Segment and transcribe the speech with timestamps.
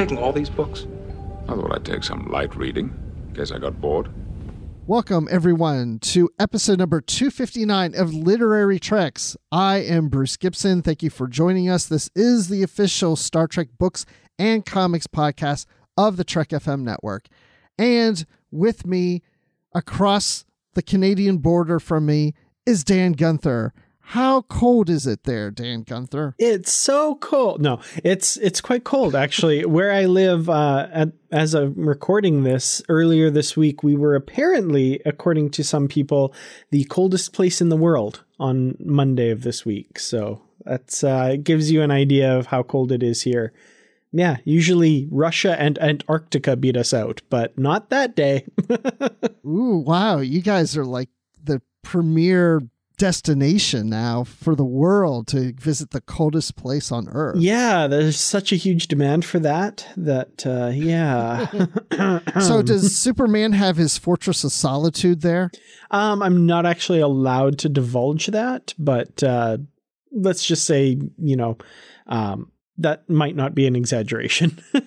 [0.00, 0.86] Taking all these books?
[1.46, 2.90] I thought I'd take some light reading,
[3.28, 4.08] in case I got bored.
[4.86, 9.36] Welcome, everyone, to episode number 259 of Literary Treks.
[9.52, 10.80] I am Bruce Gibson.
[10.80, 11.84] Thank you for joining us.
[11.84, 14.06] This is the official Star Trek books
[14.38, 15.66] and comics podcast
[15.98, 17.26] of the Trek FM network.
[17.76, 19.20] And with me,
[19.74, 22.32] across the Canadian border from me,
[22.64, 23.74] is Dan Gunther.
[24.10, 26.34] How cold is it there, Dan Gunther?
[26.36, 27.62] It's so cold.
[27.62, 29.64] No, it's it's quite cold actually.
[29.76, 35.00] Where I live, uh, at, as I'm recording this earlier this week, we were apparently,
[35.06, 36.34] according to some people,
[36.72, 40.00] the coldest place in the world on Monday of this week.
[40.00, 43.52] So that's uh, it gives you an idea of how cold it is here.
[44.10, 48.48] Yeah, usually Russia and Antarctica beat us out, but not that day.
[49.46, 50.18] Ooh, wow.
[50.18, 51.10] You guys are like
[51.40, 52.60] the premier
[53.00, 57.38] destination now for the world to visit the coldest place on earth.
[57.38, 61.46] yeah, there's such a huge demand for that that uh, yeah.
[62.40, 65.50] So does Superman have his fortress of solitude there?
[65.90, 69.56] Um, I'm not actually allowed to divulge that, but uh,
[70.12, 71.56] let's just say, you know,
[72.06, 74.62] um, that might not be an exaggeration.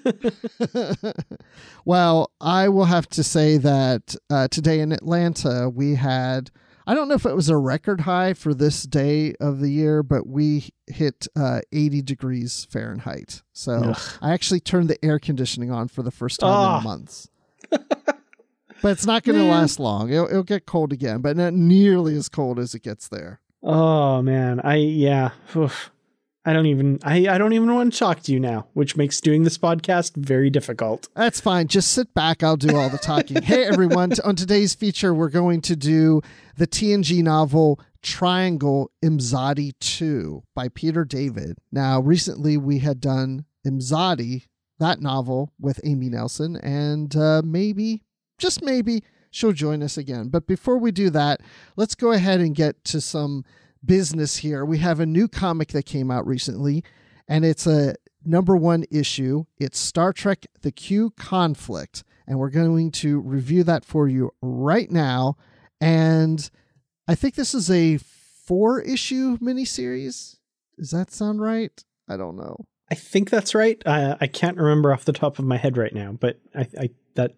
[1.86, 6.52] well, I will have to say that uh, today in Atlanta we had
[6.86, 10.04] I don't know if it was a record high for this day of the year,
[10.04, 13.42] but we hit uh, 80 degrees Fahrenheit.
[13.54, 14.00] So Ugh.
[14.22, 16.78] I actually turned the air conditioning on for the first time Ah.
[16.80, 17.30] in months.
[17.70, 20.10] but it's not going to last long.
[20.12, 23.40] It'll, it'll get cold again, but not nearly as cold as it gets there.
[23.64, 25.90] oh man, I yeah, Oof.
[26.46, 29.22] I don't even I, I don't even want to talk to you now, which makes
[29.22, 31.08] doing this podcast very difficult.
[31.16, 31.68] That's fine.
[31.68, 32.44] Just sit back.
[32.44, 33.42] I'll do all the talking.
[33.42, 34.12] hey, everyone.
[34.24, 36.22] On today's feature, we're going to do
[36.58, 41.58] the TNG novel Triangle Imzadi 2 by Peter David.
[41.72, 44.48] Now, recently we had done Imzadi,
[44.80, 48.04] that novel, with Amy Nelson, and uh, maybe,
[48.38, 50.28] just maybe, she'll join us again.
[50.28, 51.40] But before we do that,
[51.78, 53.46] let's go ahead and get to some
[53.86, 54.66] business here.
[54.66, 56.84] We have a new comic that came out recently,
[57.28, 57.96] and it's a
[58.26, 59.46] number one issue.
[59.58, 62.04] It's Star Trek The Q Conflict.
[62.26, 65.36] And we're going to review that for you right now.
[65.82, 66.50] And
[67.08, 70.38] I think this is a four issue miniseries.
[70.78, 71.84] Does that sound right?
[72.08, 72.56] I don't know.
[72.90, 73.82] I think that's right.
[73.86, 76.90] I, I can't remember off the top of my head right now, but I, I
[77.16, 77.34] that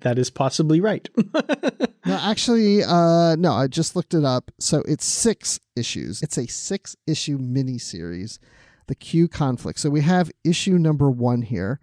[0.00, 1.08] that is possibly right.
[2.08, 4.50] No, actually, uh, no, I just looked it up.
[4.58, 6.22] So it's six issues.
[6.22, 8.38] It's a six issue miniseries,
[8.86, 9.78] The Q Conflict.
[9.78, 11.80] So we have issue number one here.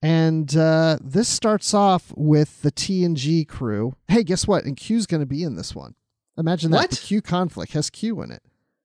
[0.00, 3.94] And uh, this starts off with the TNG crew.
[4.06, 4.64] Hey, guess what?
[4.64, 5.94] And Q's going to be in this one.
[6.38, 6.76] Imagine that.
[6.78, 6.90] What?
[6.90, 8.42] The Q Conflict has Q in it.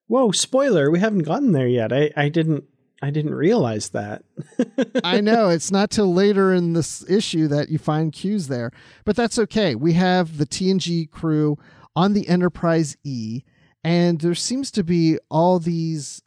[0.08, 0.92] Whoa, spoiler!
[0.92, 1.94] We haven't gotten there yet.
[1.94, 2.66] I, I didn't
[3.04, 4.24] I didn't realize that.
[5.04, 8.72] I know it's not till later in this issue that you find Q's there,
[9.04, 9.76] but that's okay.
[9.76, 11.58] We have the TNG crew
[11.98, 13.44] on the Enterprise E,
[13.84, 16.22] and there seems to be all these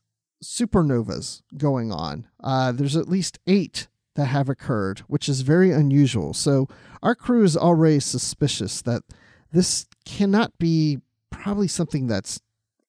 [0.45, 2.29] supernovas going on.
[2.45, 6.35] Uh, there's at least eight that have occurred, which is very unusual.
[6.35, 6.69] So
[7.03, 9.01] our crew is already suspicious that
[9.51, 11.01] this cannot be
[11.31, 12.39] probably something that's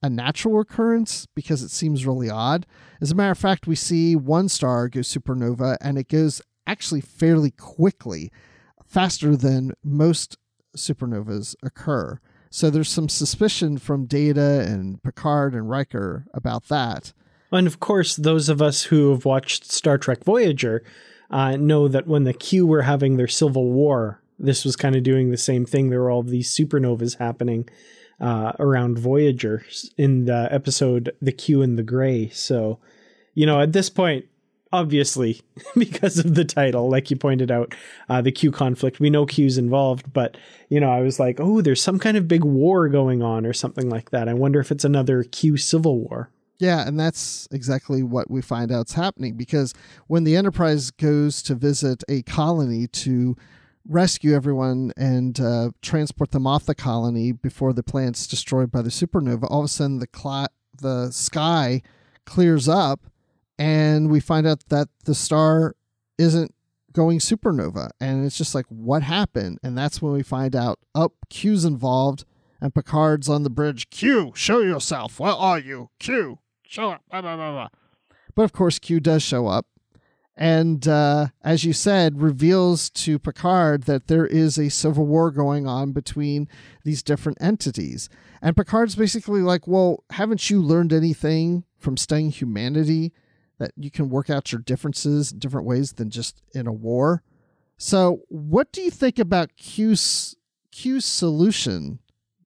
[0.01, 2.65] a natural occurrence because it seems really odd.
[3.01, 7.01] As a matter of fact, we see one star go supernova and it goes actually
[7.01, 8.31] fairly quickly,
[8.85, 10.37] faster than most
[10.75, 12.19] supernovas occur.
[12.49, 17.13] So there's some suspicion from Data and Picard and Riker about that.
[17.51, 20.83] And of course, those of us who have watched Star Trek Voyager
[21.29, 25.03] uh, know that when the Q were having their civil war, this was kind of
[25.03, 25.89] doing the same thing.
[25.89, 27.67] There were all these supernovas happening
[28.19, 29.63] uh, around Voyager
[29.97, 32.29] in the episode The Q and the Gray.
[32.29, 32.79] So,
[33.33, 34.25] you know, at this point,
[34.71, 35.41] obviously,
[35.77, 37.75] because of the title, like you pointed out,
[38.09, 40.37] uh, the Q conflict, we know Q's involved, but,
[40.69, 43.53] you know, I was like, oh, there's some kind of big war going on or
[43.53, 44.27] something like that.
[44.27, 46.29] I wonder if it's another Q civil war.
[46.59, 49.75] Yeah, and that's exactly what we find out's happening because
[50.07, 53.37] when the Enterprise goes to visit a colony to
[53.87, 58.89] rescue everyone and uh, transport them off the colony before the plant's destroyed by the
[58.89, 60.47] supernova, all of a sudden the cl-
[60.79, 61.81] the sky
[62.25, 63.05] clears up,
[63.57, 65.75] and we find out that the star
[66.17, 66.53] isn't
[66.93, 71.13] going supernova, and it's just like what happened, and that's when we find out up
[71.13, 72.25] oh, Q's involved.
[72.59, 73.91] And Picard's on the bridge.
[73.91, 75.19] Q, show yourself.
[75.19, 75.91] Where are you?
[75.99, 77.03] Q, show up.
[77.11, 77.67] Blah, blah, blah,
[78.33, 79.67] but of course, Q does show up.
[80.39, 85.65] And uh, as you said, reveals to Picard that there is a civil war going
[85.65, 86.47] on between
[86.83, 88.07] these different entities.
[88.41, 93.13] And Picard's basically like, Well, haven't you learned anything from studying humanity
[93.57, 97.23] that you can work out your differences in different ways than just in a war?
[97.77, 100.35] So, what do you think about Q's,
[100.71, 101.99] Q's solution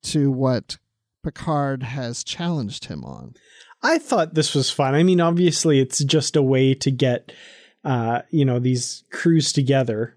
[0.04, 0.78] to what
[1.24, 3.34] Picard has challenged him on?
[3.84, 4.94] I thought this was fun.
[4.94, 7.32] I mean, obviously, it's just a way to get,
[7.84, 10.16] uh, you know, these crews together,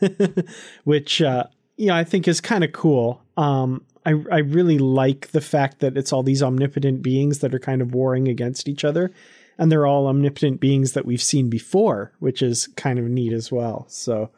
[0.84, 1.44] which, uh,
[1.76, 3.22] you know, I think is kind of cool.
[3.36, 7.60] Um, I, I really like the fact that it's all these omnipotent beings that are
[7.60, 9.12] kind of warring against each other.
[9.58, 13.52] And they're all omnipotent beings that we've seen before, which is kind of neat as
[13.52, 13.84] well.
[13.88, 14.30] So,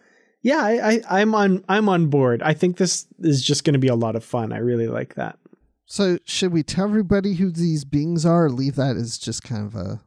[0.43, 2.43] yeah, I, I, I'm on I'm on board.
[2.43, 4.53] I think this is just going to be a lot of fun.
[4.53, 5.39] I really like that.
[5.87, 9.75] So should we tell everybody who these beings are, leave that as just kind of
[9.75, 10.01] a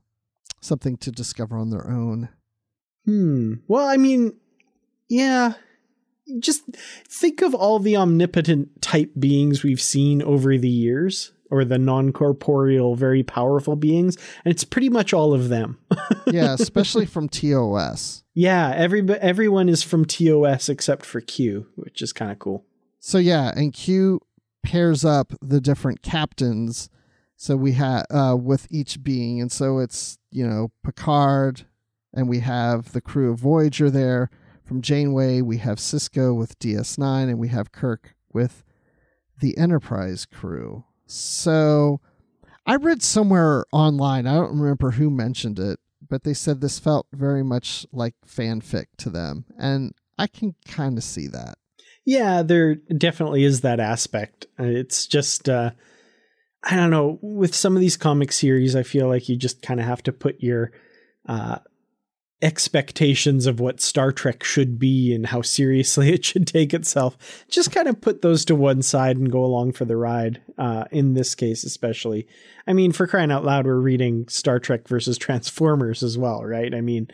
[0.62, 2.30] something to discover on their own?
[3.06, 3.56] Hmm.
[3.68, 4.34] Well, I mean,
[5.10, 5.54] yeah.
[6.40, 6.64] Just
[7.08, 12.12] think of all the omnipotent type beings we've seen over the years, or the non
[12.12, 15.80] corporeal, very powerful beings, and it's pretty much all of them.
[16.28, 18.24] yeah, especially from TOS.
[18.34, 22.66] Yeah, every everyone is from TOS except for Q, which is kind of cool.
[23.00, 24.22] So yeah, and Q
[24.64, 26.90] pairs up the different captains.
[27.38, 31.66] So we have uh, with each being, and so it's you know Picard,
[32.14, 34.30] and we have the crew of Voyager there.
[34.66, 38.66] From Janeway, we have Sisko with DS9, and we have Kirk with
[39.40, 40.84] the Enterprise crew.
[41.06, 42.02] So
[42.66, 47.08] I read somewhere online, I don't remember who mentioned it, but they said this felt
[47.14, 49.46] very much like fanfic to them.
[49.58, 51.58] And I can kind of see that.
[52.04, 54.48] Yeah, there definitely is that aspect.
[54.60, 55.72] Uh, it's just, uh,
[56.64, 59.80] I don't know, with some of these comic series, I feel like you just kind
[59.80, 60.72] of have to put your
[61.28, 61.60] uh,
[62.42, 67.46] expectations of what Star Trek should be and how seriously it should take itself.
[67.50, 70.42] Just kind of put those to one side and go along for the ride.
[70.58, 72.28] Uh, in this case, especially.
[72.66, 76.74] I mean, for crying out loud, we're reading Star Trek versus Transformers as well, right?
[76.74, 77.08] I mean,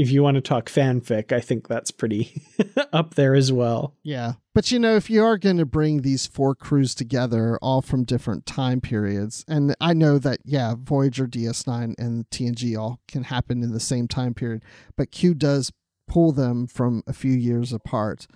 [0.00, 2.42] if you want to talk fanfic, I think that's pretty
[2.92, 3.94] up there as well.
[4.02, 4.34] Yeah.
[4.54, 8.04] But you know, if you are going to bring these four crews together, all from
[8.04, 13.62] different time periods, and I know that, yeah, Voyager, DS9, and TNG all can happen
[13.62, 14.64] in the same time period,
[14.96, 15.70] but Q does
[16.08, 18.26] pull them from a few years apart.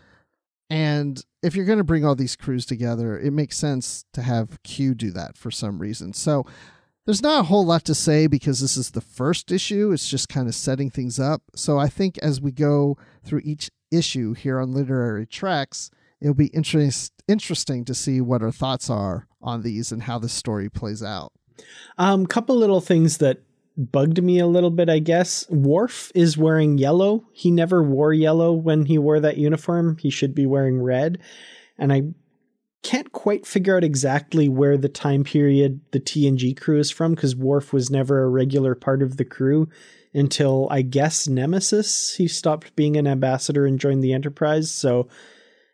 [0.69, 4.63] And if you're going to bring all these crews together, it makes sense to have
[4.65, 6.13] Q do that for some reason.
[6.13, 6.45] So
[7.07, 9.93] there's not a whole lot to say because this is the first issue.
[9.93, 11.43] It's just kind of setting things up.
[11.55, 16.47] So I think as we go through each issue here on Literary Treks, it'll be
[16.47, 21.03] interest, interesting to see what our thoughts are on these and how the story plays
[21.03, 21.33] out.
[21.99, 23.41] Um, a couple little things that
[23.77, 25.49] bugged me a little bit, I guess.
[25.51, 27.27] Worf is wearing yellow.
[27.33, 29.99] He never wore yellow when he wore that uniform.
[29.99, 31.19] He should be wearing red.
[31.79, 32.03] And I
[32.85, 37.35] can't quite figure out exactly where the time period the TNG crew is from because
[37.35, 39.69] Worf was never a regular part of the crew
[40.13, 42.15] until I guess Nemesis.
[42.15, 44.71] He stopped being an ambassador and joined the Enterprise.
[44.71, 45.09] So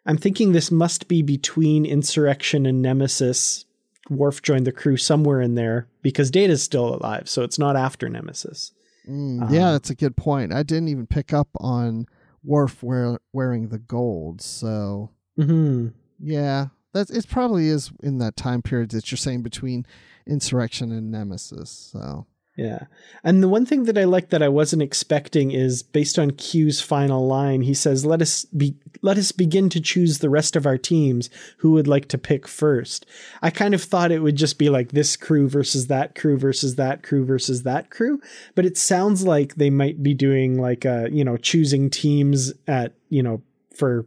[0.06, 3.66] I'm thinking this must be between Insurrection and Nemesis.
[4.08, 8.08] Worf joined the crew somewhere in there because Data's still alive, so it's not after
[8.08, 8.72] Nemesis.
[9.08, 10.52] Mm, um, yeah, that's a good point.
[10.52, 12.06] I didn't even pick up on
[12.44, 15.88] Worf wear, wearing the gold, so mm-hmm.
[16.18, 17.28] yeah, that's it.
[17.28, 19.86] Probably is in that time period that you're saying between
[20.26, 21.90] insurrection and nemesis.
[21.92, 22.84] So Yeah.
[23.24, 26.80] And the one thing that I like that I wasn't expecting is based on Q's
[26.80, 30.66] final line, he says, Let us be let us begin to choose the rest of
[30.66, 33.06] our teams who would like to pick first.
[33.40, 36.74] I kind of thought it would just be like this crew versus that crew versus
[36.76, 38.20] that crew versus that crew.
[38.54, 42.92] But it sounds like they might be doing like a, you know, choosing teams at,
[43.08, 43.42] you know,
[43.74, 44.06] for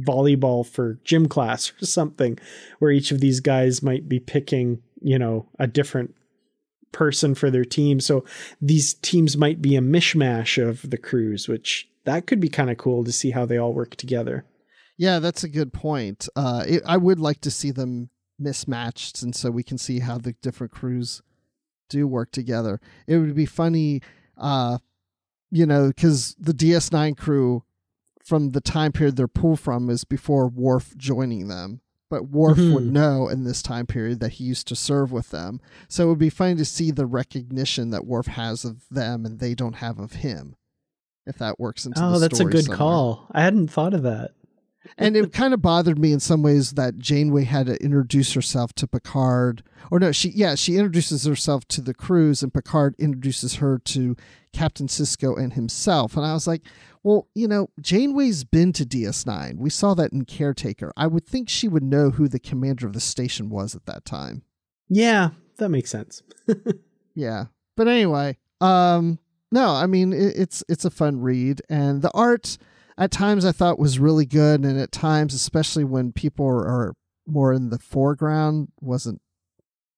[0.00, 2.38] volleyball for gym class or something,
[2.78, 6.14] where each of these guys might be picking, you know, a different
[6.92, 8.00] person for their team.
[8.00, 8.24] So
[8.60, 12.76] these teams might be a mishmash of the crews, which that could be kind of
[12.76, 14.44] cool to see how they all work together.
[14.98, 16.28] Yeah, that's a good point.
[16.36, 20.18] Uh, it, I would like to see them mismatched, and so we can see how
[20.18, 21.22] the different crews
[21.88, 22.80] do work together.
[23.06, 24.02] It would be funny,
[24.36, 24.78] uh,
[25.50, 27.64] you know, because the DS9 crew
[28.24, 31.80] from the time period they're pulled from is before Worf joining them
[32.12, 32.74] but Worf mm-hmm.
[32.74, 35.62] would know in this time period that he used to serve with them.
[35.88, 39.38] So it would be funny to see the recognition that Worf has of them and
[39.38, 40.56] they don't have of him.
[41.24, 42.76] If that works into oh, that's a good somewhere.
[42.76, 43.28] call.
[43.32, 44.32] I hadn't thought of that.
[44.98, 48.72] And it kind of bothered me in some ways that Janeway had to introduce herself
[48.74, 49.62] to Picard.
[49.90, 54.16] Or no, she yeah, she introduces herself to the crews and Picard introduces her to
[54.52, 56.16] Captain Sisko and himself.
[56.16, 56.62] And I was like,
[57.02, 59.56] well, you know, Janeway's been to DS9.
[59.58, 60.92] We saw that in Caretaker.
[60.96, 64.04] I would think she would know who the commander of the station was at that
[64.04, 64.42] time.
[64.88, 66.22] Yeah, that makes sense.
[67.14, 67.46] yeah.
[67.76, 69.18] But anyway, um
[69.50, 72.56] no, I mean it, it's it's a fun read and the art
[73.02, 76.94] at times I thought was really good and at times especially when people are
[77.26, 79.20] more in the foreground wasn't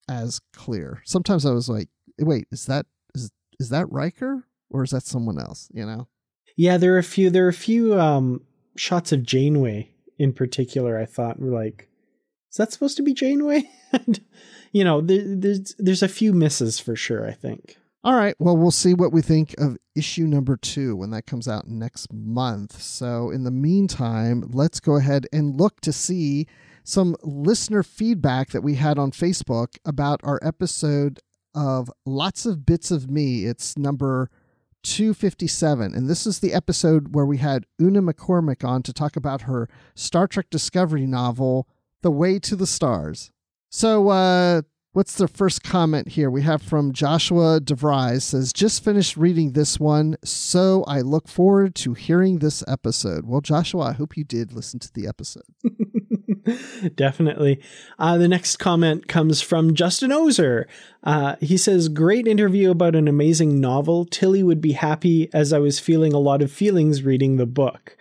[0.09, 1.03] as clear.
[1.05, 3.31] Sometimes I was like, wait, is that is
[3.61, 6.09] is that Riker or is that someone else, you know?
[6.57, 7.29] Yeah, there are a few.
[7.29, 8.41] There are a few um,
[8.77, 10.99] shots of Janeway in particular.
[10.99, 11.89] I thought were like,
[12.51, 13.65] is that supposed to be Janeway?
[14.73, 17.27] you know, there, there's there's a few misses for sure.
[17.27, 17.77] I think.
[18.05, 18.35] All right.
[18.39, 22.13] Well, we'll see what we think of issue number two when that comes out next
[22.13, 22.83] month.
[22.83, 26.47] So, in the meantime, let's go ahead and look to see
[26.85, 31.21] some listener feedback that we had on Facebook about our episode
[31.55, 33.47] of Lots of Bits of Me.
[33.47, 34.29] It's number
[34.83, 35.95] 257.
[35.95, 39.67] And this is the episode where we had Una McCormack on to talk about her
[39.95, 41.67] Star Trek Discovery novel,
[42.03, 43.31] The Way to the Stars.
[43.71, 44.61] So, uh,
[44.95, 46.31] what's the first comment here?
[46.31, 51.75] We have from Joshua DeVries says, just finished reading this one, so I look forward
[51.77, 53.27] to hearing this episode.
[53.27, 55.43] Well, Joshua, I hope you did listen to the episode.
[56.97, 57.61] Definitely.
[57.99, 60.69] Uh, the next comment comes from Justin Ozer.
[61.03, 64.05] Uh, he says, Great interview about an amazing novel.
[64.05, 67.97] Tilly would be happy as I was feeling a lot of feelings reading the book.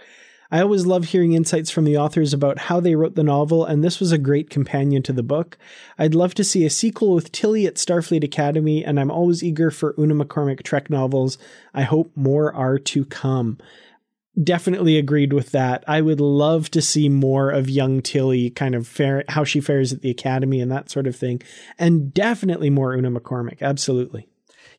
[0.54, 3.84] I always love hearing insights from the authors about how they wrote the novel, and
[3.84, 5.58] this was a great companion to the book.
[5.98, 9.72] I'd love to see a sequel with Tilly at Starfleet Academy, and I'm always eager
[9.72, 11.40] for Una McCormack Trek novels.
[11.74, 13.58] I hope more are to come
[14.42, 15.84] definitely agreed with that.
[15.88, 19.92] I would love to see more of young Tilly kind of fare, how she fares
[19.92, 21.42] at the academy and that sort of thing.
[21.80, 23.62] And definitely more Una McCormack.
[23.62, 24.28] Absolutely.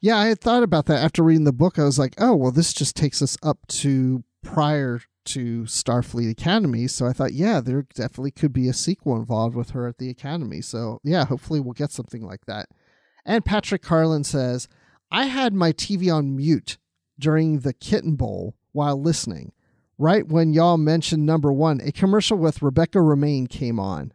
[0.01, 1.79] Yeah, I had thought about that after reading the book.
[1.79, 6.87] I was like, oh, well, this just takes us up to prior to Starfleet Academy.
[6.87, 10.11] So I thought, yeah, there definitely could be a sequel involved with her at the
[10.11, 10.61] Academy.
[10.61, 12.69] So yeah, hopefully we'll get something like that.
[13.25, 14.69] And Patrick Carlin says,
[15.11, 16.79] I had my TV on mute
[17.19, 19.53] during the Kitten Bowl while listening.
[19.97, 24.13] Right when y'all mentioned number one, a commercial with Rebecca Romijn came on.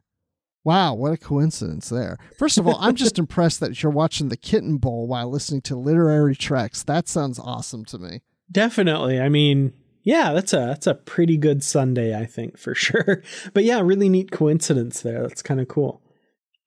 [0.65, 2.17] Wow, what a coincidence there.
[2.37, 5.75] First of all, I'm just impressed that you're watching the Kitten Bowl while listening to
[5.77, 6.83] literary treks.
[6.83, 8.21] That sounds awesome to me.
[8.51, 9.21] Definitely.
[9.21, 13.23] I mean, yeah, that's a that's a pretty good Sunday, I think, for sure.
[13.53, 15.21] But yeah, really neat coincidence there.
[15.21, 16.01] That's kind of cool.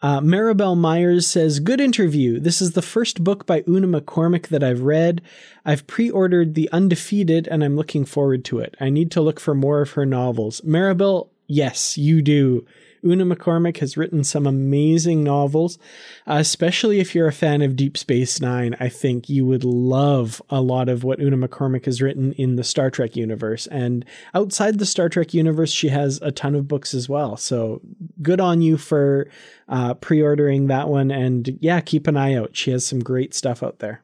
[0.03, 2.41] Uh, Maribel Myers says, Good interview.
[2.41, 5.23] This is the first book by Una McCormack that I've read.
[5.65, 8.75] I've pre ordered The Undefeated and I'm looking forward to it.
[8.81, 10.61] I need to look for more of her novels.
[10.63, 12.67] Maribel, yes, you do.
[13.05, 15.79] Una McCormack has written some amazing novels,
[16.27, 18.77] uh, especially if you're a fan of Deep Space Nine.
[18.79, 22.65] I think you would love a lot of what Una McCormack has written in the
[22.65, 23.67] Star Trek universe.
[23.69, 24.05] And
[24.35, 27.37] outside the Star Trek universe, she has a ton of books as well.
[27.37, 27.81] So
[28.21, 29.29] good on you for
[29.69, 31.11] uh, pre ordering that one.
[31.11, 32.57] And yeah, keep an eye out.
[32.57, 34.03] She has some great stuff out there.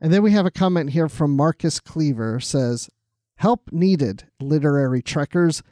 [0.00, 2.90] And then we have a comment here from Marcus Cleaver says,
[3.36, 5.62] Help needed, literary trekkers.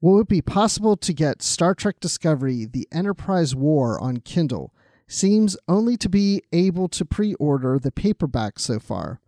[0.00, 4.74] Will it be possible to get Star Trek Discovery The Enterprise War on Kindle?
[5.08, 9.20] Seems only to be able to pre order the paperback so far.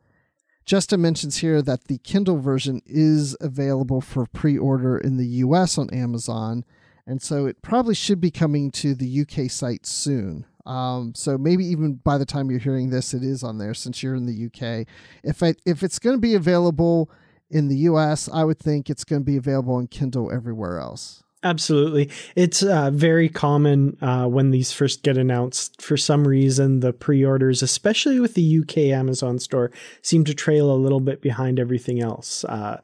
[0.66, 5.78] Justin mentions here that the Kindle version is available for pre order in the US
[5.78, 6.66] on Amazon,
[7.06, 10.44] and so it probably should be coming to the UK site soon.
[10.66, 14.02] Um, so maybe even by the time you're hearing this, it is on there since
[14.02, 14.86] you're in the UK.
[15.24, 17.10] If I, if it's going to be available
[17.50, 21.22] in the US, I would think it's going to be available on Kindle everywhere else.
[21.44, 22.10] Absolutely.
[22.34, 25.80] It's uh, very common uh, when these first get announced.
[25.80, 29.70] For some reason, the pre orders, especially with the UK Amazon store,
[30.02, 32.44] seem to trail a little bit behind everything else.
[32.44, 32.80] Uh,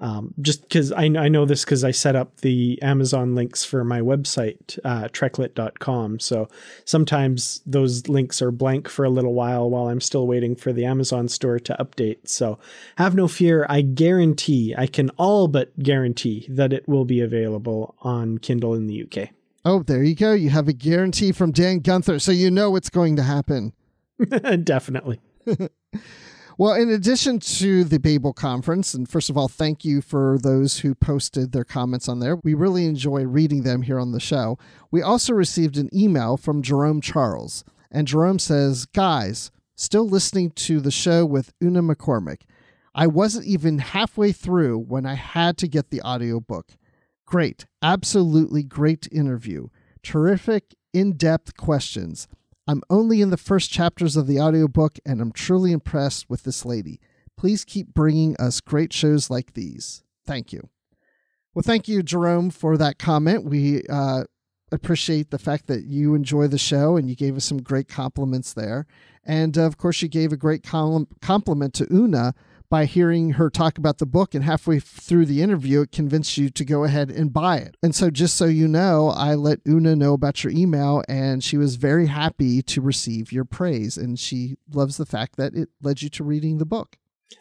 [0.00, 3.84] um, just because I, I, know this because I set up the Amazon links for
[3.84, 6.18] my website, uh, treklit.com.
[6.18, 6.48] So
[6.84, 10.84] sometimes those links are blank for a little while while I'm still waiting for the
[10.84, 12.28] Amazon store to update.
[12.28, 12.58] So
[12.98, 13.66] have no fear.
[13.68, 18.88] I guarantee, I can all but guarantee that it will be available on Kindle in
[18.88, 19.28] the UK.
[19.64, 20.32] Oh, there you go.
[20.32, 22.18] You have a guarantee from Dan Gunther.
[22.18, 23.72] So you know what's going to happen.
[24.64, 25.20] Definitely.
[26.56, 30.78] Well, in addition to the Babel conference, and first of all, thank you for those
[30.78, 32.36] who posted their comments on there.
[32.44, 34.56] We really enjoy reading them here on the show.
[34.92, 40.78] We also received an email from Jerome Charles, and Jerome says, Guys, still listening to
[40.78, 42.42] the show with Una McCormack.
[42.94, 46.76] I wasn't even halfway through when I had to get the audiobook.
[47.26, 49.70] Great, absolutely great interview.
[50.04, 52.28] Terrific, in depth questions.
[52.66, 56.64] I'm only in the first chapters of the audiobook and I'm truly impressed with this
[56.64, 57.00] lady.
[57.36, 60.02] Please keep bringing us great shows like these.
[60.26, 60.68] Thank you.
[61.54, 63.44] Well, thank you, Jerome, for that comment.
[63.44, 64.24] We uh,
[64.72, 68.52] appreciate the fact that you enjoy the show and you gave us some great compliments
[68.52, 68.86] there.
[69.24, 72.34] And uh, of course, you gave a great compliment to Una
[72.74, 76.50] by hearing her talk about the book and halfway through the interview it convinced you
[76.50, 77.76] to go ahead and buy it.
[77.84, 81.56] And so just so you know i let una know about your email and she
[81.56, 86.02] was very happy to receive your praise and she loves the fact that it led
[86.02, 86.98] you to reading the book.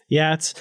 [0.07, 0.53] Yeah it's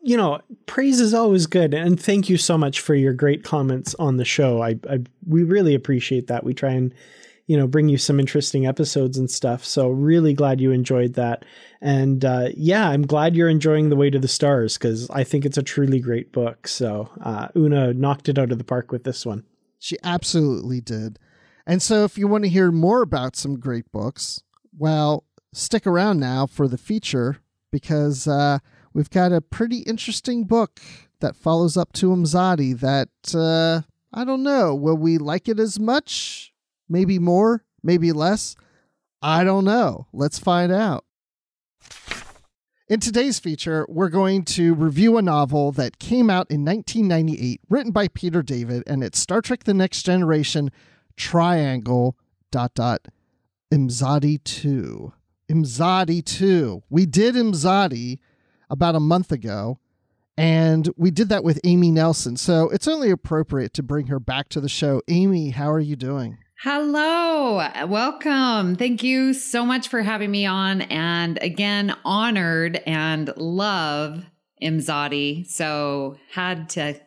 [0.00, 3.96] you know praise is always good and thank you so much for your great comments
[3.98, 4.62] on the show.
[4.62, 6.44] I, I we really appreciate that.
[6.44, 6.94] We try and
[7.50, 11.44] you know bring you some interesting episodes and stuff so really glad you enjoyed that
[11.80, 15.44] and uh, yeah i'm glad you're enjoying the way to the stars because i think
[15.44, 19.02] it's a truly great book so uh, una knocked it out of the park with
[19.02, 19.42] this one
[19.80, 21.18] she absolutely did
[21.66, 24.44] and so if you want to hear more about some great books
[24.78, 27.38] well stick around now for the feature
[27.72, 28.60] because uh,
[28.94, 30.80] we've got a pretty interesting book
[31.18, 33.82] that follows up to Imzadi that uh,
[34.12, 34.74] I don't know.
[34.74, 36.49] Will we like it as much?
[36.90, 38.56] Maybe more, maybe less.
[39.22, 40.08] I don't know.
[40.12, 41.04] Let's find out.
[42.88, 47.92] In today's feature, we're going to review a novel that came out in 1998, written
[47.92, 50.72] by Peter David, and it's Star Trek The Next Generation
[51.16, 52.16] Triangle
[52.50, 53.06] dot dot
[53.72, 55.12] Imzadi 2.
[55.48, 56.82] Imzadi 2.
[56.90, 58.18] We did Imzadi
[58.68, 59.78] about a month ago,
[60.36, 62.36] and we did that with Amy Nelson.
[62.36, 65.00] So it's only appropriate to bring her back to the show.
[65.06, 66.38] Amy, how are you doing?
[66.62, 68.76] Hello, welcome.
[68.76, 70.82] Thank you so much for having me on.
[70.82, 74.26] And again, honored and love
[74.62, 75.46] Imzadi.
[75.46, 77.00] So had to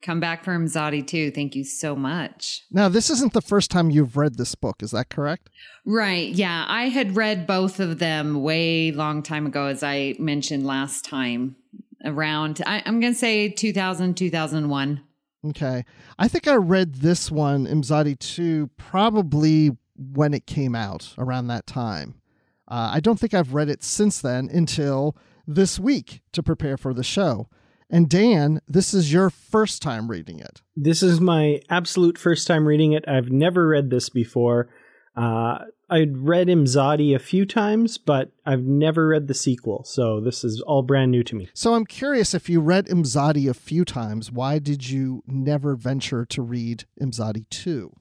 [0.00, 1.30] come back for Imzadi too.
[1.30, 2.62] Thank you so much.
[2.70, 5.50] Now, this isn't the first time you've read this book, is that correct?
[5.84, 6.30] Right.
[6.32, 6.64] Yeah.
[6.66, 11.56] I had read both of them way long time ago, as I mentioned last time,
[12.02, 15.02] around, I, am going to say 2000, 2001.
[15.50, 15.84] Okay.
[16.18, 21.66] I think I read this one, Imzadi 2, probably when it came out around that
[21.66, 22.20] time.
[22.68, 26.92] Uh, I don't think I've read it since then until this week to prepare for
[26.92, 27.48] the show.
[27.88, 30.62] And Dan, this is your first time reading it.
[30.74, 33.04] This is my absolute first time reading it.
[33.06, 34.68] I've never read this before.
[35.14, 40.42] Uh, I'd read Imzadi a few times, but I've never read the sequel, so this
[40.42, 41.48] is all brand new to me.
[41.54, 46.24] So I'm curious if you read Imzadi a few times, why did you never venture
[46.26, 47.94] to read Imzadi 2?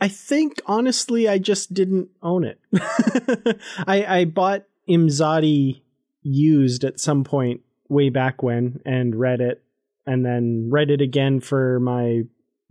[0.00, 2.58] I think honestly I just didn't own it.
[3.86, 5.82] I, I bought Imzadi
[6.22, 9.62] used at some point way back when and read it
[10.06, 12.22] and then read it again for my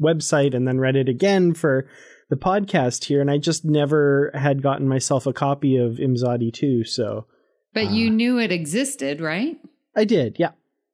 [0.01, 1.87] website and then read it again for
[2.29, 6.83] the podcast here, and I just never had gotten myself a copy of Imzadi 2.
[6.83, 7.25] So,
[7.73, 9.57] but uh, you knew it existed, right?
[9.95, 10.51] I did, yeah.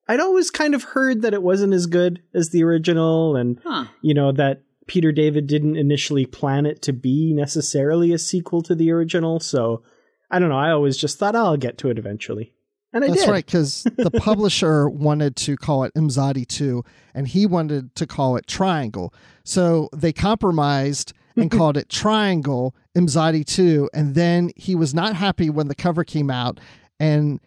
[0.08, 3.86] I'd always kind of heard that it wasn't as good as the original, and huh.
[4.02, 8.76] you know that Peter David didn't initially plan it to be necessarily a sequel to
[8.76, 9.39] the original.
[9.39, 9.84] So,
[10.32, 10.58] I don't know.
[10.58, 12.54] I always just thought oh, I'll get to it eventually.
[12.93, 13.32] And I That's did.
[13.32, 16.82] right, because the publisher wanted to call it Imzadi 2,
[17.13, 19.13] and he wanted to call it Triangle.
[19.43, 23.89] So they compromised and called it Triangle Imzadi 2.
[23.93, 26.60] And then he was not happy when the cover came out
[27.00, 27.39] and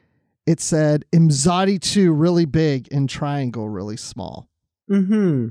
[0.47, 4.49] it said Imzadi 2 really big and Triangle really small.
[4.89, 5.49] Hmm.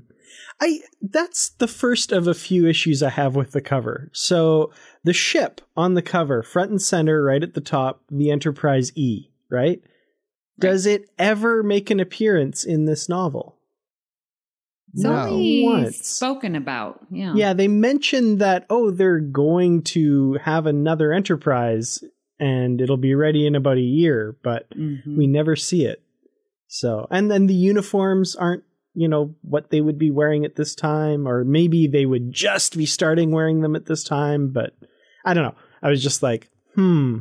[0.60, 4.10] I that's the first of a few issues I have with the cover.
[4.14, 4.72] So
[5.04, 9.30] the ship on the cover, front and center, right at the top, the Enterprise E,
[9.50, 9.82] right?
[10.60, 13.57] Does it ever make an appearance in this novel?
[14.98, 15.16] It's No.
[15.30, 16.08] only Once.
[16.08, 17.00] spoken about.
[17.12, 17.34] Yeah.
[17.36, 22.04] Yeah, they mentioned that oh, they're going to have another Enterprise
[22.40, 25.16] and it'll be ready in about a year, but Mhm.
[25.18, 26.02] we never see it.
[26.68, 28.64] So, and then the uniforms aren't,
[28.96, 32.76] you know, what they would be wearing at this time, or maybe they would just
[32.76, 34.74] be starting wearing them at this time, but
[35.26, 35.56] I don't know.
[35.84, 37.20] I was just like, hmm,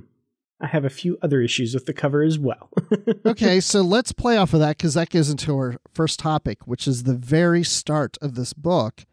[0.60, 2.70] I have a few other issues with the cover as well.
[3.26, 6.88] okay, so let's play off of that because that goes into our first topic, which
[6.88, 9.04] is the very start of this book,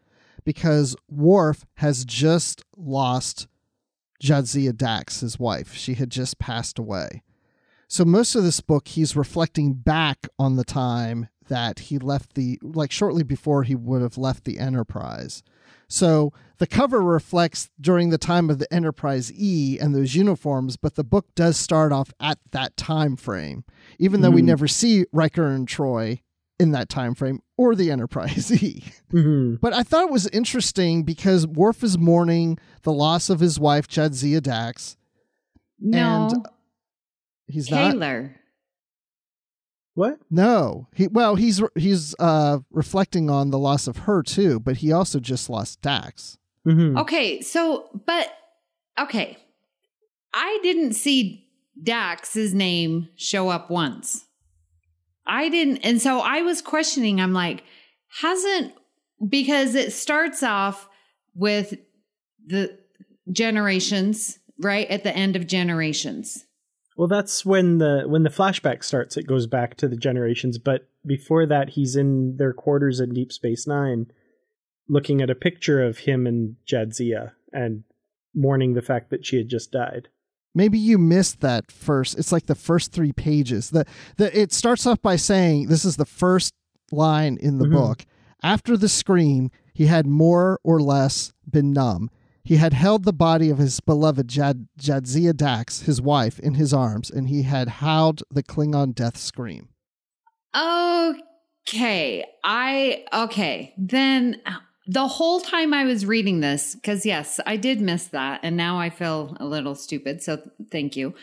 [0.44, 3.46] because Worf has just lost
[4.22, 5.74] Jadzia Dax, his wife.
[5.74, 7.22] She had just passed away.
[7.88, 12.58] So most of this book, he's reflecting back on the time that he left the,
[12.62, 15.42] like shortly before he would have left the Enterprise.
[15.88, 20.94] So the cover reflects during the time of the Enterprise E and those uniforms, but
[20.94, 23.64] the book does start off at that time frame,
[23.98, 24.46] even though we Mhm.
[24.46, 26.20] never see Riker and Troi
[26.58, 28.82] in that time frame or the Enterprise E.
[29.12, 29.60] Mhm.
[29.60, 33.86] But I thought it was interesting because Worf is mourning the loss of his wife
[33.86, 34.96] Jadzia Dax.
[35.78, 36.28] No.
[36.32, 36.46] and-
[37.46, 37.94] He's not.
[39.96, 40.10] Taylor.
[40.10, 40.20] What?
[40.30, 44.92] No, he well, he's he's uh, reflecting on the loss of her too, but he
[44.92, 46.38] also just lost Dax.
[46.66, 46.98] Mhm.
[47.00, 48.28] Okay, so but
[48.98, 49.38] okay.
[50.32, 51.46] I didn't see
[51.80, 54.24] Dax's name show up once.
[55.26, 57.64] I didn't and so I was questioning I'm like
[58.20, 58.74] hasn't
[59.28, 60.88] because it starts off
[61.34, 61.74] with
[62.46, 62.78] the
[63.32, 64.88] generations, right?
[64.88, 66.44] At the end of generations.
[66.96, 69.16] Well, that's when the when the flashback starts.
[69.16, 73.32] It goes back to the generations, but before that, he's in their quarters in Deep
[73.32, 74.06] Space Nine,
[74.88, 77.82] looking at a picture of him and Jadzia and
[78.34, 80.08] mourning the fact that she had just died.
[80.54, 82.16] Maybe you missed that first.
[82.16, 83.70] It's like the first three pages.
[83.70, 83.84] The
[84.16, 86.54] the it starts off by saying this is the first
[86.92, 87.72] line in the Mhm.
[87.72, 88.06] book.
[88.42, 92.10] After the scream, he had more or less been numb.
[92.44, 96.74] He had held the body of his beloved Jad, Jadzia Dax, his wife, in his
[96.74, 99.70] arms, and he had howled the Klingon death scream.
[100.54, 102.24] Okay.
[102.44, 103.72] I okay.
[103.78, 104.42] Then
[104.86, 108.78] the whole time I was reading this cuz yes, I did miss that and now
[108.78, 111.14] I feel a little stupid, so thank you.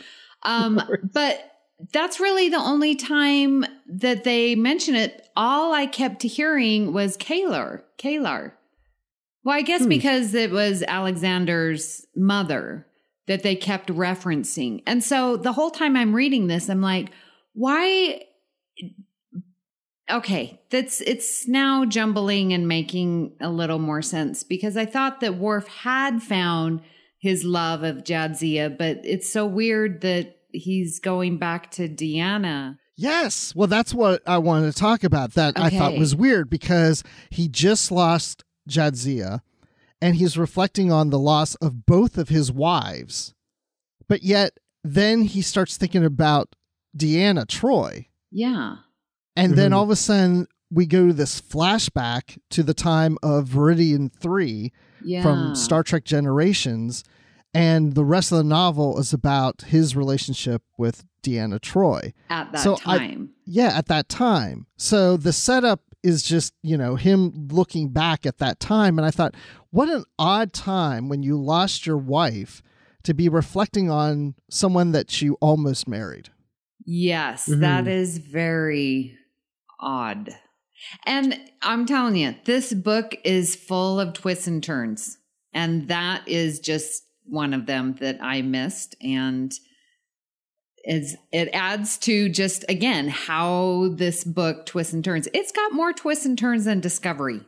[0.42, 0.82] Um
[1.14, 1.52] but
[1.94, 5.30] that's really the only time that they mention it.
[5.36, 7.84] All I kept hearing was K'Ehleyr.
[7.98, 8.54] K'Ehleyr.
[9.44, 9.90] Well, I guess Hmm.
[9.90, 12.86] because it was Alexander's mother
[13.28, 14.84] that they kept referencing.
[14.86, 17.12] And so the whole time I'm reading this, I'm like,
[17.54, 18.22] why
[20.10, 25.36] okay that's it's now jumbling and making a little more sense because i thought that
[25.38, 26.82] Worf had found
[27.20, 33.56] his love of jadzia but it's so weird that he's going back to deanna Yes.
[33.56, 35.34] Well, that's what I wanted to talk about.
[35.34, 39.42] That I thought was weird because he just lost Jadzia
[40.02, 43.34] and he's reflecting on the loss of both of his wives.
[44.08, 46.56] But yet, then he starts thinking about
[46.98, 48.08] Deanna Troi.
[48.32, 48.78] yeah
[49.36, 49.76] And then Mhm.
[49.76, 54.72] all of a sudden, we go to this flashback to the time of Veridian 3
[55.04, 57.04] yeah from Star Trek Generations.
[57.54, 62.14] And the rest of the novel is about his relationship with Deanna Troi.
[62.30, 64.66] at that so I- time Yeah, at that time.
[64.78, 68.98] So the setup is just, you know, him looking back at that time.
[68.98, 69.36] And I thought,
[69.70, 72.62] what an odd time when you lost your wife
[73.04, 76.30] to be reflecting on someone that you almost married.
[76.84, 77.60] yes Mhm.
[77.60, 79.16] that is very
[79.80, 80.32] odd
[81.06, 85.18] and i'm telling you this book is full of twists and turns
[85.54, 89.54] and that is just one of them that i missed and
[90.84, 95.94] is it adds to just again how this book twists and turns it's got more
[95.94, 97.42] twists and turns than discovery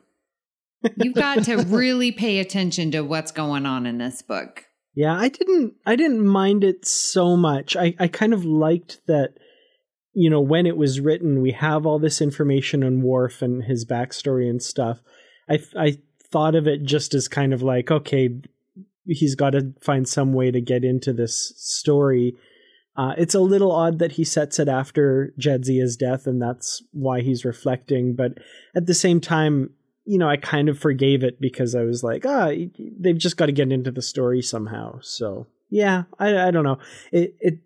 [0.97, 4.65] you've got to really pay attention to what's going on in this book
[4.95, 7.75] Yeah, I didn't I didn't mind it so much.
[7.75, 9.33] I, I kind of liked that
[10.15, 13.83] you know, when it was written, we have all this information on Worf and his
[13.83, 15.01] backstory and stuff.
[15.49, 15.97] I I
[16.31, 18.29] thought of it just as kind of like, okay,
[19.05, 22.35] he's got to find some way to get into this story.
[22.95, 27.21] Uh, it's a little odd that he sets it after Jadzia's death, and that's why
[27.21, 28.15] he's reflecting.
[28.15, 28.37] But
[28.75, 29.71] at the same time,
[30.05, 33.47] you know, I kind of forgave it because I was like, ah, they've just got
[33.47, 34.99] to get into the story somehow.
[35.01, 36.77] So yeah, I, I don't know.
[37.11, 37.59] It it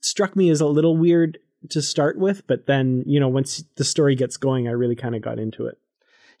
[0.00, 1.38] struck me as a little weird
[1.70, 5.14] to start with, but then you know, once the story gets going, I really kind
[5.14, 5.78] of got into it.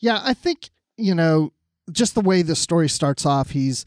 [0.00, 1.52] Yeah, I think, you know,
[1.92, 3.84] just the way the story starts off, he's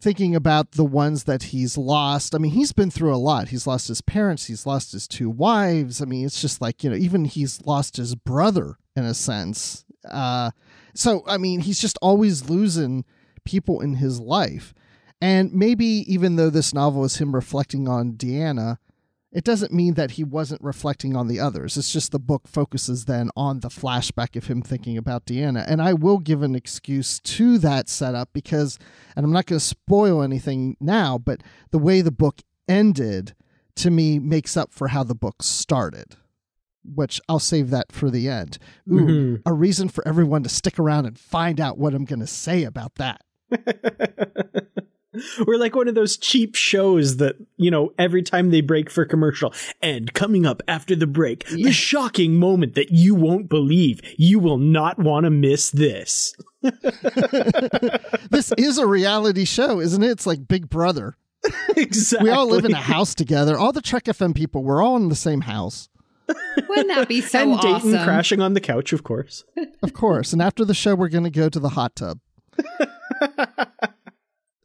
[0.00, 2.34] thinking about the ones that he's lost.
[2.34, 3.48] I mean, he's been through a lot.
[3.48, 6.00] He's lost his parents, he's lost his two wives.
[6.00, 9.84] I mean, it's just like, you know, even he's lost his brother in a sense.
[10.08, 10.50] Uh,
[10.94, 13.04] so, I mean, he's just always losing
[13.44, 14.74] people in his life.
[15.20, 18.78] And maybe even though this novel is him reflecting on Deanna,
[19.30, 21.76] it doesn't mean that he wasn't reflecting on the others.
[21.76, 25.64] It's just the book focuses then on the flashback of him thinking about Deanna.
[25.68, 28.78] And I will give an excuse to that setup because,
[29.14, 33.34] and I'm not going to spoil anything now, but the way the book ended
[33.76, 36.16] to me makes up for how the book started,
[36.82, 38.56] which I'll save that for the end.
[38.90, 39.34] Ooh, Mm-hmm.
[39.48, 42.64] a reason for everyone to stick around and find out what I'm going to say
[42.64, 43.22] about that.
[45.46, 49.04] We're like one of those cheap shows that, you know, every time they break for
[49.04, 49.52] commercial.
[49.82, 54.00] And coming up after the break, the shocking moment that you won't believe.
[54.16, 56.34] You will not want to miss this.
[58.30, 60.10] This is a reality show, isn't it?
[60.10, 61.16] It's like Big Brother.
[61.76, 62.28] exactly.
[62.28, 63.58] We all live in a house together.
[63.58, 65.88] All the Trek FM people, we're all in the same house.
[66.68, 68.04] Wouldn't that be so and Dayton awesome?
[68.04, 69.44] crashing on the couch, of course.
[69.82, 70.32] Of course.
[70.32, 72.18] And after the show, we're going to go to the hot tub.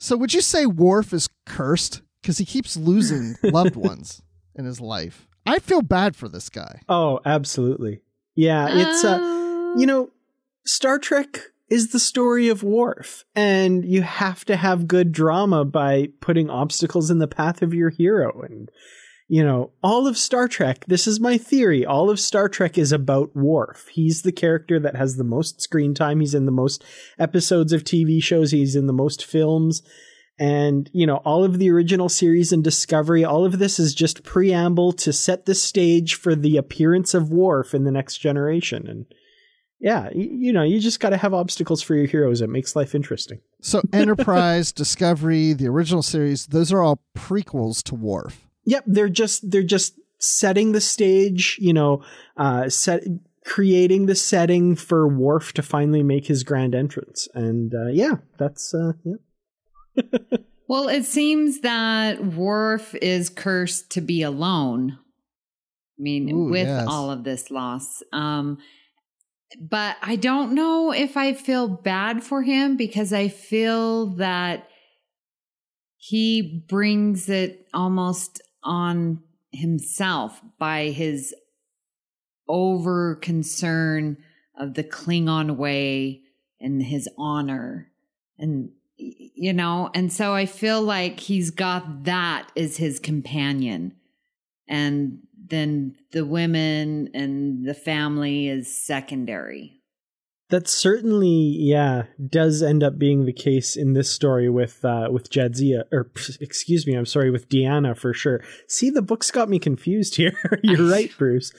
[0.03, 2.01] So, would you say Worf is cursed?
[2.21, 4.21] Because he keeps losing loved ones
[4.53, 5.29] in his life.
[5.45, 6.81] I feel bad for this guy.
[6.89, 8.01] Oh, absolutely.
[8.35, 10.09] Yeah, it's uh, Uh, you know,
[10.65, 11.39] Star Trek
[11.69, 17.09] is the story of Worf, and you have to have good drama by putting obstacles
[17.09, 18.41] in the path of your hero.
[18.41, 18.69] And,
[19.33, 22.91] you know, all of Star Trek, this is my theory, all of Star Trek is
[22.91, 23.87] about Worf.
[23.87, 26.83] He's the character that has the most screen time, he's in the most
[27.17, 29.81] episodes of TV shows, he's in the most films.
[30.37, 34.23] And, you know, all of the original series and Discovery, all of this is just
[34.23, 38.87] preamble to set the stage for the appearance of Worf in the next generation.
[38.87, 39.07] And
[39.79, 42.41] yeah, you, know, you just got to have obstacles for your heroes.
[42.41, 43.39] It makes life interesting.
[43.61, 48.47] So, Enterprise, Discovery, the original series, those are all prequels to Worf.
[48.65, 52.03] Yep, they're just they're just setting the stage, you know,
[52.37, 53.03] uh set
[53.45, 57.27] creating the setting for Worf to finally make his grand entrance.
[57.33, 60.17] And uh yeah, that's uh yeah.
[60.67, 64.97] Well, it seems that Worf is cursed to be alone.
[65.99, 66.87] I mean, Ooh, with yes.
[66.87, 68.01] all of this loss.
[68.11, 68.57] Um,
[69.61, 74.67] but I don't know if I feel bad for him because I feel that
[75.97, 79.21] he brings it almost on
[79.51, 81.33] himself by his
[82.47, 84.17] over concern
[84.57, 86.21] of the Klingon way
[86.59, 87.89] and his honor.
[88.37, 93.93] And you know and so i feel like he's got that as his companion
[94.67, 99.81] and then the women and the family is secondary
[100.49, 105.31] That certainly, yeah, does end up being the case in this story with uh, with
[105.31, 108.43] Jadzia, or excuse me, I'm sorry, with Deanna for sure.
[108.67, 110.37] See, the book's got me confused here.
[110.61, 111.51] You're right, Bruce.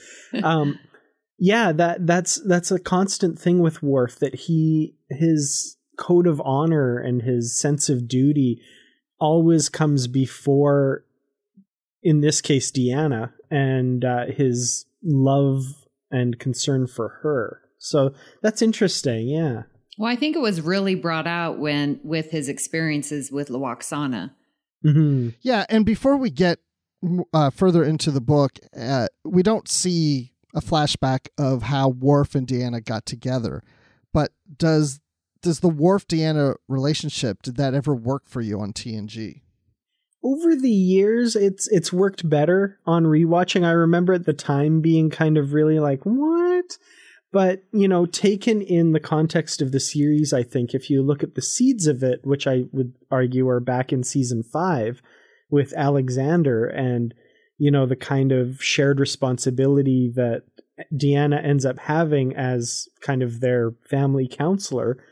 [0.43, 0.79] Um,
[1.37, 6.97] yeah, that that's that's a constant thing with Worf that he his code of honor
[6.97, 8.61] and his sense of duty
[9.19, 11.05] always comes before,
[12.03, 15.63] in this case, Deanna and uh, his love
[16.11, 17.61] and concern for her.
[17.85, 19.27] So that's interesting.
[19.27, 19.63] Yeah.
[19.97, 24.31] well i think it was really brought out when with his experiences with Lwaxana.
[24.83, 26.59] hmm Yeah, and before we get
[27.33, 32.47] uh, further into the book, uh, we don't see a flashback of how Worf and
[32.47, 33.61] Deanna got together.
[34.13, 34.99] But does
[35.41, 39.41] does the Worf Deanna relationship did that ever work for you on TNG?
[40.23, 43.63] Over the years, it's it's worked better on rewatching.
[43.63, 46.77] I remember at the time being kind of really like, what?
[47.35, 51.21] But, you know, taken in the context of the series, I think if you look
[51.21, 55.01] at the seeds of it, which I would argue are back in season five
[55.49, 57.13] with Alexander and,
[57.57, 60.43] you know, the kind of shared responsibility that
[60.93, 65.03] Deanna ends up having as kind of their family counselor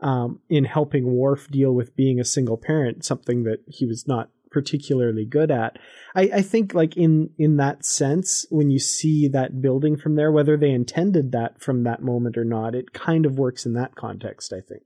[0.00, 4.30] um, in helping Worf deal with being a single parent, something that he was not
[4.54, 5.78] particularly good at.
[6.14, 10.30] I, I think like in in that sense, when you see that building from there,
[10.30, 13.96] whether they intended that from that moment or not, it kind of works in that
[13.96, 14.84] context, I think.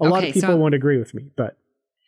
[0.00, 1.58] A lot of people so- won't agree with me, but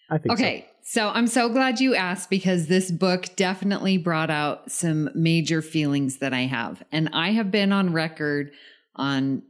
[0.09, 0.45] I think so.
[0.45, 5.61] Okay, so I'm so glad you asked because this book definitely brought out some major
[5.61, 6.83] feelings that I have.
[6.93, 8.53] And I have been on record
[8.95, 9.43] on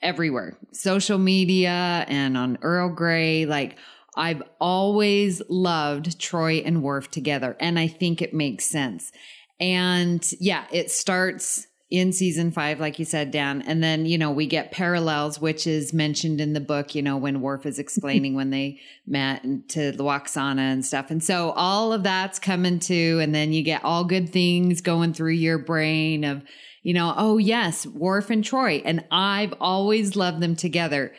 [0.00, 3.44] everywhere social media and on Earl Grey.
[3.44, 3.76] Like,
[4.18, 9.12] I've always loved Troi and Worf together, and I think it makes sense.
[9.60, 13.62] And yeah, it starts in season five, like you said, Dan.
[13.62, 17.16] And then, you know, we get parallels, which is mentioned in the book, you know,
[17.16, 21.10] when Worf is explaining when they met to the and stuff.
[21.10, 25.14] And so all of that's coming to, and then you get all good things going
[25.14, 26.42] through your brain of,
[26.82, 28.82] you know, oh, yes, Worf and Troi.
[28.84, 31.14] And I've always loved them together.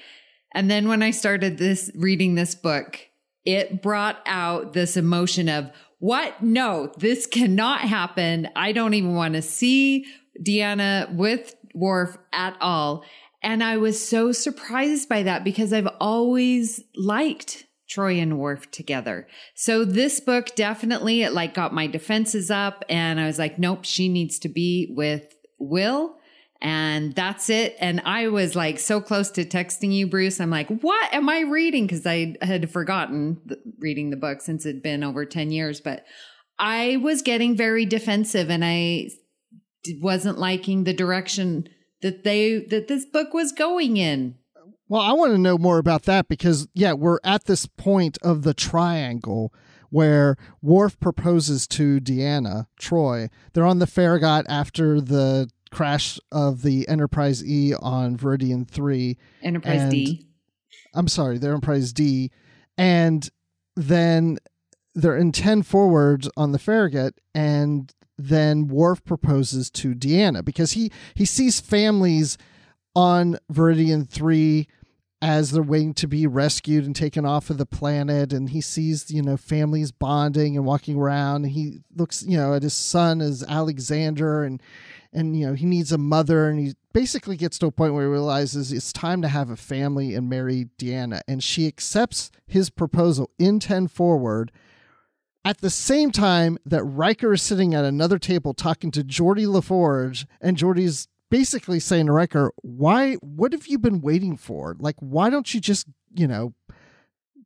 [0.53, 2.99] And then when I started this reading this book,
[3.45, 6.41] it brought out this emotion of, what?
[6.41, 8.49] No, this cannot happen.
[8.55, 10.05] I don't even want to see
[10.41, 13.03] Deanna with Worf at all.
[13.43, 19.27] And I was so surprised by that because I've always liked Troi and Worf together.
[19.55, 23.83] So this book definitely it like got my defenses up and I was like, nope,
[23.83, 26.15] she needs to be with Will.
[26.61, 27.77] And that's it.
[27.79, 30.41] And I was like so close to texting you, Bruce.
[30.41, 31.87] I'm like, what am I reading?
[31.87, 35.79] Because I had forgotten the, reading the book since it'd been over 10 years.
[35.79, 36.05] But
[36.57, 39.07] I was getting very defensive and I
[40.01, 41.69] wasn't liking the direction
[42.01, 44.35] that they that this book was going in.
[44.89, 48.43] Well, I want to know more about that because yeah, we're at this point of
[48.43, 49.53] the triangle
[49.89, 53.29] where Worf proposes to Deanna Troi.
[53.53, 59.17] They're on the Farragut after the crash of the Enterprise E on Veridian 3.
[59.43, 60.27] Enterprise and, D.
[60.93, 62.31] I'm sorry, the Enterprise D.
[62.77, 63.29] And
[63.75, 64.37] then
[64.95, 70.91] they're in 10 forwards on the Farragut and then Worf proposes to Deanna because he
[71.15, 72.37] he sees families
[72.95, 74.67] on Veridian 3
[75.21, 79.09] as they're waiting to be rescued and taken off of the planet and he sees
[79.09, 83.21] you know families bonding and walking around and he looks you know at his son
[83.21, 84.61] as Alexander and
[85.11, 88.05] and you know he needs a mother and he basically gets to a point where
[88.05, 92.69] he realizes it's time to have a family and marry Deanna and she accepts his
[92.69, 94.51] proposal in 10 forward
[95.45, 100.25] at the same time that Riker is sitting at another table talking to Geordi LaForge,
[100.41, 103.15] and Geordi's basically saying to Riker, "Why?
[103.15, 104.75] What have you been waiting for?
[104.79, 106.53] Like, why don't you just, you know,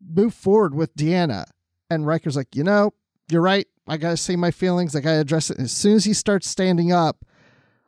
[0.01, 1.45] move forward with Deanna?"
[1.89, 2.93] And Riker's like, "You know,
[3.29, 3.67] you're right.
[3.87, 4.95] I gotta say my feelings.
[4.95, 7.23] I gotta address it." And as soon as he starts standing up,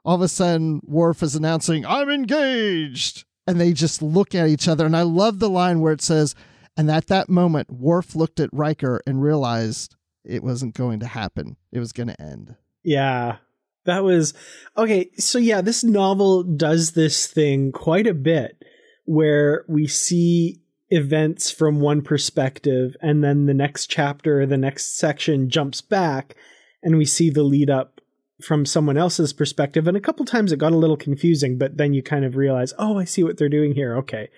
[0.06, 4.68] all of a sudden Worf is announcing, "I'm engaged," and they just look at each
[4.68, 4.86] other.
[4.86, 6.36] And I love the line where it says.
[6.78, 11.56] And at that moment, Worf looked at Riker and realized it wasn't going to happen.
[11.72, 12.56] It was going to end.
[12.84, 13.38] Yeah.
[13.86, 14.34] That was
[14.76, 15.12] okay.
[15.18, 18.62] So, yeah, this novel does this thing quite a bit
[19.06, 25.50] where we see events from one perspective, and then the next chapter, the next section
[25.50, 26.36] jumps back,
[26.82, 27.95] and we see the lead up
[28.42, 29.88] from someone else's perspective.
[29.88, 32.74] And a couple times it got a little confusing, but then you kind of realize,
[32.78, 33.96] oh, I see what they're doing here.
[33.98, 34.30] Okay.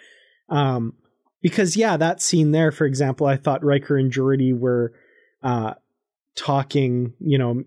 [0.50, 0.94] Um,
[1.42, 4.94] because yeah, that scene there, for example, I thought Riker and Geordi were
[5.44, 5.74] uh,
[6.36, 7.14] talking.
[7.20, 7.64] You know,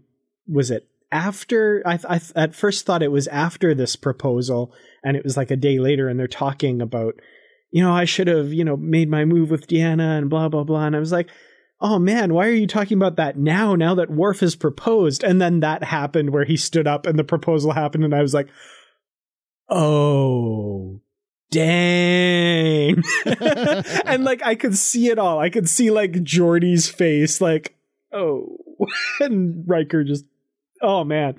[0.49, 1.83] was it after?
[1.87, 5.57] I, I at first thought it was after this proposal, and it was like a
[5.57, 7.15] day later, and they're talking about,
[7.71, 10.65] you know, I should have, you know, made my move with Deanna and blah blah
[10.65, 11.29] blah, and I was like.
[11.81, 13.75] Oh man, why are you talking about that now?
[13.75, 17.25] Now that Worf has proposed, and then that happened where he stood up and the
[17.25, 18.49] proposal happened, and I was like,
[19.69, 21.01] "Oh,
[21.51, 23.03] dang.
[24.07, 25.39] and like I could see it all.
[25.39, 27.77] I could see like Geordi's face, like,
[28.13, 28.59] oh
[29.21, 30.25] and Riker just
[30.83, 31.37] oh man.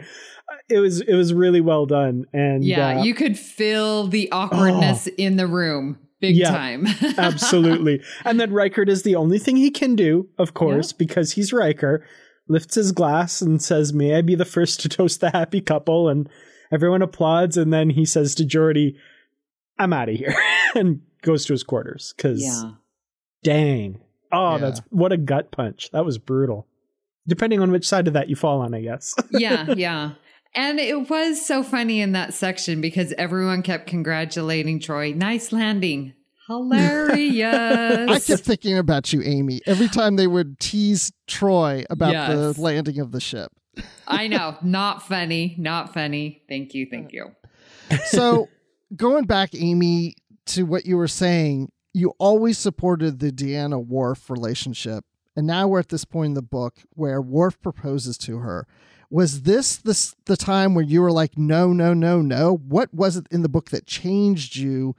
[0.70, 2.26] It was it was really well done.
[2.34, 5.16] And Yeah, uh, you could feel the awkwardness Oh.
[5.18, 6.00] in the room.
[6.22, 6.86] Big Yeah, time.
[7.18, 8.02] absolutely.
[8.24, 12.06] And then Riker does the only thing he can do, of course, because he's Riker,
[12.48, 16.08] lifts his glass and says, May I be the first to toast the happy couple?
[16.08, 16.30] And
[16.72, 17.58] everyone applauds.
[17.58, 18.96] And then he says to Geordi,
[19.80, 20.36] I'm out of here
[20.76, 22.14] and goes to his quarters.
[22.18, 22.72] Cause yeah.
[23.44, 24.00] dang.
[24.32, 24.58] Oh, Yeah.
[24.60, 25.90] that's what a gut punch.
[25.92, 26.68] That was brutal.
[27.28, 29.14] Depending on which side of that you fall on, I guess.
[29.32, 30.12] yeah, yeah.
[30.54, 35.16] And it was so funny in that section because everyone kept congratulating Troi.
[35.16, 36.14] Nice landing.
[36.48, 38.10] Hilarious.
[38.10, 42.56] I kept thinking about you, Amy, every time they would tease Troi about Yes.
[42.56, 43.52] the landing of the ship.
[44.08, 44.58] I know.
[44.62, 45.56] Not funny.
[45.58, 46.42] Not funny.
[46.50, 46.88] Thank you.
[46.92, 47.32] Thank you.
[48.06, 48.50] So,
[48.96, 50.16] going back, Amy,
[50.48, 55.06] to what you were saying, you always supported the Deanna Worf relationship.
[55.36, 58.68] And now we're at this point in the book where Worf proposes to her.
[59.12, 62.56] Was this the, the time where you were like, no, no, no, no?
[62.56, 64.96] What was it in the book that changed you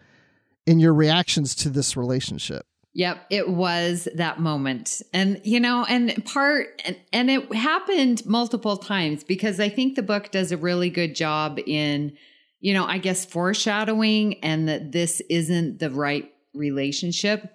[0.66, 2.66] in your reactions to this relationship?
[2.94, 5.00] Yep, it was that moment.
[5.14, 10.02] And you know, and part and, and it happened multiple times because I think the
[10.02, 12.12] book does a really good job in,
[12.60, 17.50] you know, I guess foreshadowing and that this isn't the right relationship.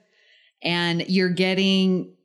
[0.64, 2.16] And you're getting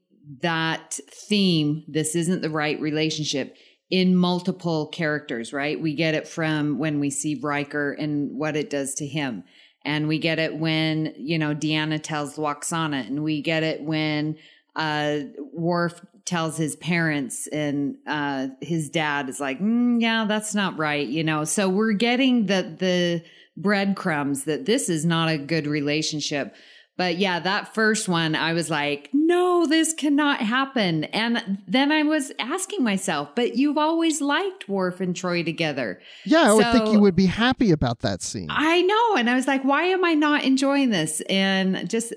[0.41, 3.57] that theme, this isn't the right relationship
[3.93, 5.78] in multiple characters, right?
[5.78, 9.45] We get it from when we see Riker and what it does to him.
[9.84, 14.38] And we get it when, you know, Deanna tells Lwaxana and we get it when
[14.74, 15.18] uh
[15.53, 21.07] Worf tells his parents and uh his dad is like, mm, yeah, that's not right,
[21.07, 21.45] you know.
[21.45, 23.22] So we're getting the the
[23.59, 26.57] breadcrumbs that this is not a good relationship.
[26.99, 31.05] But yeah, that first one, I was like, no, this cannot happen.
[31.05, 36.01] And then I was asking myself, but you've always liked Worf and Troi together.
[36.26, 38.49] Yeah, I would think you would be happy about that scene.
[38.51, 39.16] I know.
[39.16, 41.22] And I was like, why am I not enjoying this?
[41.30, 42.12] And just,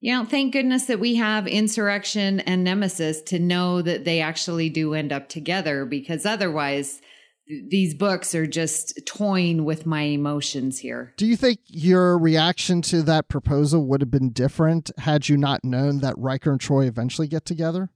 [0.00, 4.70] you know, thank goodness that we have Insurrection and Nemesis to know that they actually
[4.70, 7.02] do end up together because otherwise, th-
[7.48, 11.14] these books are just toying with my emotions here.
[11.16, 15.64] Do you think your reaction to that proposal would have been different had you not
[15.64, 17.90] known that Riker and Troi eventually get together?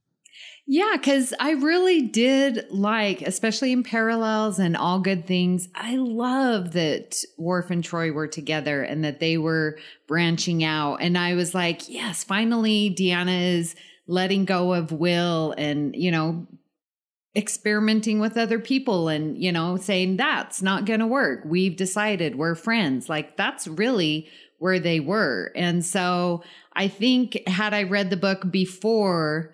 [0.65, 5.67] Yeah, because I really did like, especially in parallels and all good things.
[5.75, 9.77] I love that Worf and Troi were together and that they were
[10.07, 10.95] branching out.
[11.01, 13.75] And I was like, yes, finally, Deanna is
[14.07, 16.47] letting go of Will and, you know,
[17.35, 21.41] experimenting with other people and, you know, saying that's not going to work.
[21.45, 23.09] We've decided we're friends.
[23.09, 24.27] Like that's really
[24.59, 25.51] where they were.
[25.55, 29.53] And so I think had I read the book before,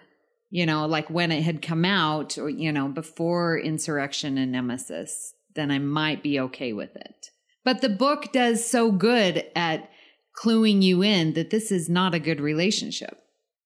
[0.50, 5.34] you know, like when it had come out or, you know, before Insurrection and Nemesis,
[5.56, 7.32] then I might be okay with it.
[7.64, 9.90] But the book does so good at
[10.44, 13.18] cluing you in that this is not a good relationship.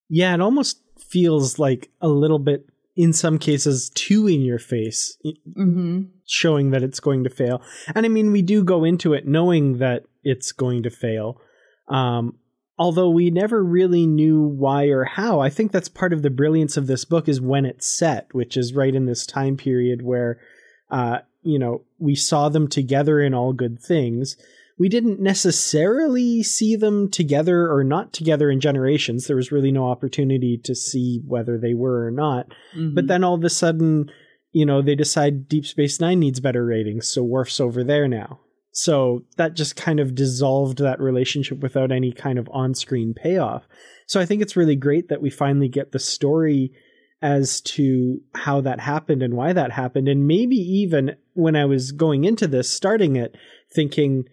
[0.10, 2.66] Yeah, it almost feels like a little bit,
[2.96, 6.04] in some cases, too in your face, Mm-hmm.
[6.26, 7.62] showing that it's going to fail.
[7.96, 11.42] And I mean, we do go into it knowing that it's going to fail.
[11.90, 12.38] Um,
[12.78, 15.40] although we never really knew why or how.
[15.40, 18.58] I think that's part of the brilliance of this book is when it's set, which
[18.58, 20.40] is right in this time period where,
[20.90, 24.38] uh, you know, we saw them together in all good things.
[24.78, 29.28] We didn't necessarily see them together or not together in generations.
[29.28, 32.48] There was really no opportunity to see whether they were or not.
[32.76, 32.96] Mm-hmm.
[32.96, 34.12] But then all of a sudden,
[34.52, 38.40] you know, they decide Deep Space Nine needs better ratings, so Worf's over there now.
[38.72, 43.64] So that just kind of dissolved that relationship without any kind of on screen payoff.
[44.08, 46.72] So I think it's really great that we finally get the story
[47.22, 50.08] as to how that happened and why that happened.
[50.08, 53.36] And maybe even when I was going into this, starting it,
[53.74, 54.26] thinking,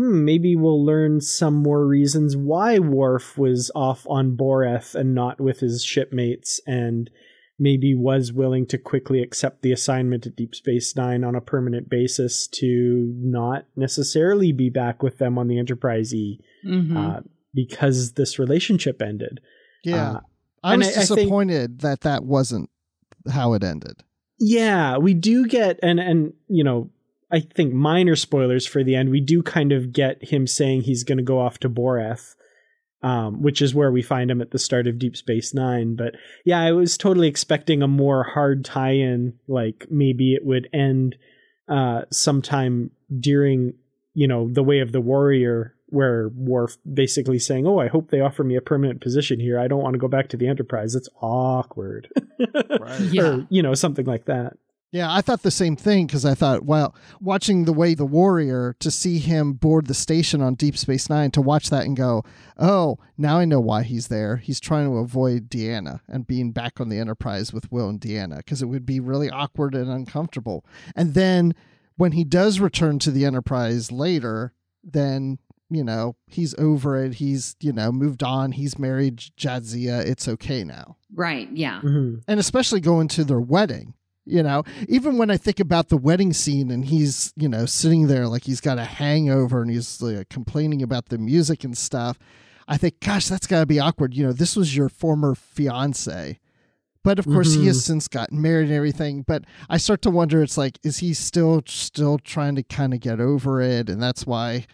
[0.00, 5.40] hmm, maybe we'll learn some more reasons why Worf was off on Boreth and not
[5.40, 7.10] with his shipmates and
[7.58, 11.90] maybe was willing to quickly accept the assignment at Deep Space Nine on a permanent
[11.90, 16.96] basis to not necessarily be back with them on the Enterprise E Mm-hmm.
[16.96, 17.20] uh,
[17.54, 19.40] because this relationship ended.
[19.84, 20.10] Yeah.
[20.12, 20.20] Uh,
[20.62, 22.70] I was I- I think- disappointed that that wasn't
[23.30, 24.02] how it ended.
[24.38, 26.88] Yeah, we do get and and you know,
[27.32, 29.10] I think minor spoilers for the end.
[29.10, 32.34] We do kind of get him saying he's going to go off to Boreth,
[33.02, 35.94] um, which is where we find him at the start of Deep Space Nine.
[35.96, 36.14] But
[36.44, 41.16] yeah, I was totally expecting a more hard tie-in, like maybe it would end
[41.68, 43.74] uh, sometime during
[44.14, 45.74] you know the Way of the Warrior.
[45.92, 49.58] Where Worf basically saying, "Oh, I hope they offer me a permanent position here.
[49.58, 50.94] I don't want to go back to the Enterprise.
[50.94, 52.08] It's awkward."
[53.00, 53.22] Yeah.
[53.22, 54.54] or you know something like that.
[54.92, 58.74] Yeah, I thought the same thing because I thought, well, watching The Way the Warrior,
[58.80, 62.24] to see him board the station on Deep Space Nine, to watch that and go,
[62.58, 64.36] oh, now I know why he's there.
[64.38, 68.38] He's trying to avoid Deanna and being back on the Enterprise with Will and Deanna
[68.38, 70.64] because it would be really awkward and uncomfortable.
[70.96, 71.54] And then
[71.96, 75.38] when he does return to the Enterprise later, then,
[75.70, 77.14] you know, he's over it.
[77.14, 78.52] He's, you know, moved on.
[78.52, 80.04] He's married Jadzia.
[80.04, 81.48] It's okay now Right.
[81.52, 81.80] Yeah.
[81.82, 82.22] Mhm.
[82.26, 83.94] and especially going to their wedding
[84.26, 88.06] you know even when i think about the wedding scene and he's you know sitting
[88.06, 92.18] there like he's got a hangover and he's like, complaining about the music and stuff
[92.68, 96.38] i think gosh that's got to be awkward you know this was your former fiance
[97.02, 100.42] but of course he has since gotten married and everything but i start to wonder
[100.42, 104.26] it's like is he still still trying to kind of get over it and that's
[104.26, 104.64] why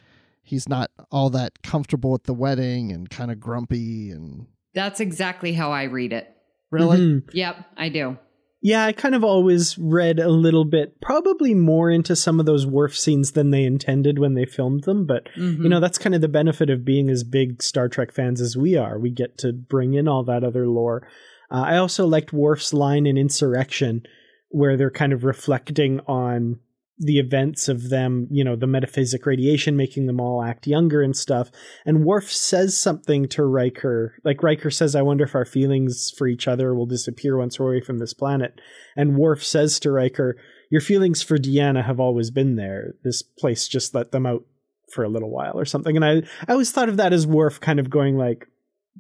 [0.42, 5.53] he's not all that comfortable at the wedding and kind of grumpy and That's exactly
[5.53, 6.28] how I read it.
[6.70, 7.30] really Mhm.
[7.32, 8.18] Yep, I do.
[8.66, 12.66] Yeah, I kind of always read a little bit, probably more into some of those
[12.66, 15.06] Worf scenes than they intended when they filmed them.
[15.06, 15.62] But Mhm.
[15.62, 18.56] you know, that's kind of the benefit of being as big Star Trek fans as
[18.56, 18.98] we are.
[18.98, 21.06] We get to bring in all that other lore.
[21.48, 24.02] Uh, I also liked Worf's line in Insurrection,
[24.48, 26.58] where they're kind of reflecting on
[26.99, 31.14] the events of them, you know, the metaphysic radiation making them all act younger and
[31.14, 31.51] stuff.
[31.84, 34.14] And Worf says something to Riker.
[34.24, 37.72] Like Riker says, I wonder if our feelings for each other will disappear once we're
[37.72, 38.61] away from this planet.
[38.97, 40.36] And Worf says to Riker,
[40.70, 42.94] Your feelings for Deanna have always been there.
[43.05, 44.44] This place just let them out
[44.92, 45.97] for a little while or something.
[45.97, 48.47] And I, I always thought of that as Worf kind of going like,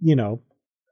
[0.02, 0.42] you know,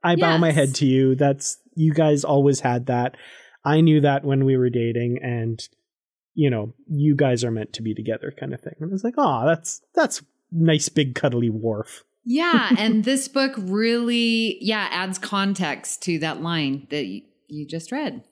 [0.03, 1.15] I bow my head to you.
[1.15, 3.15] That's you guys always had that.
[3.63, 5.59] I knew that when we were dating and
[6.35, 8.75] you know, you guys are meant to be together kind of thing.
[8.79, 10.21] And I was like, oh, that's that's
[10.51, 12.03] nice big cuddly Worf.
[12.23, 17.91] Yeah, and this book really, yeah, adds context to that line that you, you just
[17.91, 18.23] read.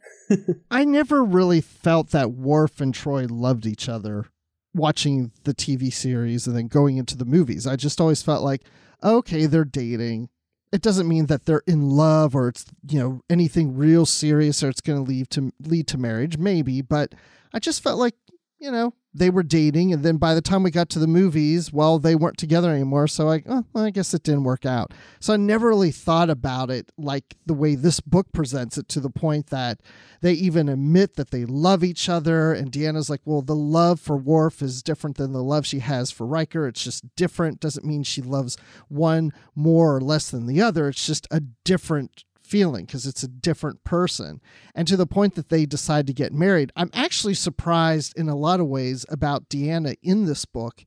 [0.71, 4.25] I never really felt that Worf and Troi loved each other
[4.73, 7.67] watching the TV series and then going into the movies.
[7.67, 8.63] I just always felt like,
[9.03, 10.29] okay, they're dating.
[10.71, 14.69] It doesn't mean that they're in love or it's, you know, anything real serious or
[14.69, 17.13] it's going to lead to lead to marriage, maybe, but
[17.53, 18.15] I just felt like,
[18.59, 21.71] you know, they were dating and then by the time we got to the movies,
[21.71, 24.91] well, they weren't together anymore, so I oh, well, I guess it didn't work out.
[25.19, 28.99] So I never really thought about it like the way this book presents it to
[28.99, 29.81] the point that
[30.21, 32.53] they even admit that they love each other.
[32.53, 36.09] And Deanna's like, well, the love for Worf is different than the love she has
[36.09, 36.67] for Riker.
[36.67, 37.59] It's just different.
[37.59, 40.87] Doesn't mean she loves one more or less than the other.
[40.87, 42.23] It's just a different
[42.53, 44.39] feeling because it's a different person.
[44.75, 48.35] And to the point that they decide to get married, I'm actually surprised in a
[48.35, 50.85] lot of ways about Deanna in this book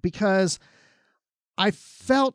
[0.00, 0.58] because
[1.58, 2.34] I felt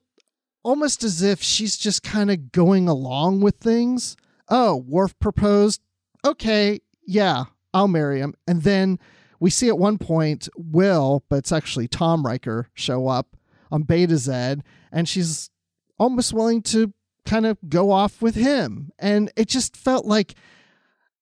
[0.62, 4.16] almost as if she's just kind of going along with things.
[4.48, 5.82] Oh, Worf proposed.
[6.24, 8.36] Okay, yeah, I'll marry him.
[8.48, 9.00] And then
[9.40, 13.36] we see at one point Will, but it's actually Tom Riker, show up
[13.72, 14.62] on Betazed,
[14.92, 15.50] and she's
[15.98, 16.94] almost willing to
[17.28, 18.92] kind of go off with him.
[18.98, 20.36] And it just felt like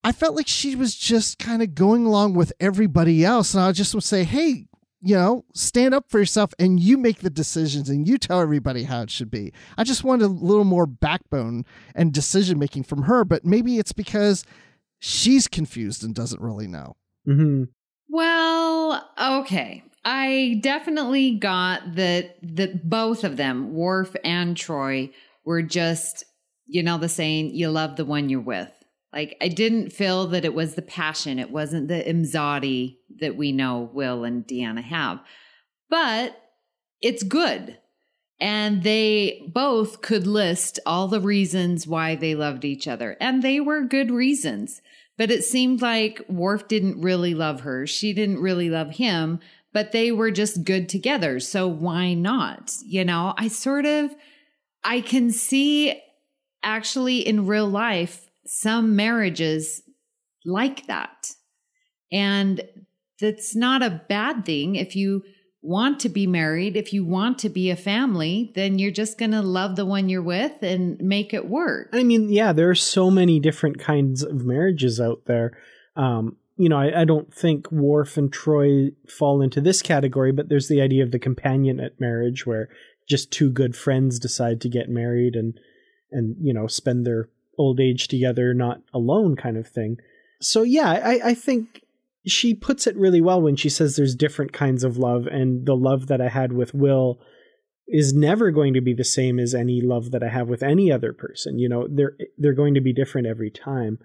[0.04, 3.54] I felt like she was just kind of going along with everybody else.
[3.54, 4.68] And I just would say, hey,
[5.02, 8.84] you know, stand up for yourself and you make the decisions and you tell everybody
[8.84, 9.52] how it should be.
[9.78, 13.94] I just wanted a little more backbone and decision making from her, but maybe it's
[13.94, 14.46] because
[15.00, 16.96] she's confused and doesn't really know.
[17.28, 17.64] Mm-hmm.
[18.10, 19.84] Well, okay.
[20.04, 25.12] I definitely got that that both of them, Worf and Troi,
[25.46, 26.24] were just,
[26.66, 28.72] you know, the saying, you love the one you're with.
[29.14, 31.40] Like I didn't feel that it was the passion.
[31.40, 35.22] It wasn't the Imzadi that we know Will and Deanna have.
[35.90, 36.38] But
[37.02, 37.78] it's good.
[38.42, 43.16] And they both could list all the reasons why they loved each other.
[43.22, 44.82] And they were good reasons.
[45.18, 47.88] But it seemed like Worf didn't really love her.
[47.88, 49.40] She didn't really love him,
[49.72, 51.40] but they were just good together.
[51.40, 52.74] So why not?
[52.84, 54.14] You know, I sort of,
[54.86, 56.00] I can see
[56.64, 59.82] actually in real life some marriages
[60.46, 61.32] like that.
[62.12, 62.62] And
[63.20, 64.76] that's not a bad thing.
[64.76, 65.24] If you
[65.62, 69.32] want to be married, if you want to be a family, then you're just going
[69.32, 71.90] to love the one you're with and make it work.
[71.92, 75.58] I mean, yeah, there are so many different kinds of marriages out there.
[75.96, 80.50] Um, you know, I, I don't think Worf and Troy fall into this category, but
[80.50, 82.70] there's the idea of the companionate marriage where
[83.08, 85.60] just two good friends decide to get married and
[86.12, 89.98] and you know spend their old age together, not alone, kind of thing.
[90.42, 91.82] So yeah, I, I think
[92.28, 95.76] she puts it really well when she says there's different kinds of love, and the
[95.76, 97.20] love that I had with Will
[97.88, 100.92] is never going to be the same as any love that I have with any
[100.92, 101.60] other person.
[101.60, 104.00] You know, they're they're going to be different every time.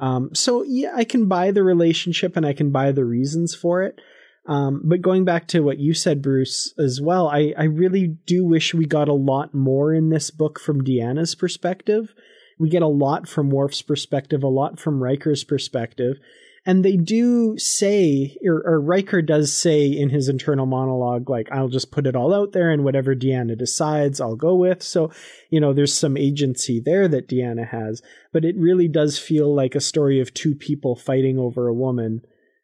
[0.00, 3.82] Um, so yeah, I can buy the relationship and I can buy the reasons for
[3.82, 4.00] it.
[4.46, 8.44] Um, but going back to what you said, Bruce, as well, I, I really do
[8.44, 12.14] wish we got a lot more in this book from Deanna's perspective.
[12.58, 16.16] We get a lot from Worf's perspective, a lot from Riker's perspective.
[16.64, 21.68] And they do say, or, or Riker does say in his internal monologue, like, I'll
[21.68, 24.80] just put it all out there and whatever Deanna decides, I'll go with.
[24.80, 25.10] So,
[25.50, 28.00] you know, there's some agency there that Deanna has,
[28.32, 32.22] but it really does feel like a story of two people fighting over a woman.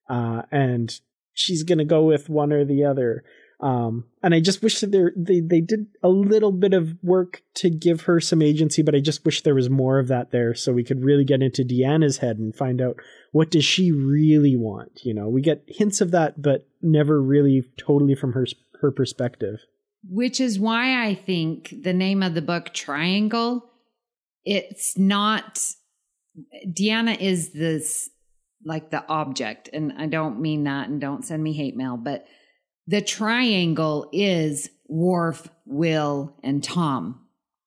[0.08, 1.00] Uh, and
[1.38, 3.24] she's going to go with one or the other.
[3.60, 7.42] Um, and I just wish that there, they, they did a little bit of work
[7.54, 10.54] to give her some agency, but I just wish there was more of that there
[10.54, 12.96] so we could really get into Deanna's head and find out
[13.32, 15.00] what does she really want.
[15.02, 18.46] You know, we get hints of that, but never really totally from her,
[18.80, 19.58] her perspective.
[20.08, 23.64] Which is why I think the name of the book, Triangle,
[24.44, 25.60] it's not,
[26.64, 28.08] Deanna is this
[28.68, 29.68] like the object.
[29.72, 32.26] And I don't mean that and don't send me hate mail, but
[32.86, 37.20] the triangle is Worf, Will, and Tom.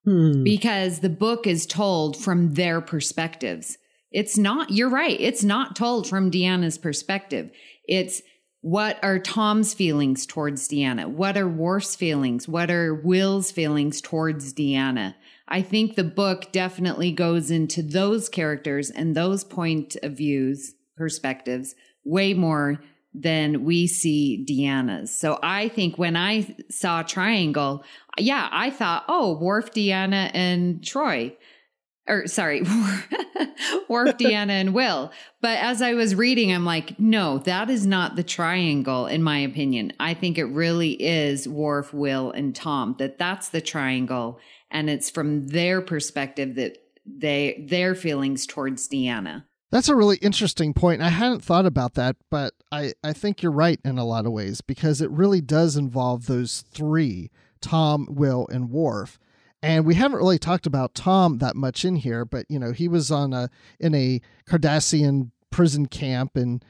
[0.05, 0.43] Hmm.
[0.43, 3.77] Because the book is told from their perspectives.
[4.11, 7.51] It's not, you're right, it's not told from Deanna's perspective.
[7.87, 8.21] It's
[8.61, 11.07] what are Tom's feelings towards Deanna?
[11.07, 12.47] What are Worf's feelings?
[12.47, 15.15] What are Will's feelings towards Deanna?
[15.47, 21.73] I think the book definitely goes into those characters and those point of views, perspectives,
[22.05, 22.79] way more
[23.11, 25.09] than we see Deanna's.
[25.09, 27.83] So I think when I saw Triangle,
[28.19, 31.35] yeah, I thought, oh, Worf, Deanna, and Troi.
[32.07, 32.61] or sorry,
[33.89, 35.11] Worf, Deanna, and Will.
[35.41, 39.39] But as I was reading, I'm like, no, that is not the triangle, in my
[39.39, 39.93] opinion.
[39.99, 42.95] I think it really is Worf, Will, and Tom.
[42.99, 44.39] That that's the triangle,
[44.69, 49.45] and it's from their perspective that they their feelings towards Deanna.
[49.71, 51.01] That's a really interesting point.
[51.01, 54.33] I hadn't thought about that, but I, I think you're right in a lot of
[54.33, 59.17] ways because it really does involve those three Tom, Will, and Worf
[59.63, 62.87] and we haven't really talked about Tom that much in here, but you know, he
[62.87, 63.49] was on a
[63.79, 66.63] in a Cardassian prison camp and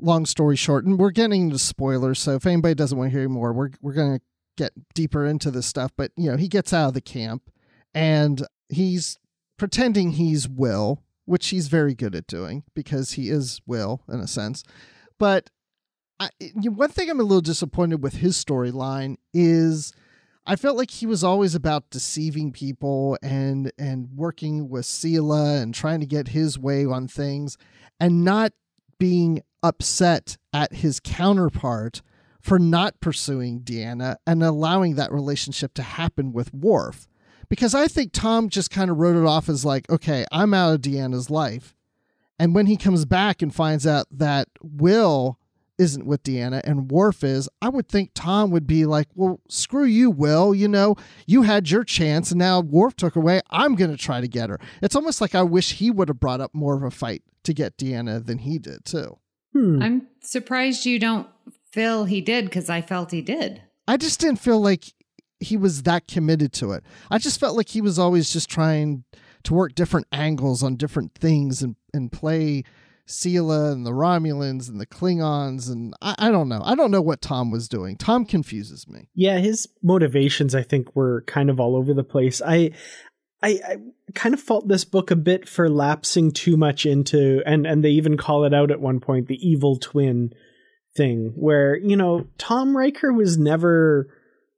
[0.00, 3.28] long story short, and we're getting into spoilers, so if anybody doesn't want to hear
[3.28, 4.20] more, we're we're gonna
[4.56, 5.92] get deeper into this stuff.
[5.96, 7.50] But you know, he gets out of the camp
[7.94, 9.18] and he's
[9.58, 14.26] pretending he's Will, which he's very good at doing because he is Will in a
[14.26, 14.64] sense.
[15.18, 15.50] But
[16.18, 16.30] I,
[16.64, 19.92] one thing I'm a little disappointed with his storyline is
[20.46, 25.74] I felt like he was always about deceiving people and and working with Sela and
[25.74, 27.58] trying to get his way on things
[28.00, 28.52] and not
[28.98, 32.00] being upset at his counterpart
[32.40, 37.06] for not pursuing Deanna and allowing that relationship to happen with Worf.
[37.48, 40.74] Because I think Tom just kind of wrote it off as like, okay, I'm out
[40.74, 41.74] of Deanna's life.
[42.38, 45.38] And when he comes back and finds out that Will
[45.78, 49.84] isn't with Deanna and Worf is, I would think Tom would be like, well, screw
[49.84, 50.54] you, Will.
[50.54, 50.96] You know,
[51.26, 53.40] you had your chance and now Worf took away.
[53.50, 54.58] I'm going to try to get her.
[54.82, 57.54] It's almost like I wish he would have brought up more of a fight to
[57.54, 59.18] get Deanna than he did, too.
[59.52, 59.82] Hmm.
[59.82, 61.28] I'm surprised you don't
[61.70, 63.62] feel he did because I felt he did.
[63.86, 64.92] I just didn't feel like
[65.40, 66.84] he was that committed to it.
[67.10, 69.04] I just felt like he was always just trying
[69.44, 72.64] to work different angles on different things and, and play
[73.06, 76.60] Sela and the Romulans and the Klingons and I, I, don't know.
[76.62, 77.96] I don't know what Tom was doing.
[77.96, 79.08] Tom confuses me.
[79.14, 82.42] Yeah, his motivations I think were kind of all over the place.
[82.44, 82.72] I
[83.40, 83.76] I, I
[84.14, 87.90] kind of fault this book a bit for lapsing too much into and and they
[87.90, 90.32] even call it out at one point the evil twin
[90.94, 94.08] thing where you know Tom Riker was never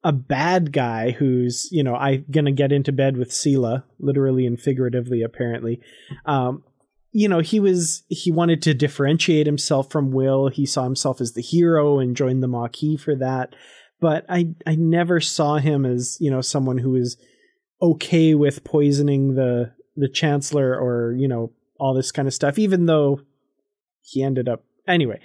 [0.02, 4.60] a bad guy who's you know I gonna get into bed with Sela literally and
[4.60, 5.80] figuratively apparently.
[6.26, 6.64] Um
[7.12, 10.48] you know he was he wanted to differentiate himself from will.
[10.48, 13.54] He saw himself as the hero and joined the maquis for that.
[14.00, 17.16] But i i never saw him as you know someone who was
[17.82, 22.86] okay with poisoning the the chancellor or you know all this kind of stuff even
[22.86, 23.20] though
[24.02, 25.20] he ended up anyway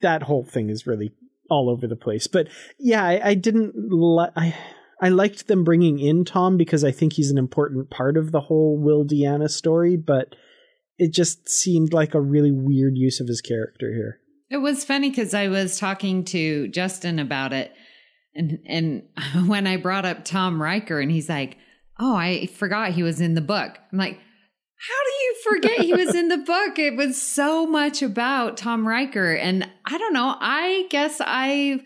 [0.00, 1.12] that whole thing is really
[1.50, 4.54] all over the place but yeah i, I didn't li- i
[5.00, 8.40] I liked them bringing in Tom because I think he's an important part of the
[8.40, 10.34] whole Will Deanna story, but
[10.98, 14.20] it just seemed like a really weird use of his character here.
[14.50, 17.72] It was funny because I was talking to Justin about it,
[18.34, 19.02] and and
[19.46, 21.56] when I brought up Tom Riker, and he's like,
[21.98, 26.14] "Oh, I forgot he was in the book." I'm like, "How do forget he was
[26.14, 26.78] in the book?
[26.78, 30.36] It was so much about Tom Riker." And I don't know.
[30.40, 31.80] I guess I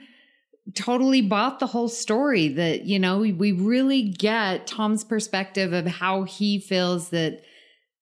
[0.74, 2.48] totally bought the whole story.
[2.48, 7.42] That you know, we, really get Tom's perspective of how he feels that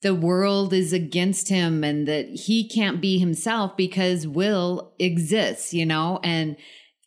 [0.03, 5.86] the world is against him and that he can't be himself because Will exists, you
[5.86, 6.20] know?
[6.22, 6.57] And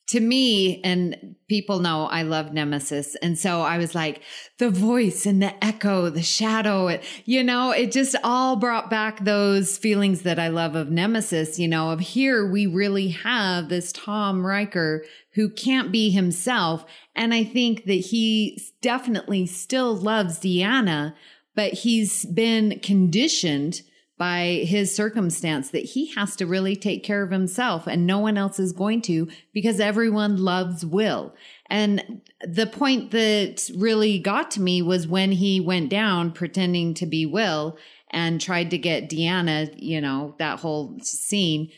[0.10, 3.16] to me, and people know I love Nemesis.
[3.22, 4.24] And so I was like,
[4.58, 9.24] the voice and the echo, the shadow, it, you know, it just all brought back
[9.24, 13.92] those feelings that I love of Nemesis, you know, of here we really have this
[13.92, 16.86] Tom Riker who can't be himself.
[17.16, 21.14] And I think that he definitely still loves Deanna,
[21.56, 23.82] but he's been conditioned
[24.20, 28.38] by his circumstance that he has to really take care of himself and no one
[28.38, 31.34] else is going to because everyone loves Will.
[31.70, 37.06] And the point that really got to me was when he went down pretending to
[37.06, 37.78] be Will
[38.12, 41.72] and tried to get Deanna, you know, that whole scene.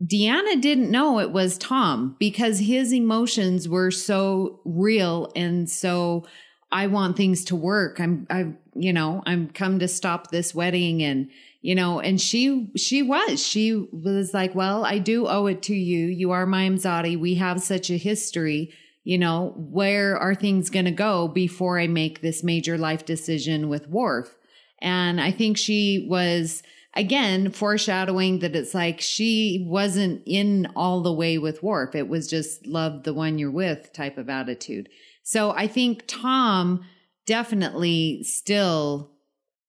[0.00, 6.24] Deanna didn't know it was Tom because his emotions were so real and so
[6.70, 7.98] I want things to work.
[7.98, 11.30] I'm, I, you know, I'm come to stop this wedding and,
[11.64, 15.74] you know, and she, she was, she was like, well, I do owe it to
[15.74, 16.08] you.
[16.08, 17.18] You are my Imzadi.
[17.18, 18.70] We have such a history.
[19.02, 23.70] You know, where are things going to go before I make this major life decision
[23.70, 24.36] with Worf?
[24.82, 26.62] And I think she was
[26.92, 31.94] again foreshadowing that it's like she wasn't in all the way with Worf.
[31.94, 34.90] It was just love the one you're with type of attitude.
[35.22, 36.84] So I think Tom
[37.24, 39.13] definitely still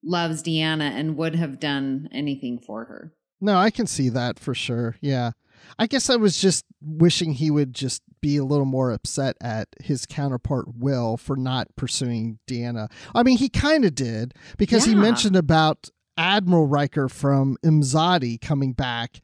[0.06, 3.14] loves Deanna and would have done anything for her.
[3.42, 4.96] No, I can see that for sure.
[5.02, 5.32] Yeah.
[5.78, 9.68] I guess I was just wishing he would just be a little more upset at
[9.82, 12.90] his counterpart Will for not pursuing Deanna.
[13.14, 18.74] I mean, he kind of did because he mentioned about Admiral Riker from Imzadi coming
[18.74, 19.22] back,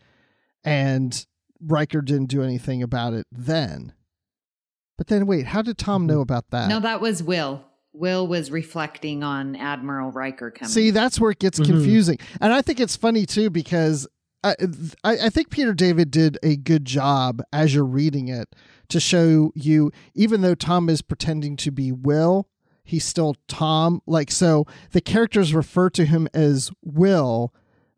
[0.64, 1.26] and
[1.62, 3.94] Riker didn't do anything about it then.
[4.98, 6.16] But then, wait, how did Tom mm-hmm.
[6.16, 6.70] know about that?
[6.70, 7.66] No, that was Will.
[7.94, 10.70] Will was reflecting on Admiral Riker coming.
[10.72, 11.66] See, that's where it gets Mhm.
[11.66, 14.08] confusing, and I think it's funny too because
[14.44, 14.56] I,
[15.04, 18.56] I I think Peter David did a good job as you're reading it
[18.90, 22.48] to show you, even though Tom is pretending to be Will,
[22.84, 24.02] he's still Tom.
[24.08, 27.54] Like so, the characters refer to him as Will.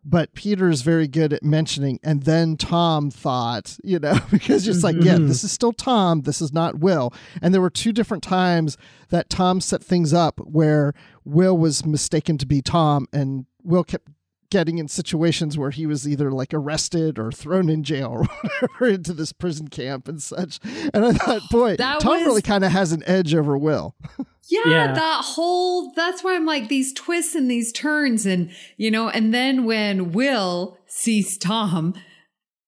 [0.05, 4.83] But Peter is very good at mentioning, and then Tom thought, you know, because it's
[4.83, 5.45] like, yeah, this mm-hmm.
[5.45, 7.13] is still Tom, this is not Will.
[7.41, 8.77] And there were two different times
[9.09, 10.93] that Tom set things up where
[11.23, 14.09] Will was mistaken to be Tom, and Will kept
[14.53, 18.23] getting in situations where he was either like arrested or thrown in jail or
[18.61, 20.59] whatever into this prison camp and such.
[20.93, 23.95] And I thought, boy, That Tom was- really kind of has an edge over Will.
[24.49, 24.93] Yeah, Yeah.
[24.93, 29.33] that whole that's why I'm like these twists and these turns and you know, and
[29.33, 31.93] then when Will sees Tom,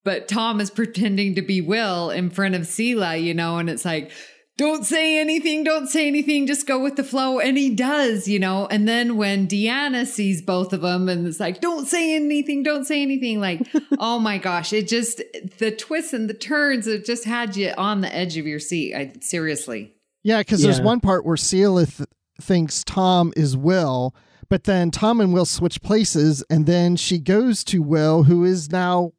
[0.05, 3.83] but Tom is pretending to be Will in front of Sela, you know, and it's
[3.83, 4.09] like,
[4.57, 7.39] don't say anything, don't say anything, just go with the flow.
[7.39, 8.67] And he does, you know.
[8.67, 12.85] And then when Deanna sees both of them and it's like, don't say anything, don't
[12.85, 13.67] say anything, like,
[13.99, 15.21] oh my gosh, it just
[15.57, 18.95] the twists and the turns, it just had you on the edge of your seat.
[18.95, 19.93] I seriously.
[20.23, 22.03] Yeah, because there's one part where Sealith
[22.41, 24.15] thinks Tom is Will,
[24.49, 28.71] but then Tom and Will switch places, and then she goes to Will, who is
[28.71, 29.11] now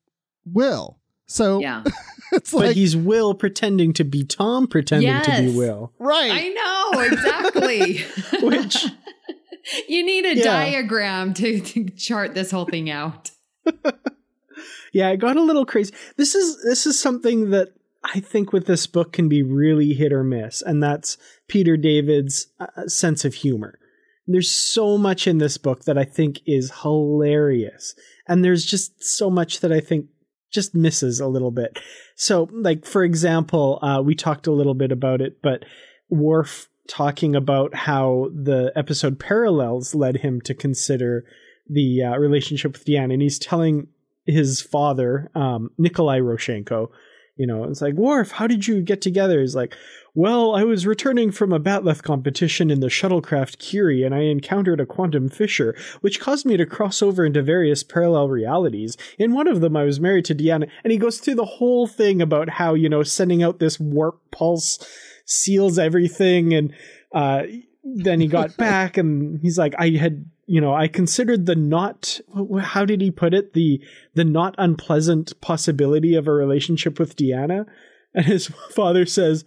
[0.45, 0.99] Will.
[1.27, 1.85] So Yeah.
[2.33, 5.93] it's But like, he's Will pretending to be Tom pretending to be Will.
[5.99, 6.31] right.
[6.33, 7.99] I know exactly.
[8.47, 8.87] Which
[9.89, 10.45] you need a Yeah.
[10.45, 13.31] diagram to, to chart this whole thing out.
[14.93, 15.93] yeah, it got a little crazy.
[16.17, 17.69] This is this is something that
[18.15, 21.19] I think with this book can be really hit or miss, and that's
[21.49, 23.79] Peter David's uh, sense of humor.
[24.29, 27.95] There's so much in this book that I think is hilarious,
[28.27, 30.07] and there's just so much that I think
[30.57, 31.79] just misses a little bit.
[32.17, 35.65] So, like for example, uh, we talked a little bit about it, but
[36.11, 41.25] Worf talking about how the episode parallels led him to consider
[41.69, 43.89] the uh, relationship with Deanna, and he's telling
[44.25, 46.89] his father, um, Nikolai Rozhenko,
[47.37, 49.41] you know, it's like, Worf, how did you get together?
[49.41, 49.75] He's like,
[50.17, 54.81] well, I was returning from a bat'leth competition in the shuttlecraft Curie, and I encountered
[54.81, 58.97] a quantum fissure, which caused me to cross over into various parallel realities.
[59.19, 61.87] In one of them, I was married to Deanna, and he goes through the whole
[61.87, 64.79] thing about how, you know, sending out this warp pulse
[65.27, 66.73] seals everything, and
[67.13, 67.43] uh,
[67.85, 72.21] then he got back, and he's like, I had you know, I considered the not
[72.63, 73.83] how did he put it the
[74.15, 77.67] the not unpleasant possibility of a relationship with Deanna,
[78.15, 79.45] and his father says,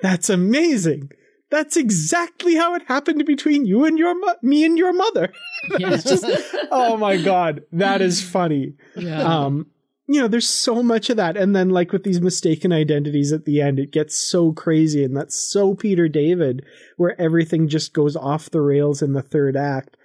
[0.00, 1.10] "That's amazing.
[1.50, 5.32] That's exactly how it happened between you and your mo- me and your mother."
[5.78, 6.04] Yes.
[6.04, 6.26] just-
[6.70, 8.74] oh my god, that is funny.
[8.94, 9.22] yeah.
[9.22, 9.66] Um,
[10.08, 13.44] you know, there's so much of that, and then like with these mistaken identities at
[13.46, 16.64] the end, it gets so crazy, and that's so Peter David,
[16.96, 19.96] where everything just goes off the rails in the third act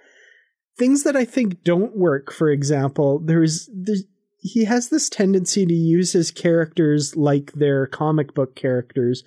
[0.78, 4.04] things that I think don't work, for example, there's, there's
[4.38, 9.22] he has this tendency to use his characters like they're comic book characters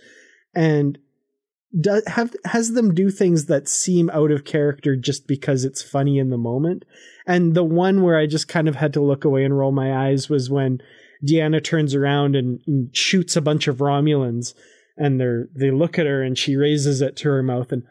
[0.55, 0.97] and
[1.79, 6.17] do, have has them do things that seem out of character just because it's funny
[6.17, 6.85] in the moment.
[7.27, 10.07] And the one where I just kind of had to look away and roll my
[10.07, 10.81] eyes was when
[11.27, 14.53] Deanna turns around and, and shoots a bunch of Romulans
[14.97, 17.83] and they're they look at her and she raises it to her mouth and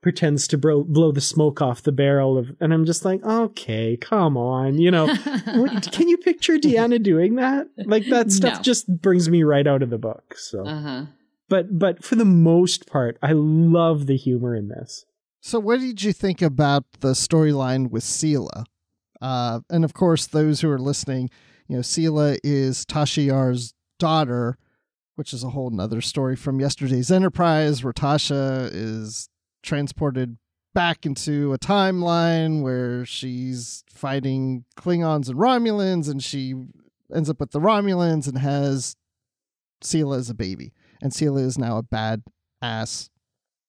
[0.00, 3.96] pretends to blow, blow the smoke off the barrel of and i'm just like okay
[3.96, 5.06] come on you know
[5.54, 8.62] what, can you picture deanna doing that like that stuff No.
[8.62, 11.06] just brings me right out of the book so uh-huh.
[11.48, 15.04] But but for the most part i love the humor in this
[15.40, 18.64] So, what did you think about the storyline with Sela?
[19.20, 21.28] Uh, and of course, those who are listening,
[21.68, 24.56] you know, Sela is Tasha daughter,
[25.16, 29.28] which is a whole nother story from yesterday's Enterprise, where Tasha is
[29.62, 30.38] transported
[30.72, 36.54] back into a timeline where she's fighting Klingons and Romulans, and she
[37.14, 38.96] ends up with the Romulans and has
[39.82, 40.72] Sela as a baby.
[41.04, 42.22] And Sela is now a bad
[42.62, 43.10] ass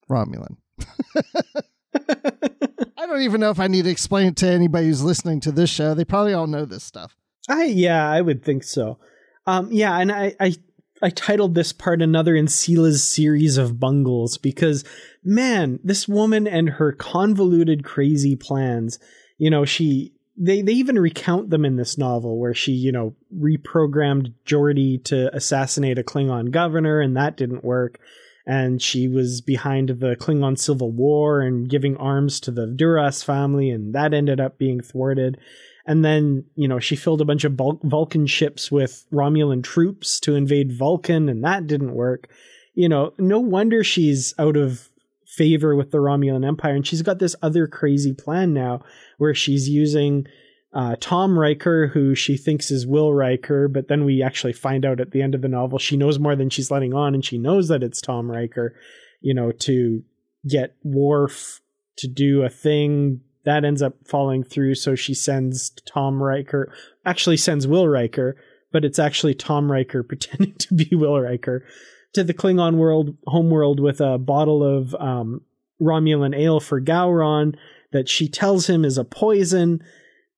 [0.09, 0.55] Romulan.
[0.79, 1.61] I
[2.97, 5.51] I don't even know if I need to explain it to anybody who's listening to
[5.51, 5.93] this show.
[5.93, 7.15] They probably all know this stuff.
[7.49, 8.99] I yeah, I would think so.
[9.45, 10.55] Um, yeah, and I, I
[11.03, 14.85] I titled this part another in Sela's series of bungles because
[15.23, 18.97] man, this woman and her convoluted, crazy plans.
[19.37, 23.15] You know, she they they even recount them in this novel where she you know
[23.37, 27.99] reprogrammed Geordi to assassinate a Klingon governor and that didn't work
[28.45, 33.69] and she was behind the Klingon Civil War and giving arms to the Duras family,
[33.69, 35.39] and that ended up being thwarted.
[35.87, 40.35] And then, you know, she filled a bunch of Vulcan ships with Romulan troops to
[40.35, 42.29] invade Vulcan, and that didn't work.
[42.73, 44.89] You know, no wonder she's out of
[45.25, 48.81] favor with the Romulan Empire, and she's got this other crazy plan now
[49.17, 50.27] where she's using
[50.73, 54.99] uh, Tom Riker, who she thinks is Will Riker, but then we actually find out
[54.99, 57.37] at the end of the novel she knows more than she's letting on, and she
[57.37, 58.75] knows that it's Tom Riker,
[59.21, 60.03] you know, to
[60.47, 61.61] get Worf
[61.97, 64.75] to do a thing that ends up falling through.
[64.75, 66.73] So she sends Tom Riker,
[67.05, 68.35] actually sends Will Riker,
[68.71, 71.65] but it's actually Tom Riker pretending to be Will Riker
[72.13, 75.41] to the Klingon world, homeworld with a bottle of um,
[75.81, 77.55] Romulan ale for Gowron
[77.95, 79.81] that she tells him is a poison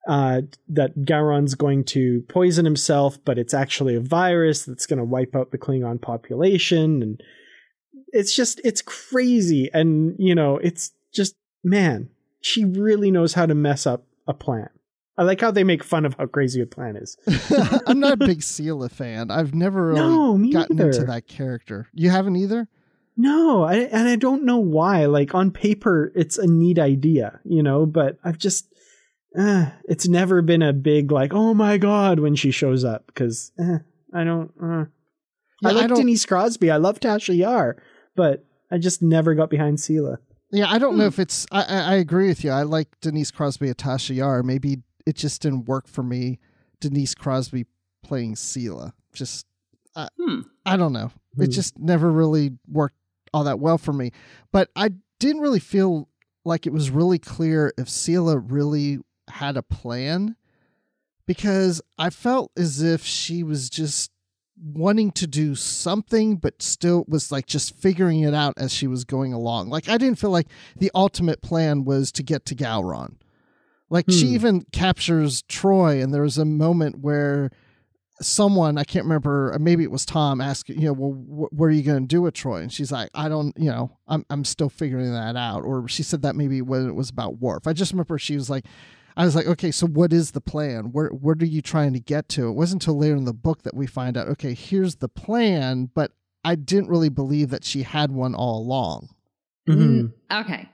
[0.07, 5.05] uh, that Gowron's going to poison himself, but it's actually a virus that's going to
[5.05, 7.01] wipe out the Klingon population.
[7.01, 7.21] And
[8.13, 9.69] it's just, it's crazy.
[9.73, 12.09] And, you know, it's just, man,
[12.41, 14.69] she really knows how to mess up a plan.
[15.17, 17.17] I like how they make fun of how crazy a plan is.
[17.87, 19.31] I'm not a big Sela fan.
[19.31, 20.91] I've never really no, gotten either.
[20.91, 21.87] into that character.
[21.91, 22.69] You haven't either?
[23.17, 25.07] No, I, and I don't know why.
[25.07, 28.71] Like on paper, it's a neat idea, you know, but I've just
[29.37, 33.51] eh, it's never been a big like, oh my god, when she shows up because
[33.59, 33.79] eh,
[34.13, 34.51] I don't.
[34.61, 34.85] Uh.
[35.61, 36.69] Yeah, I like I Denise Crosby.
[36.69, 37.77] I love Tasha Yar,
[38.15, 40.17] but I just never got behind Sela.
[40.51, 40.99] Yeah, I don't hmm.
[40.99, 41.47] know if it's.
[41.51, 42.51] I, I agree with you.
[42.51, 44.43] I like Denise Crosby and Tasha Yar.
[44.43, 46.39] Maybe it just didn't work for me.
[46.79, 47.65] Denise Crosby
[48.03, 48.93] playing Sela.
[49.13, 49.47] Just,
[49.95, 50.41] I, hmm.
[50.63, 51.11] I don't know.
[51.35, 51.43] Hmm.
[51.43, 52.96] It just never really worked
[53.33, 54.11] all that well for me.
[54.51, 56.09] But I didn't really feel
[56.45, 58.99] like it was really clear if Sela really
[59.29, 60.35] had a plan
[61.25, 64.11] because I felt as if she was just
[64.59, 69.03] wanting to do something but still was like just figuring it out as she was
[69.03, 69.69] going along.
[69.69, 73.17] Like I didn't feel like the ultimate plan was to get to Gowron.
[73.89, 74.13] Like hmm.
[74.13, 77.51] she even captures Troi and there was a moment where
[78.21, 81.71] someone I can't remember maybe it was Tom asking, you know well wh- what are
[81.71, 82.61] you going to do with Troi?
[82.61, 86.03] and she's like I don't you know I'm I'm still figuring that out or she
[86.03, 88.65] said that maybe when it was about Worf I just remember she was like
[89.17, 90.91] I was like, okay, so what is the plan?
[90.91, 92.49] Where what are you trying to get to?
[92.49, 95.89] It wasn't until later in the book that we find out, okay, here's the plan,
[95.95, 96.11] but
[96.45, 99.09] I didn't really believe that she had one all along.
[99.67, 100.07] Mm-hmm.
[100.31, 100.69] Okay.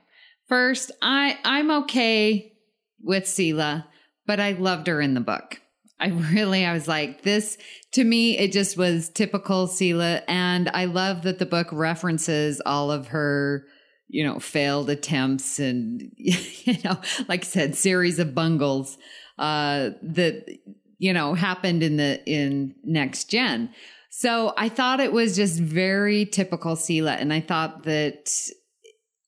[0.49, 2.53] First, I I'm okay
[3.01, 3.85] with Sela,
[4.27, 5.61] but I loved her in the book.
[5.99, 7.57] I really, I was like, this
[7.93, 10.23] to me, it just was typical Sela.
[10.27, 13.65] And I love that the book references all of her
[14.13, 18.97] you know, failed attempts and, you know, like I said, series of bungles,
[19.39, 20.45] uh, that,
[20.99, 23.73] you know, happened in the, in next gen.
[24.11, 27.19] So I thought it was just very typical Sela.
[27.19, 28.29] And I thought that,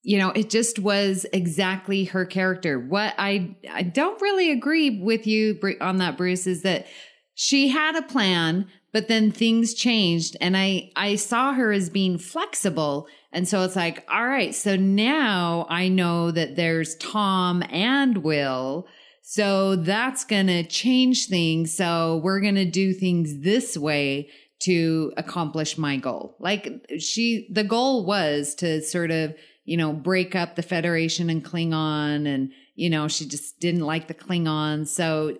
[0.05, 2.79] you know, it just was exactly her character.
[2.79, 6.85] What I, I don't really agree with you on that, Bruce, is that
[7.33, 12.17] she had a plan, but then things changed and I, I saw her as being
[12.17, 18.19] flexible and so it's like, all right, so now I know that there's Tom and
[18.19, 18.87] Will.
[19.23, 21.75] So that's going to change things.
[21.75, 24.29] So we're going to do things this way
[24.59, 26.37] to accomplish my goal.
[26.39, 29.35] Like she, the goal was to sort of,
[29.65, 32.27] you know, break up the Federation and Klingon.
[32.27, 34.87] And, you know, she just didn't like the Klingons.
[34.87, 35.37] So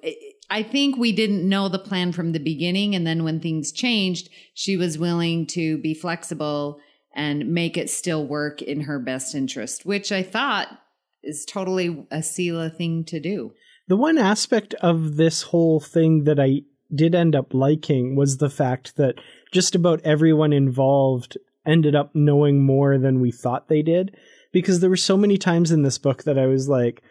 [0.49, 2.95] I think we didn't know the plan from the beginning.
[2.95, 6.79] And then when things changed, she was willing to be flexible
[7.15, 10.67] and make it still work in her best interest, which I thought
[11.23, 13.53] is totally a Sela thing to do.
[13.87, 16.61] The one aspect of this whole thing that I
[16.93, 19.15] did end up liking was the fact that
[19.51, 24.15] just about everyone involved ended up knowing more than we thought they did.
[24.51, 27.01] Because there were so many times in this book that I was like,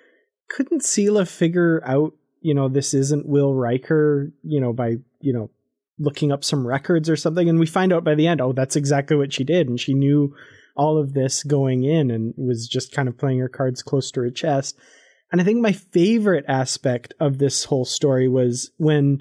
[0.49, 5.51] couldn't Sela figure out, you know, this isn't Will Riker, you know, by, you know,
[5.99, 7.49] looking up some records or something?
[7.49, 9.69] And we find out by the end oh that's exactly what she did.
[9.69, 10.35] And she knew
[10.77, 14.21] all of this going in and was just kind of playing her cards close to
[14.21, 14.77] her chest.
[15.33, 19.21] And i think my favorite aspect of this whole story was when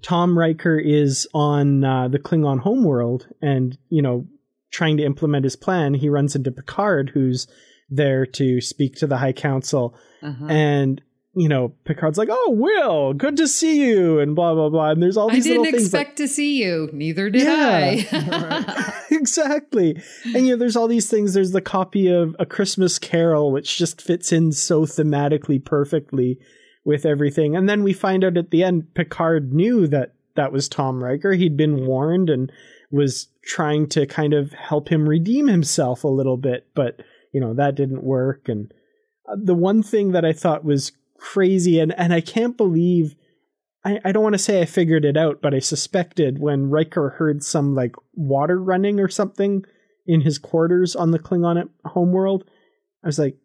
[0.00, 4.26] tom riker is on uh, the klingon homeworld and you know
[4.70, 7.46] trying to implement his plan he runs into picard who's
[7.88, 10.46] there to speak to the High Council, Uh-huh.
[10.48, 11.02] and
[11.34, 14.90] you know Picard's like, "Oh, Will, good to see you," and blah blah blah.
[14.90, 15.92] And there's all I these didn't little things.
[15.92, 16.88] like- expect to see you.
[16.92, 18.04] Neither did Yeah.
[18.10, 18.94] I.
[19.10, 20.00] exactly.
[20.34, 21.34] And you know, there's all these things.
[21.34, 26.38] There's the copy of A Christmas Carol, which just fits in so thematically perfectly
[26.84, 27.56] with everything.
[27.56, 31.32] And then we find out at the end, Picard knew that that was Tom Riker.
[31.32, 32.50] He'd been warned and
[32.90, 37.00] was trying to kind of help him redeem himself a little bit, but
[37.32, 38.48] you know, that didn't work.
[38.48, 38.72] And
[39.28, 43.14] uh, the one thing that I thought was crazy and, and I can't believe
[43.84, 47.10] I, I don't want to say I figured it out, but I suspected when Riker
[47.10, 49.64] heard some like water running or something
[50.06, 52.44] in his quarters on the Klingon homeworld.
[53.02, 53.36] I was like,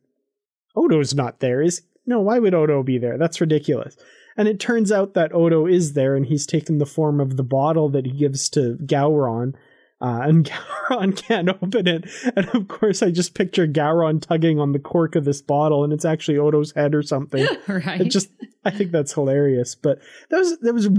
[0.75, 1.61] Odo's not there.
[1.61, 3.17] Is no, why would Odo be there?
[3.17, 3.95] That's ridiculous.
[4.37, 7.43] And it turns out that Odo is there and he's taken the form of the
[7.43, 9.53] bottle that he gives to Gowron.
[10.01, 10.45] Uh, and
[10.89, 12.05] Gowron can't open it.
[12.35, 15.93] And of course, I just picture Gowron tugging on the cork of this bottle, and
[15.93, 17.47] it's actually Odo's head or something.
[17.67, 18.01] right.
[18.01, 18.29] It just
[18.65, 19.75] I think that's hilarious.
[19.75, 20.89] But that was that was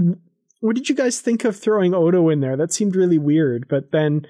[0.61, 2.57] what did you guys think of throwing Odo in there?
[2.57, 3.67] That seemed really weird.
[3.67, 4.25] But then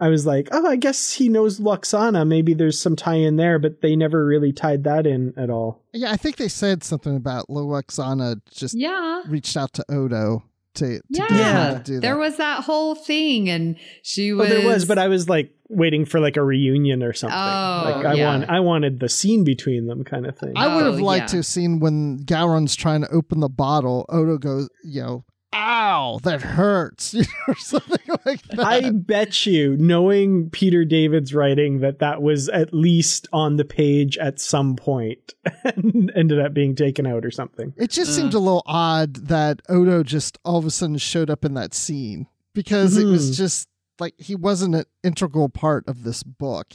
[0.00, 2.26] I was like, oh, I guess he knows Lwaxana.
[2.26, 5.82] Maybe there's some tie in there, but they never really tied that in at all.
[5.92, 9.22] Yeah, I think they said something about Lwaxana just yeah.
[9.28, 10.42] reached out to Odo
[10.74, 11.26] to, to Yeah.
[11.28, 14.62] get him to do There was that whole thing, and she was Well, was.
[14.64, 17.36] there was, but I was like waiting for like a reunion or something.
[17.38, 18.26] Oh, like I yeah.
[18.28, 20.52] want, I wanted the scene between them, kind of thing.
[20.56, 21.26] I would have Oh, liked yeah.
[21.26, 26.20] to have seen when Gowron's trying to open the bottle, Odo goes, you know, ow,
[26.22, 28.60] that hurts, you know, or something like that.
[28.60, 34.16] I bet you, knowing Peter David's writing, that that was at least on the page
[34.18, 35.34] at some point
[35.64, 37.74] and ended up being taken out or something.
[37.76, 41.44] it just seemed a little odd that Odo just all of a sudden showed up
[41.44, 43.36] in that scene because it was Mhm.
[43.36, 46.74] just like he wasn't an integral part of this book.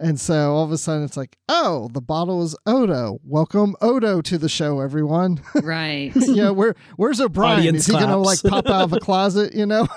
[0.00, 3.18] And so all of a sudden it's like, oh, the bottle is Odo.
[3.24, 5.40] Welcome Odo to the show, everyone.
[5.62, 6.12] right.
[6.16, 7.58] yeah, where where's O'Brien?
[7.58, 9.88] Audience is he gonna like pop out of a closet, you know?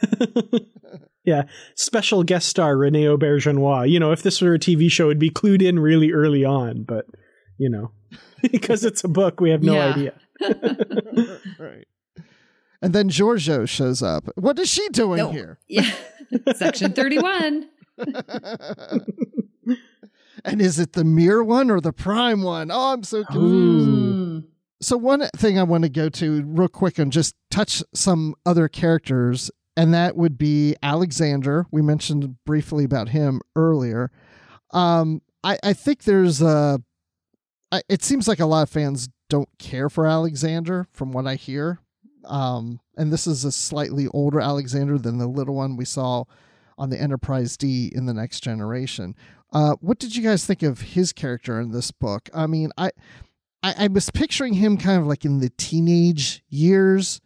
[1.24, 1.42] yeah,
[1.74, 3.90] special guest star Rene Auberjonois.
[3.90, 6.84] You know, if this were a TV show, it'd be clued in really early on,
[6.84, 7.06] but
[7.58, 7.90] you know,
[8.52, 9.92] because it's a book, we have no Yeah.
[9.94, 10.14] idea.
[11.58, 11.88] right.
[12.80, 14.28] And then Georgiou shows up.
[14.36, 15.32] What is she doing No.
[15.32, 15.58] here?
[15.66, 15.90] Yeah.
[16.54, 17.66] Section 31.
[20.44, 22.70] And is it the mirror one or the prime one?
[22.70, 23.88] Oh, I'm so confused.
[23.88, 24.44] Mm.
[24.80, 28.68] So one thing I want to go to real quick and just touch some other
[28.68, 31.66] characters, and that would be Alexander.
[31.72, 34.12] We mentioned briefly about him earlier.
[34.70, 36.80] Um, I, I think there's a.
[37.72, 41.34] I, it seems like a lot of fans don't care for Alexander, from what I
[41.34, 41.80] hear.
[42.24, 46.24] Um, and this is a slightly older Alexander than the little one we saw
[46.78, 49.14] on the Enterprise D in the Next Generation.
[49.52, 52.28] Uh, what did you guys think of his character in this book?
[52.34, 52.90] I mean, I,
[53.62, 57.20] I, I was picturing him kind of like in the teenage years,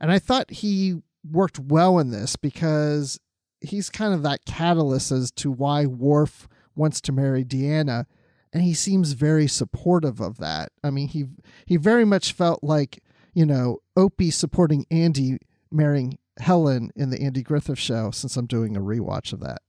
[0.00, 3.20] and I thought he worked well in this because
[3.60, 8.06] he's kind of that catalyst as to why Worf wants to marry Deanna,
[8.52, 10.70] and he seems very supportive of that.
[10.82, 11.26] I mean, he
[11.66, 13.02] he very much felt like
[13.34, 15.38] you know Opie supporting Andy
[15.70, 18.10] marrying Helen in the Andy Griffith show.
[18.10, 19.62] Since I'm doing a rewatch of that.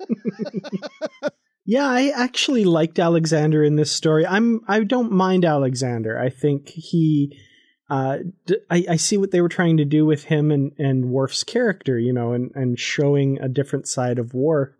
[1.66, 4.26] Yeah, I actually liked Alexander in this story.
[4.26, 6.18] I'm I don't mind Alexander.
[6.18, 7.38] I think he
[7.88, 11.10] uh d- I, I see what they were trying to do with him and and
[11.10, 14.70] Worf's character, you know, and and showing a different side of Worf.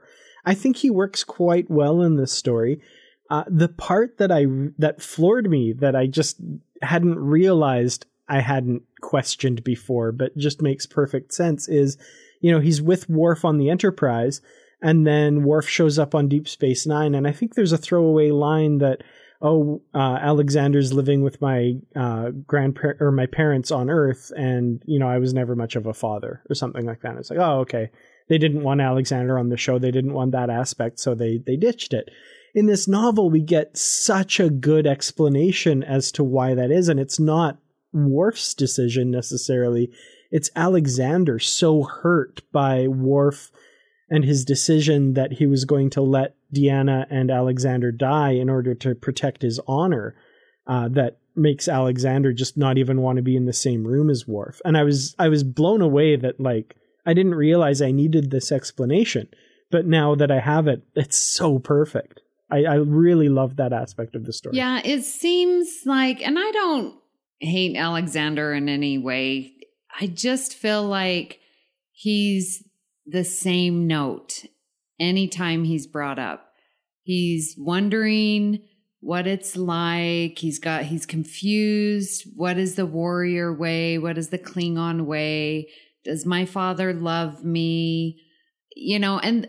[0.45, 2.82] I think he works quite well in this story.
[3.30, 4.45] Uh, the part that I
[4.76, 6.39] that floored me that I just
[6.82, 11.99] hadn't realized I hadn't questioned before, but just makes perfect sense is,
[12.41, 14.41] you know, he's with Worf on the Enterprise,
[14.83, 18.31] and then Worf shows up on Deep Space Nine, and I think there's a throwaway
[18.31, 19.03] line that,
[19.43, 24.99] oh, uh, Alexander's living with my uh, grandparent or my parents on Earth, and you
[24.99, 27.11] know, I was never much of a father or something like that.
[27.11, 27.91] And it's like, oh, okay,
[28.29, 31.57] they didn't want Alexander on the show, they didn't want that aspect, so they they
[31.57, 32.11] ditched it.
[32.55, 37.01] In this novel, we get such a good explanation as to why that is, and
[37.01, 37.59] it's not
[37.95, 39.90] Worf's decision necessarily.
[40.30, 43.53] It's Alexander so hurt by Worf
[44.11, 48.74] and his decision that he was going to let Deanna and Alexander die in order
[48.74, 50.14] to protect his honor
[50.66, 54.26] uh, that makes Alexander just not even want to be in the same room as
[54.26, 54.61] Worf.
[54.64, 56.76] And I was I was blown away that like
[57.07, 59.28] I didn't realize I needed this explanation,
[59.70, 62.20] but now that I have it, it's so perfect.
[62.51, 64.57] I, I really love that aspect of the story.
[64.57, 66.95] Yeah, it seems like, and I don't
[67.41, 69.53] hate Alexander in any way.
[70.01, 71.41] I just feel like
[71.93, 72.64] he's
[73.07, 74.45] the same note
[74.99, 76.51] anytime he's brought up.
[77.03, 78.62] He's wondering
[79.01, 80.39] what it's like.
[80.39, 82.24] He's got, he's confused.
[82.35, 83.99] What is the warrior way?
[83.99, 85.68] What is the Klingon way?
[86.05, 88.20] Does my father love me?
[88.74, 89.49] You know, and,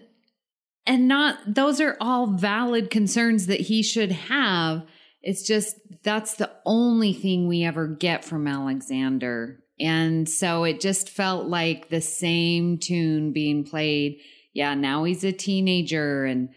[0.85, 4.83] and not, those are all valid concerns that he should have.
[5.25, 9.59] It's just, that's the only thing we ever get from Alexander.
[9.79, 14.21] And so it just felt like the same tune being played.
[14.53, 16.49] Yeah, now he's a teenager and,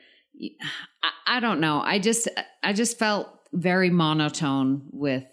[1.02, 1.80] I, I don't know.
[1.80, 2.28] I just
[2.62, 5.24] I just felt very monotone with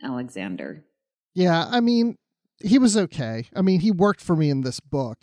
[0.00, 0.84] Alexander.
[1.34, 2.14] Yeah, I mean,
[2.62, 3.46] he was okay.
[3.56, 5.18] I mean, he worked for me in this book.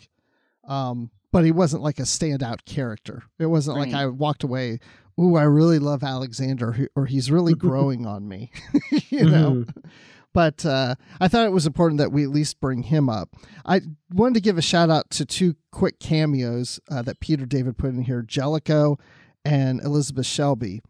[0.68, 3.24] Um, but he wasn't like a standout character.
[3.38, 3.88] It wasn't right.
[3.88, 4.78] like I walked away,
[5.18, 8.50] ooh, I really love Alexander or he's really growing on me.
[9.08, 9.50] you know.
[9.50, 9.88] Mm-hmm.
[10.34, 13.36] But uh, I thought it was important that we at least bring him up.
[13.66, 17.76] I wanted to give a shout out to two quick cameos uh, that Peter David
[17.76, 18.98] put in here Jellico
[19.44, 20.82] and Elizabeth Shelby.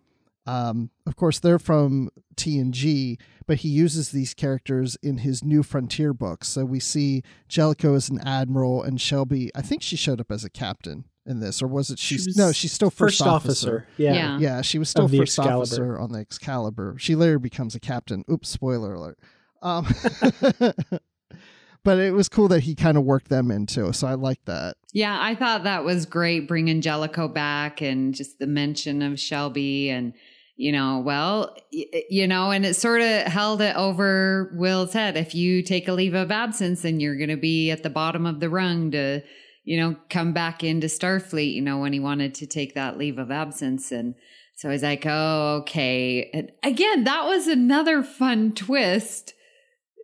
[0.47, 6.13] Um, of course, they're from TNG, but he uses these characters in his New Frontier
[6.13, 6.49] books.
[6.49, 10.45] So we see Jellico as an admiral, and Shelby, I think she showed up as
[10.45, 12.19] a captain in this, or was it she?
[12.19, 13.69] she no, she's still first, first officer.
[13.69, 13.89] officer.
[13.97, 14.15] Yeah.
[14.15, 15.61] yeah, yeah, she was still first Excalibur.
[15.61, 16.97] officer on the Excalibur.
[16.99, 18.25] She later becomes a captain.
[18.31, 19.19] Oops, spoiler alert.
[19.63, 19.87] Um,
[21.85, 23.93] but it was cool that he kind of worked them into.
[23.93, 24.77] So I like that.
[24.93, 29.91] Yeah, I thought that was great bringing Jellico back and just the mention of Shelby
[29.91, 30.15] and
[30.63, 35.17] you know, well, you know, and it sort of held it over Will's head.
[35.17, 38.27] If you take a leave of absence, then you're going to be at the bottom
[38.27, 39.25] of the rung to,
[39.65, 43.19] you know, come back into Starfleet, you know, when he wanted to take that leave
[43.19, 43.91] of absence.
[43.91, 44.15] And
[44.55, 46.31] so was like, oh, okay.
[46.33, 49.35] And again, that was another fun twist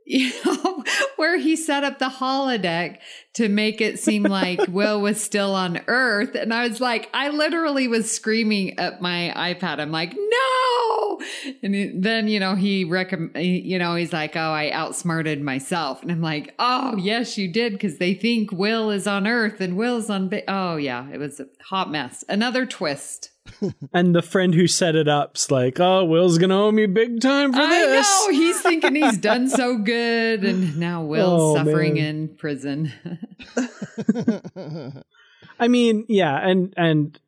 [0.08, 0.82] you know,
[1.16, 2.96] where he set up the holodeck
[3.34, 6.34] to make it seem like Will was still on Earth.
[6.34, 9.80] And I was like, I literally was screaming at my iPad.
[9.80, 11.20] I'm like, no.
[11.62, 16.00] And then, you know, he recommend, you know, he's like, oh, I outsmarted myself.
[16.00, 17.78] And I'm like, oh, yes, you did.
[17.78, 21.46] Cause they think Will is on Earth and Will's on, oh, yeah, it was a
[21.68, 22.24] hot mess.
[22.30, 23.30] Another twist.
[23.92, 27.52] and the friend who set it up's like, "Oh, Will's gonna owe me big time
[27.52, 31.94] for this." I know he's thinking he's done so good, and now Will's oh, suffering
[31.94, 32.04] man.
[32.04, 32.92] in prison.
[35.60, 37.18] I mean, yeah, and and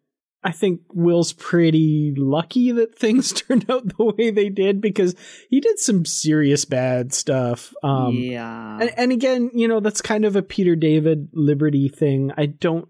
[0.42, 5.14] I think Will's pretty lucky that things turned out the way they did because
[5.48, 7.74] he did some serious bad stuff.
[7.82, 12.32] Um, yeah, and, and again, you know, that's kind of a Peter David Liberty thing.
[12.36, 12.88] I don't,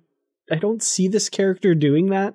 [0.50, 2.34] I don't see this character doing that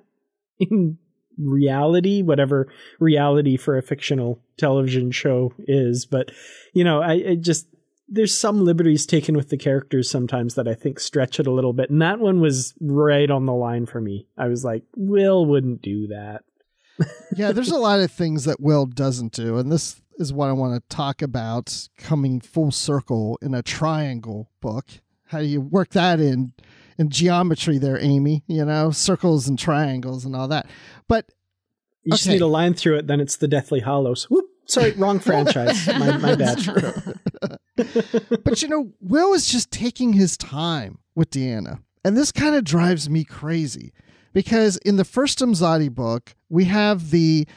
[0.58, 0.98] in
[1.38, 6.06] reality, whatever reality for a fictional television show is.
[6.06, 6.30] But,
[6.72, 7.66] you know, I, just,
[8.08, 11.72] there's some liberties taken with the characters sometimes that I think stretch it a little
[11.72, 11.90] bit.
[11.90, 14.28] And that one was right on the line for me.
[14.38, 16.44] I was like, Will wouldn't do that.
[17.36, 19.58] yeah, there's a lot of things that Will doesn't do.
[19.58, 24.48] And this is what I want to talk about coming full circle in a triangle
[24.60, 24.86] book.
[25.26, 26.52] How do you work that in
[26.98, 30.66] in geometry there, Amy, you know, circles and triangles and all that.
[31.08, 31.30] But
[32.02, 32.16] you okay.
[32.16, 34.30] just need a line through it, then it's the Deathly Hallows.
[34.30, 35.86] Whoop, sorry, wrong franchise.
[35.86, 37.18] my, my bad.
[38.44, 41.80] but you know, Will is just taking his time with Deanna.
[42.04, 43.92] And this kind of drives me crazy
[44.32, 47.48] because in the first Imzadi book, we have the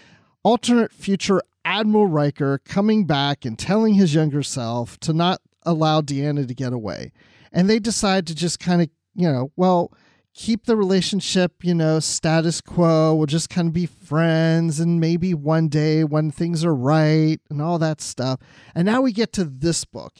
[0.43, 6.47] alternate future Admiral Riker coming back and telling his younger self to not allow Deanna
[6.47, 7.11] to get away.
[7.51, 8.89] And they decide to just kind of
[9.19, 9.91] you know, well,
[10.33, 13.13] keep the relationship, you know, status quo.
[13.13, 17.61] We'll just kind of be friends and maybe one day when things are right and
[17.61, 18.39] all that stuff.
[18.73, 20.13] And now we get to this book.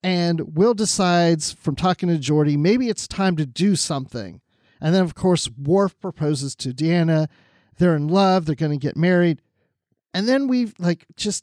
[0.00, 4.40] And Will decides from talking to Geordi, maybe it's time to do something.
[4.80, 7.26] And then, of course, Worf proposes to Deanna.
[7.78, 8.46] They're in love.
[8.46, 9.42] They're going to get married.
[10.14, 11.42] And then we like just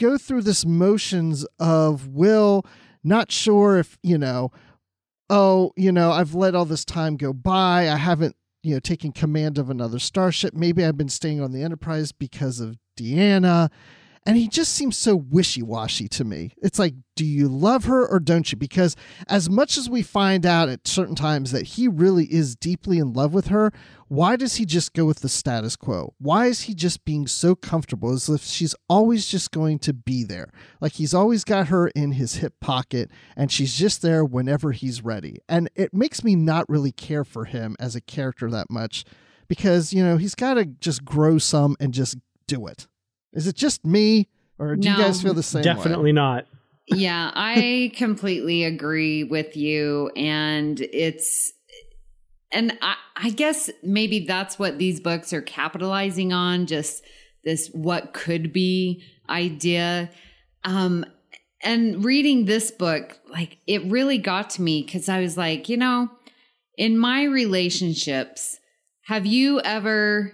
[0.00, 2.64] go through this motions of Will
[3.02, 4.50] not sure if, you know,
[5.34, 7.90] oh, you know, I've let all this time go by.
[7.90, 10.54] I haven't, you know, taken command of another starship.
[10.54, 13.68] Maybe I've been staying on the Enterprise because of Deanna.
[14.26, 16.52] And he just seems so wishy washy to me.
[16.62, 18.56] It's like, do you love her or don't you?
[18.56, 18.96] Because
[19.28, 23.12] as much as we find out at certain times that he really is deeply in
[23.12, 23.70] love with her,
[24.08, 26.14] why does he just go with the status quo?
[26.18, 30.24] Why is he just being so comfortable as if she's always just going to be
[30.24, 30.48] there?
[30.80, 35.04] Like he's always got her in his hip pocket and she's just there whenever he's
[35.04, 35.38] ready.
[35.50, 39.04] And it makes me not really care for him as a character that much
[39.48, 42.86] because, you know, he's got to just grow some and just do it.
[43.34, 44.28] Is it just me,
[44.58, 45.62] or do no, you guys feel the same?
[45.62, 46.12] Definitely way?
[46.12, 46.46] not.
[46.86, 51.52] yeah, I completely agree with you, and it's
[52.54, 57.04] and I, I guess maybe that's what these books are capitalizing on just
[57.42, 60.10] this what could be idea
[60.62, 61.04] um
[61.62, 65.76] and reading this book like it really got to me because i was like you
[65.76, 66.08] know
[66.76, 68.58] in my relationships
[69.06, 70.32] have you ever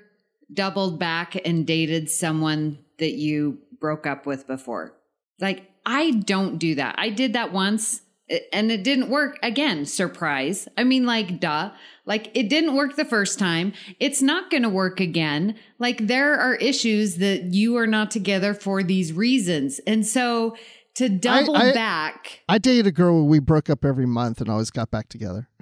[0.52, 4.94] doubled back and dated someone that you broke up with before.
[5.40, 6.94] Like i don't do that.
[6.98, 8.02] I did that once
[8.52, 9.38] and it didn't work.
[9.42, 10.68] Again surprise.
[10.78, 11.72] I mean like duh.
[12.06, 13.72] Like it didn't work the first time.
[13.98, 15.56] It's not going to work again.
[15.78, 19.80] Like there are issues that you are not together for these reasons.
[19.86, 20.56] And so
[20.94, 24.50] to double I- back I dated a girl where we broke up every month and
[24.50, 25.48] always got back together.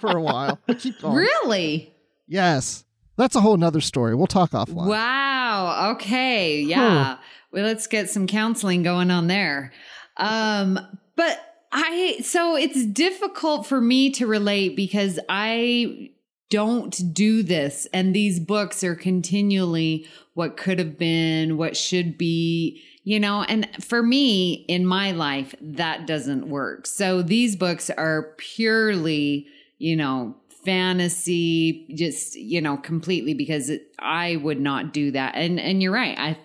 [0.00, 0.58] For a while.
[1.02, 1.92] Really?
[2.26, 2.84] Yes.
[3.20, 4.14] That's a whole nother story.
[4.14, 4.86] We'll talk offline.
[4.86, 5.92] wow.
[5.92, 6.62] Okay.
[6.62, 7.18] Yeah.
[7.52, 9.72] Well let's get some counseling going on there.
[10.16, 10.78] Um
[11.16, 11.38] but
[11.72, 16.10] i so it's difficult for me to relate because i
[16.48, 22.82] don't do this and these books are continually what could have been what should be
[23.02, 23.42] you know?
[23.44, 26.86] And for me in my life that doesn't work.
[26.86, 29.46] So these books are purely
[29.78, 35.34] you know fantasy just you know completely because it, i would not do that.
[35.34, 36.18] And and you're right.
[36.18, 36.38] I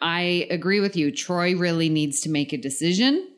[0.00, 1.10] i agree with you.
[1.10, 3.28] Troi really needs to make a decision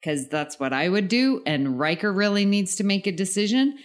[0.00, 3.78] because that's what i would do and Riker really needs to make a decision.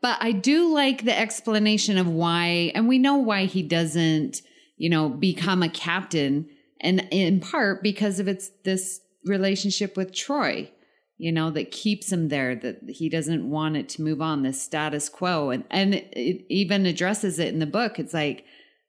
[0.00, 4.42] But i do like the explanation of why and we know why he doesn't
[4.76, 6.48] you know become a captain
[6.80, 10.70] and in part because of its this relationship with Troi
[11.18, 14.62] you know, that keeps him there, that he doesn't want it to move on, this
[14.62, 15.50] status quo.
[15.50, 17.98] And, and it, it even addresses it in the book.
[17.98, 18.44] It's like,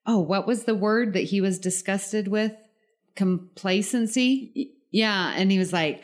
[0.06, 2.54] oh, what was the word that he was disgusted with?
[3.16, 4.74] Complacency.
[4.92, 5.34] Yeah.
[5.36, 6.04] And he was like,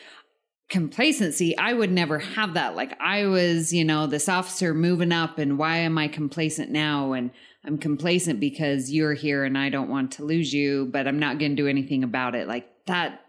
[0.68, 1.56] complacency.
[1.58, 2.76] I would never have that.
[2.76, 7.14] Like I was, you know, this officer moving up and why am I complacent now?
[7.14, 7.30] And
[7.64, 11.38] I'm complacent because you're here and I don't want to lose you, but I'm not
[11.38, 12.48] going to do anything about it.
[12.48, 13.22] Like that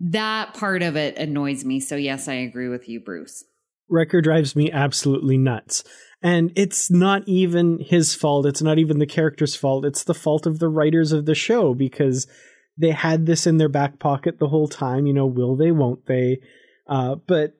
[0.00, 1.80] that part of it annoys me.
[1.80, 3.44] So yes, I agree with you, Bruce.
[3.88, 5.82] Riker drives me absolutely nuts.
[6.22, 8.46] And it's not even his fault.
[8.46, 9.84] It's not even the character's fault.
[9.84, 12.26] It's the fault of the writers of the show because
[12.76, 15.06] they had this in their back pocket the whole time.
[15.06, 16.40] You know, will they, won't they?
[16.88, 17.54] Uh, but,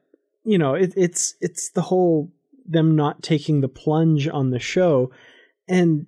[0.44, 2.32] you know, it, it's, it's the whole
[2.66, 5.10] them not taking the plunge on the show.
[5.68, 6.06] And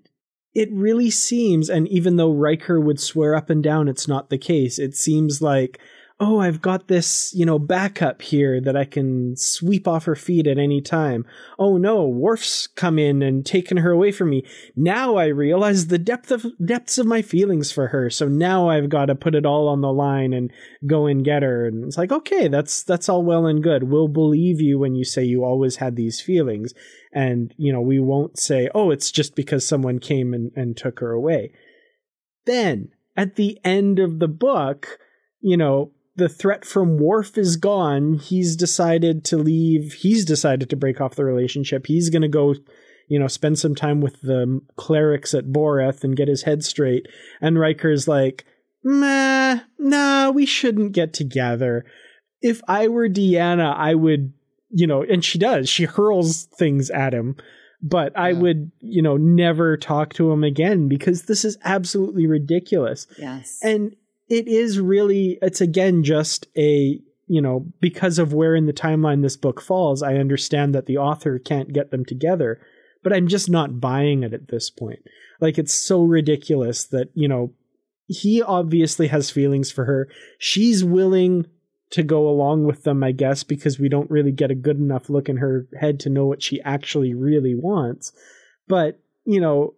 [0.55, 4.39] it really seems, and even though Riker would swear up and down it's not the
[4.39, 5.81] case, it seems like
[6.23, 10.47] oh, I've got this, you know, backup here that I can sweep off her feet
[10.47, 11.25] at any time.
[11.59, 14.45] Oh no, Worf's come in and taken her away from me.
[14.77, 18.11] Now I realize the depth of depths of my feelings for her.
[18.11, 20.53] So now I've got to put it all on the line and
[20.87, 21.65] go and get her.
[21.67, 23.85] And it's like, okay, that's that's all well and good.
[23.85, 26.75] We'll believe you when you say you always had these feelings.
[27.15, 31.01] And, you know, we won't say, oh, it's just because someone came and, and took
[31.01, 31.53] her away.
[32.45, 34.99] Then at the end of the book,
[35.41, 38.19] you know, the threat from Worf is gone.
[38.19, 39.95] He's decided to leave.
[39.95, 41.87] He's decided to break off the relationship.
[41.87, 42.55] He's going to go,
[43.09, 47.07] you know, spend some time with the clerics at Boreth and get his head straight.
[47.41, 48.45] And Riker's like,
[48.85, 51.87] nah, nah, we shouldn't get together.
[52.43, 54.35] If I were Deanna, I would,
[54.69, 55.71] you know, and she does.
[55.71, 57.37] She hurls things at him.
[57.83, 63.07] But I would, you know, never talk to him again because this is absolutely ridiculous.
[63.19, 63.59] Yes.
[63.63, 63.97] And
[64.31, 69.23] it is really it's again just a you know because of where in the timeline
[69.23, 72.61] this book falls i understand that the author can't get them together
[73.03, 75.01] but i'm just not buying it at this point.
[75.41, 77.53] Like it's so ridiculous that you know
[78.07, 80.09] he obviously has feelings for her.
[80.39, 81.47] She's willing
[81.91, 85.11] to go along with them i guess because we don't really get a good enough
[85.11, 88.13] look in her head to know what she actually really wants.
[88.69, 89.75] But you know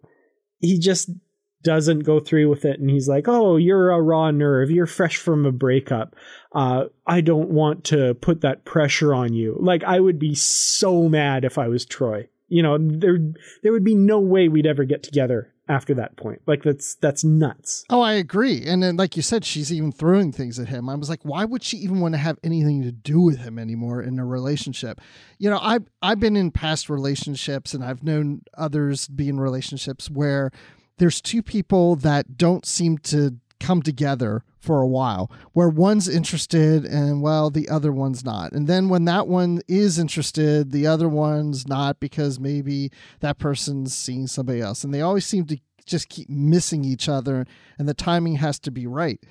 [0.59, 1.09] he just
[1.63, 5.17] doesn't go through with it and he's like oh you're a raw nerve you're fresh
[5.17, 6.15] from a breakup
[6.53, 11.07] uh, i don't want to put that pressure on you like i would be so
[11.07, 13.17] mad if i was Troi you know there
[13.63, 17.23] there would be no way we'd ever get together after that point like that's that's
[17.23, 18.65] nuts Oh, I agree.
[18.65, 20.89] And then, like you said, she's even throwing things at him.
[20.89, 23.57] I was like, why would she even want to have anything to do with him
[23.57, 24.99] anymore in a relationship?
[25.37, 30.09] You know, I've I've been in past relationships, and I've known others be in relationships
[30.09, 30.51] where
[30.97, 36.85] there's two people that don't seem to come together for a while where one's interested
[36.85, 41.07] and well the other one's not and then when that one is interested the other
[41.07, 42.91] one's not because maybe
[43.21, 47.45] that person's seeing somebody else and they always seem to just keep missing each other
[47.77, 49.21] and the timing has to be right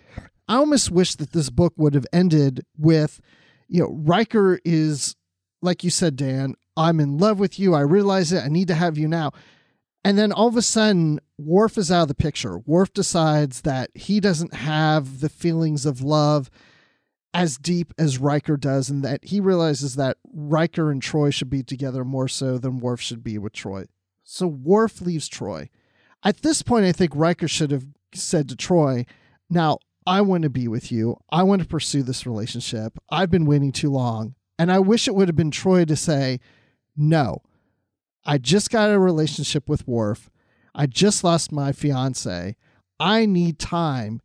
[0.49, 3.21] i almost wish that this book would have ended with
[3.69, 5.15] you know Riker is
[5.61, 7.75] like you said Dan I'm in love with you.
[7.75, 8.45] I realize it.
[8.45, 9.33] I need to have you now.
[10.05, 12.59] And then all of a sudden, Worf is out of the picture.
[12.59, 16.51] Worf decides that he doesn't have the feelings of love
[17.35, 21.63] as deep as Riker does, and that he realizes that Riker and Troi should be
[21.63, 23.87] together more so than Worf should be with Troi.
[24.23, 25.69] So Worf leaves Troi.
[26.23, 29.07] At this point, I think Riker should have said to Troi,
[29.49, 31.17] Now, I want to be with you.
[31.31, 32.99] I want to pursue this relationship.
[33.11, 34.35] I've been waiting too long.
[34.59, 36.39] And I wish it would have been Troi to say,
[36.97, 37.43] No,
[38.25, 40.31] I just got a relationship with Worf.
[40.75, 42.57] I just lost my fiance.
[42.99, 44.21] I need time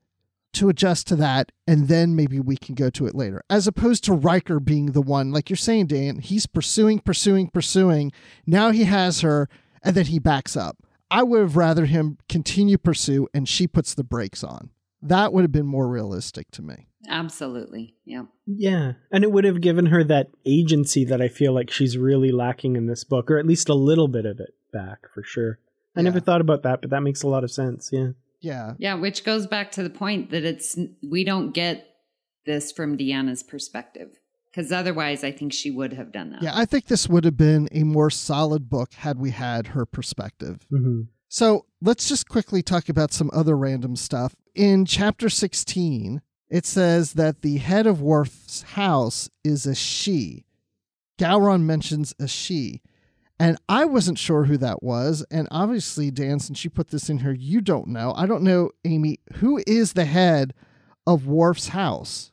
[0.53, 3.43] to adjust to that, and then maybe we can go to it later.
[3.49, 8.11] As opposed to Riker being the one, like you're saying, Dan, he's pursuing, pursuing, pursuing.
[8.45, 9.49] Now he has her,
[9.83, 10.77] and then he backs up.
[11.11, 14.71] I would have rather him continue pursue, and she puts the brakes on.
[15.01, 16.87] That would have been more realistic to me.
[17.07, 17.95] Absolutely.
[18.03, 18.23] Yeah.
[18.45, 18.93] Yeah.
[19.11, 22.75] And it would have given her that agency that I feel like she's really lacking
[22.75, 25.59] in this book, or at least a little bit of it back for sure.
[25.97, 26.03] I Yeah.
[26.05, 27.89] never thought about that, but that makes a lot of sense.
[27.91, 28.11] Yeah.
[28.39, 28.73] Yeah.
[28.77, 31.87] Yeah, which goes back to the point that it's we don't get
[32.45, 34.19] this from Deanna's perspective.
[34.51, 36.41] Because otherwise I think she would have done that.
[36.41, 39.85] Yeah, I think this would have been a more solid book had we had her
[39.85, 40.65] perspective.
[40.71, 41.01] Mm-hmm.
[41.29, 44.35] So let's just quickly talk about some other random stuff.
[44.55, 50.45] In chapter 16, it says that the head of Worf's house is a she.
[51.19, 52.81] Gowron mentions a she.
[53.39, 55.23] And I wasn't sure who that was.
[55.29, 58.13] And obviously, Dan, since you put this in here, you don't know.
[58.15, 60.53] I don't know, Amy, who is the head
[61.05, 62.31] of Worf's house?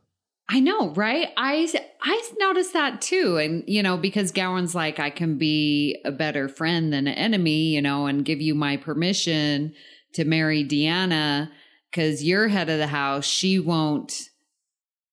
[0.48, 1.28] I know, right?
[1.38, 1.72] I
[2.02, 6.48] I noticed that too, and you know, because Gowron's like, I can be a better
[6.48, 9.72] friend than an enemy, you know, and give you my permission
[10.12, 11.50] to marry Deanna
[11.90, 13.24] because you're head of the house.
[13.24, 14.28] She won't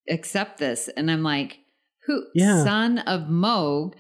[0.09, 1.59] accept this, and I'm like,
[2.05, 2.25] who?
[2.35, 2.65] Yeah.
[2.65, 3.95] Son of Mogh.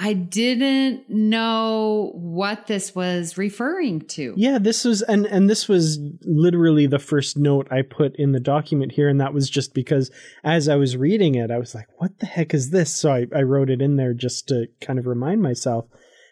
[0.00, 4.32] I didn't know what this was referring to.
[4.36, 8.38] Yeah, this was and and this was literally the first note I put in the
[8.38, 10.12] document here, and that was just because
[10.44, 13.26] as I was reading it, I was like, "What the heck is this?" So I,
[13.34, 15.86] I wrote it in there just to kind of remind myself,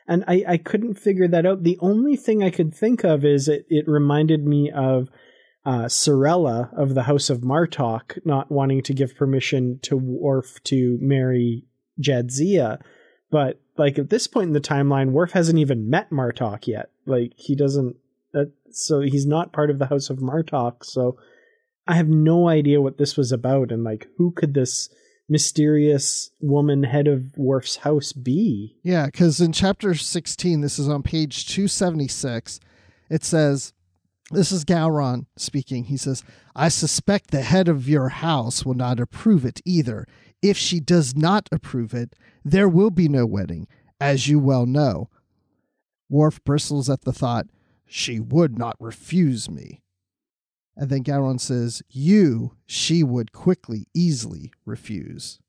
[0.06, 1.64] and I I couldn't figure that out.
[1.64, 5.08] The only thing I could think of is it it reminded me of
[5.64, 10.98] uh, Sirella of the House of Martok not wanting to give permission to Worf to
[11.00, 11.64] marry
[12.00, 12.78] Jadzia.
[13.30, 16.90] But like at this point in the timeline, Worf hasn't even met Martok yet.
[17.06, 17.96] Like he doesn't.
[18.32, 20.84] That, so he's not part of the House of Martok.
[20.84, 21.16] So
[21.86, 24.88] I have no idea what this was about, and like who could this
[25.28, 28.76] mysterious woman head of Worf's house be?
[28.82, 32.60] Yeah, because in chapter 16, this is on page 276,
[33.10, 33.72] it says,
[34.30, 35.84] This is Gowron speaking.
[35.84, 36.22] He says,
[36.54, 40.06] I suspect the head of your house will not approve it either.
[40.42, 42.14] If she does not approve it,
[42.44, 43.66] there will be no wedding,
[44.00, 45.08] as you well know.
[46.08, 47.46] Worf bristles at the thought,
[47.86, 49.82] She would not refuse me.
[50.76, 55.40] And then Gowron says, You, she would quickly, easily refuse.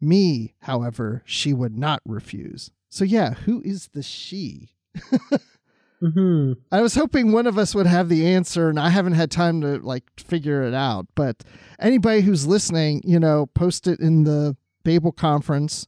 [0.00, 2.70] Me, however, she would not refuse.
[2.90, 4.74] So, yeah, who is the she?
[6.12, 6.52] Hmm.
[6.70, 9.60] I was hoping one of us would have the answer, and I haven't had time
[9.62, 11.06] to like figure it out.
[11.14, 11.42] But
[11.78, 15.86] anybody who's listening, you know, post it in the Babel conference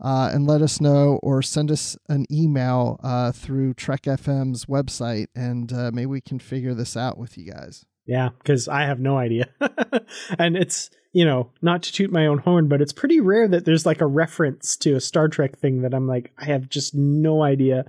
[0.00, 5.26] uh, and let us know, or send us an email uh, through Trek FM's website,
[5.34, 7.84] and uh, maybe we can figure this out with you guys.
[8.06, 9.48] Yeah, because I have no idea.
[10.38, 13.64] and it's, you know, not to toot my own horn, but it's pretty rare that
[13.64, 16.94] there's like a reference to a Star Trek thing that I'm like, I have just
[16.94, 17.84] no idea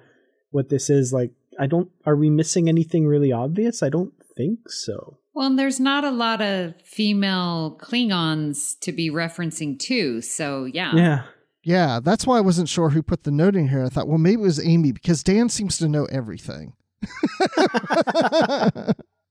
[0.51, 1.13] what this is.
[1.13, 3.83] Like, I don't, are we missing anything really obvious?
[3.83, 5.17] I don't think so.
[5.33, 10.21] Well, and there's not a lot of female Klingons to be referencing too.
[10.21, 10.95] So, yeah.
[10.95, 11.23] Yeah.
[11.63, 13.83] Yeah, that's why I wasn't sure who put the note in here.
[13.83, 16.73] I thought, well, maybe it was Amy because Dan seems to know everything.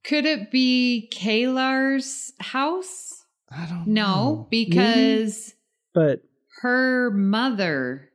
[0.04, 3.24] Could it be K'Ehleyr's house?
[3.50, 4.02] I don't know.
[4.02, 4.46] No, know.
[4.50, 5.54] because
[5.94, 6.22] But
[6.62, 8.10] her mother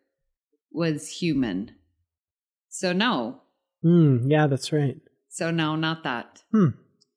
[0.71, 1.71] was human.
[2.69, 3.42] So, no.
[3.83, 4.97] Mm, yeah, that's right.
[5.29, 6.43] So, no, not that.
[6.51, 6.69] Hmm.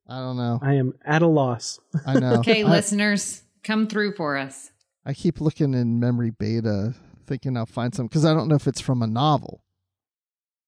[0.09, 0.59] I don't know.
[0.62, 1.80] I am at a loss.
[2.06, 2.34] I know.
[2.38, 4.70] Okay, I, listeners, come through for us.
[5.05, 6.94] I keep looking in memory beta,
[7.26, 9.62] thinking I'll find some because I don't know if it's from a novel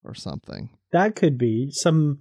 [0.05, 0.71] or something.
[0.93, 2.21] That could be some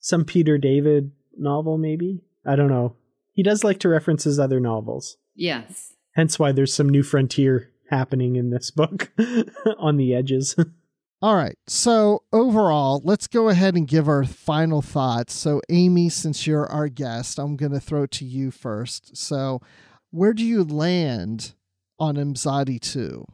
[0.00, 2.22] some Peter David novel, maybe.
[2.46, 2.96] I don't know.
[3.32, 5.16] He does like to reference his other novels.
[5.34, 5.94] Yes.
[6.14, 9.10] Hence why there's some new frontier happening in this book
[9.78, 10.56] on the edges.
[11.22, 11.56] All right.
[11.68, 15.32] So overall, let's go ahead and give our final thoughts.
[15.34, 19.16] So Amy, since you're our guest, I'm going to throw it to you first.
[19.16, 19.60] So
[20.10, 21.54] where do you land
[22.00, 23.24] on Imzadi 2?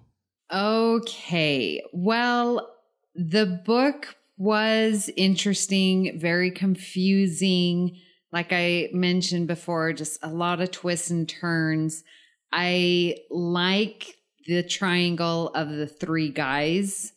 [0.52, 1.82] Okay.
[1.94, 2.74] Well,
[3.14, 7.96] the book was interesting, very confusing.
[8.32, 12.04] Like I mentioned before, just a lot of twists and turns.
[12.52, 17.12] I like the triangle of the three guys,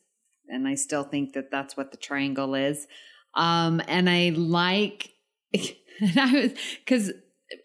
[0.52, 2.88] and I still think that that's what the triangle is.
[3.34, 5.14] Um, and I like,
[5.53, 6.52] and I was,
[6.86, 7.11] because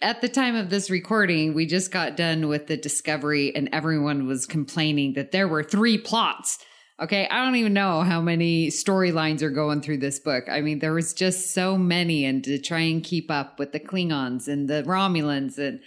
[0.02, 4.26] at the time of this recording, we just got done with the discovery, and everyone
[4.26, 6.58] was complaining that there were three plots.
[6.98, 10.44] Okay, I don't even know how many storylines are going through this book.
[10.50, 13.80] I mean, there was just so many, and to try and keep up with the
[13.80, 15.80] Klingons and the Romulans and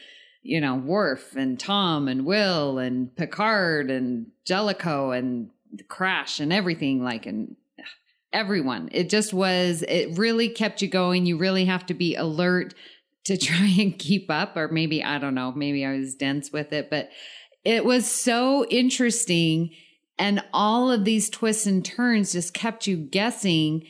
[0.43, 6.51] you know Worf and Tom and Will and Picard and Jellico and The crash and
[6.51, 7.55] everything like and
[8.33, 8.89] everyone.
[8.91, 9.83] It just was.
[9.83, 11.25] It really kept you going.
[11.25, 12.73] You really have to be alert
[13.25, 15.51] to try and keep up, or maybe I don't know.
[15.51, 17.09] Maybe I was dense with it, but
[17.63, 19.71] it was so interesting
[20.17, 23.87] and all of these twists and turns just kept you guessing.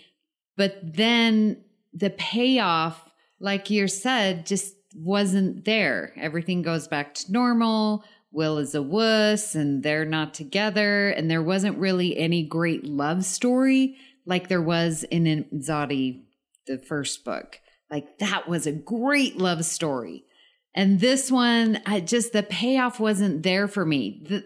[0.55, 6.13] But then the payoff, like you said, just wasn't there.
[6.17, 8.03] Everything goes back to normal.
[8.31, 11.09] Will is a wuss and they're not together.
[11.09, 16.21] And there wasn't really any great love story like there was in Imzadi,
[16.67, 17.59] the first book.
[17.89, 20.25] Like that was a great love story.
[20.75, 24.23] And this one, I just, the payoff wasn't there for me.
[24.27, 24.45] The,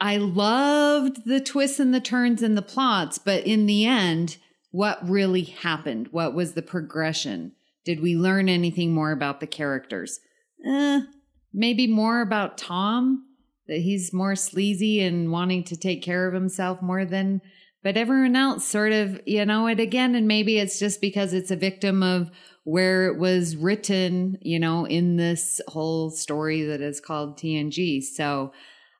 [0.00, 4.38] I loved the twists and the turns and the plots, but in the end,
[4.72, 6.08] what really happened?
[6.10, 7.52] What was the progression?
[7.84, 10.18] Did we learn anything more about the characters?
[10.66, 11.02] Eh,
[11.52, 13.26] maybe more about Tom,
[13.68, 17.40] that he's more sleazy and wanting to take care of himself more than,
[17.82, 20.14] but everyone else sort of, you know, it again.
[20.14, 22.30] And maybe it's just because it's a victim of
[22.64, 28.02] where it was written, you know, in this whole story that is called TNG.
[28.02, 28.52] So,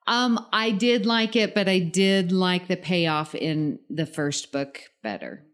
[0.06, 4.80] um, I did like it, but I did like the payoff in the first book
[5.02, 5.44] better.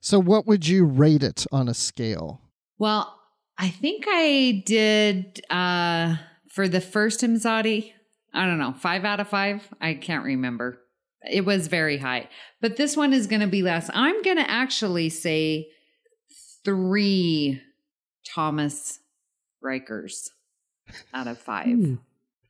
[0.00, 2.40] So, what would you rate it on a scale?
[2.78, 3.14] Well,
[3.58, 6.16] I think I did uh,
[6.50, 7.92] for the first Imzadi.
[8.32, 9.66] I don't know, five out of five.
[9.80, 10.80] I can't remember.
[11.30, 12.28] It was very high,
[12.60, 13.90] but this one is going to be less.
[13.92, 15.68] I'm going to actually say
[16.64, 17.60] three
[18.24, 19.00] Thomas
[19.62, 20.28] Rikers
[21.12, 21.66] out of five.
[21.66, 21.94] Hmm.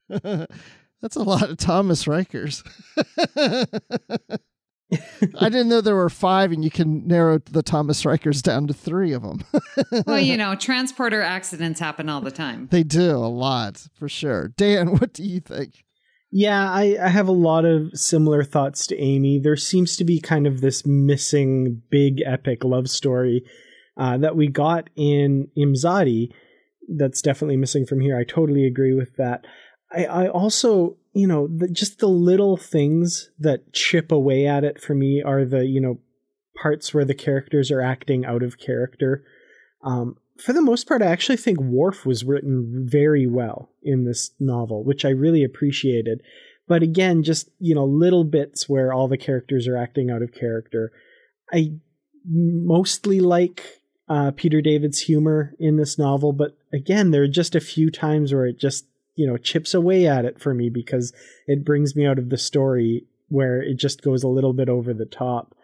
[1.01, 2.63] That's a lot of Thomas Rikers.
[5.39, 8.75] I didn't know there were five, and you can narrow the Thomas Rikers down to
[8.75, 9.45] three of them.
[10.07, 12.69] well, you know, transporter accidents happen all the time.
[12.71, 14.49] They do a lot for sure.
[14.57, 15.85] Dan, what do you think?
[16.33, 19.41] Yeah, I, I have a lot of similar thoughts to Amy.
[19.41, 23.45] There seems to be kind of this missing big epic love story
[23.97, 26.29] uh, that we got in Imzadi
[26.89, 28.17] that's definitely missing from here.
[28.17, 29.45] I totally agree with that.
[29.93, 34.81] I, I also, you know, the, just the little things that chip away at it
[34.81, 35.99] for me are the, you know,
[36.61, 39.25] parts where the characters are acting out of character.
[39.83, 44.31] Um, for the most part, I actually think Worf was written very well in this
[44.39, 46.23] novel, which I really appreciated.
[46.69, 50.33] But again, just, you know, little bits where all the characters are acting out of
[50.33, 50.93] character.
[51.53, 51.73] I
[52.25, 57.61] mostly like uh, Peter David's humor in this novel, but again, there are just a
[57.61, 58.87] few times where it just
[59.21, 61.13] you know chips away at it for me because
[61.47, 64.95] it brings me out of the story where it just goes a little bit over
[64.95, 65.55] the top.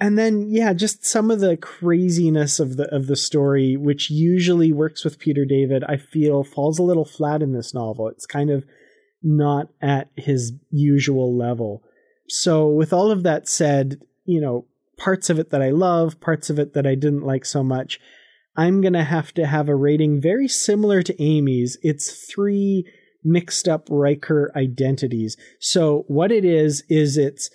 [0.00, 4.70] And then yeah just some of the craziness of the of the story which usually
[4.70, 8.08] works with peter david i feel falls a little flat in this novel.
[8.08, 8.64] It's kind of
[9.22, 11.82] not at his usual level.
[12.28, 14.66] So with all of that said you know
[14.98, 18.00] parts of it that i love parts of it that i didn't like so much
[18.56, 21.78] I'm going to have to have a rating very similar to Amy's.
[21.82, 22.86] It's three
[23.22, 25.36] mixed up Riker identities.
[25.60, 27.50] So what it is, is it's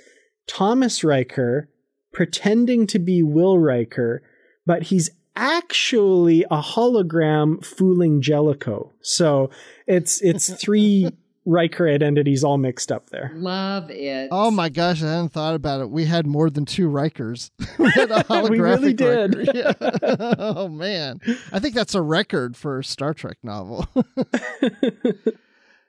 [0.47, 1.69] Thomas Riker
[2.13, 4.21] pretending to be Will Riker,
[4.65, 8.91] but he's actually a hologram fooling Jellico.
[9.01, 9.49] So
[9.87, 11.09] it's it's three
[11.45, 13.31] Riker identities all mixed up there.
[13.33, 14.29] Love it.
[14.31, 15.89] Oh my gosh, I hadn't thought about it.
[15.89, 17.49] We had more than two Rikers.
[17.79, 19.35] we had a holographic we really did.
[19.35, 19.51] Riker.
[19.57, 20.35] Yeah.
[20.37, 21.19] oh man,
[21.51, 23.87] I think that's a record for a Star Trek novel.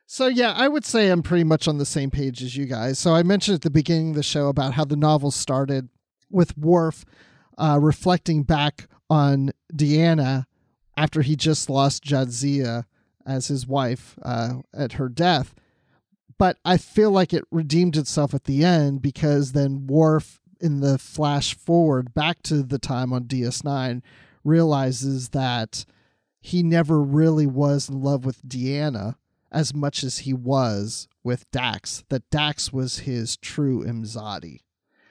[0.06, 2.98] so yeah, I would say I'm pretty much on the same page as you guys.
[2.98, 5.88] So I mentioned at the beginning of the show about how the novel started
[6.30, 7.04] with Worf
[7.58, 10.46] uh, reflecting back on Deanna
[10.96, 12.84] after he just lost Jadzia
[13.26, 15.54] as his wife uh, at her death.
[16.38, 20.98] But I feel like it redeemed itself at the end because then Worf, in the
[20.98, 24.02] flash forward back to the time on DS9,
[24.44, 25.84] realizes that
[26.40, 29.16] he never really was in love with Deanna
[29.52, 34.60] as much as he was with Dax, that Dax was his true Imzadi.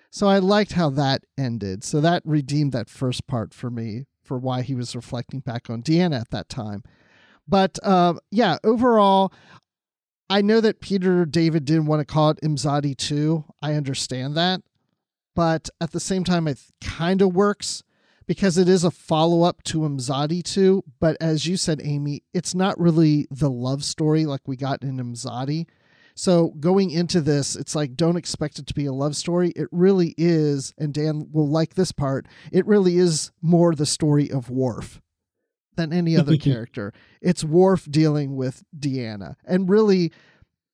[0.09, 1.83] So I liked how that ended.
[1.83, 5.81] So that redeemed that first part for me for why he was reflecting back on
[5.81, 6.83] Deanna at that time.
[7.47, 9.33] But uh, yeah, overall,
[10.29, 13.43] I know that Peter David didn't want to call it Imzadi 2.
[13.61, 14.61] I understand that.
[15.35, 17.83] But at the same time, it kind of works
[18.27, 20.83] because it is a follow up to Imzadi 2.
[20.99, 24.97] But as you said, Amy, it's not really the love story like we got in
[24.97, 25.67] Imzadi.
[26.15, 29.51] So going into this, it's like don't expect it to be a love story.
[29.55, 32.25] It really is, and Dan will like this part.
[32.51, 35.01] It really is more the story of Worf
[35.81, 36.93] than any other character.
[37.21, 40.11] It's Worf dealing with Deanna, and really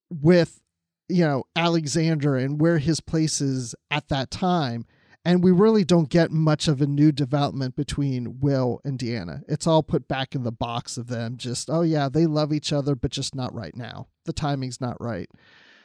[0.09, 0.61] with
[1.09, 4.85] you know Alexander and where his place is at that time.
[5.25, 9.43] And we really don't get much of a new development between Will and Deanna.
[9.49, 11.35] It's all put back in the box of them.
[11.35, 14.07] Just oh yeah, they love each other, but just not right now.
[14.25, 15.29] The timing's not right.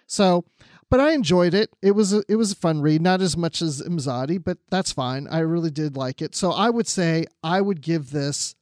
[0.07, 0.45] So,
[0.91, 1.71] but I enjoyed it.
[1.81, 4.93] It was a, it was a fun read, not as much as Imzadi, but that's
[4.93, 5.27] fine.
[5.27, 6.35] I really did like it.
[6.35, 8.55] So I would say I would give this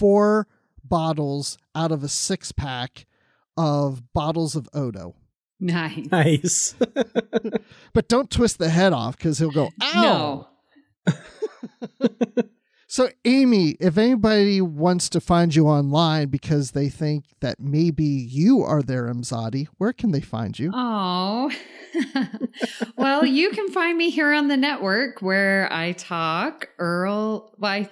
[0.00, 0.46] four
[0.82, 3.04] bottles out of a six pack
[3.58, 5.14] of bottles of Odo.
[5.60, 6.06] Nice.
[6.10, 6.74] Nice.
[7.92, 10.46] But don't twist the head off because he'll go, ow.
[11.06, 11.14] No.
[12.92, 18.64] So, Amy, if anybody wants to find you online because they think that maybe you
[18.64, 20.72] are their Imzadi, where can they find you?
[20.74, 21.52] Oh.
[22.96, 27.54] well, you can find me here on the network where I talk Earl.
[27.58, 27.88] Well, I,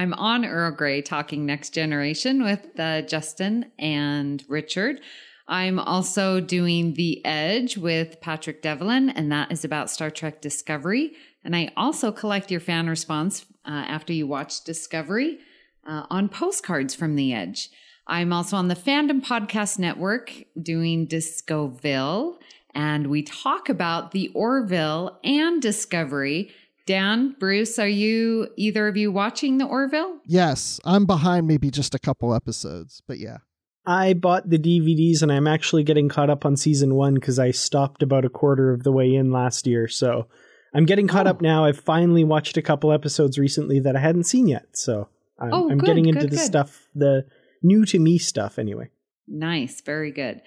[0.00, 5.02] I'm on Earl Grey talking Next Generation with uh, Justin and Richard.
[5.46, 11.12] I'm also doing The Edge with Patrick Devlin, and that is about Star Trek Discovery.
[11.44, 15.38] And I also collect your fan response uh, after you watch Discovery
[15.86, 17.68] uh, on postcards from The Edge.
[18.06, 20.32] I'm also on the Fandom Podcast Network
[20.62, 22.38] doing Discoville,
[22.74, 26.52] and we talk about the Orville and Discovery.
[26.90, 30.18] Dan, Bruce, are you either of you watching the Orville?
[30.26, 33.38] Yes, I'm behind maybe just a couple episodes, but yeah.
[33.86, 37.52] I bought the DVDs and I'm actually getting caught up on season one because I
[37.52, 39.86] stopped about a quarter of the way in last year.
[39.86, 40.26] So
[40.74, 41.30] I'm getting caught Oh.
[41.30, 41.64] up now.
[41.64, 44.66] I've finally watched a couple episodes recently that I hadn't seen yet.
[44.72, 45.08] So
[45.38, 46.44] I'm, Oh, I'm good, getting into good, the good.
[46.44, 47.24] stuff, the
[47.62, 48.90] new to me stuff anyway.
[49.28, 50.42] Nice, very good.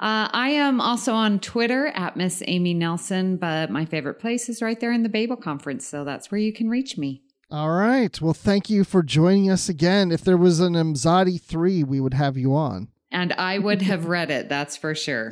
[0.00, 4.62] Uh, I am also on Twitter at Miss Amy Nelson, but my favorite place is
[4.62, 7.22] right there in the Babel Conference, so that's where you can reach me.
[7.50, 8.20] All right.
[8.20, 10.12] Well, thank you for joining us again.
[10.12, 12.88] If there was an Imzadi 3, we would have you on.
[13.10, 15.30] And I would have read it, that's for sure.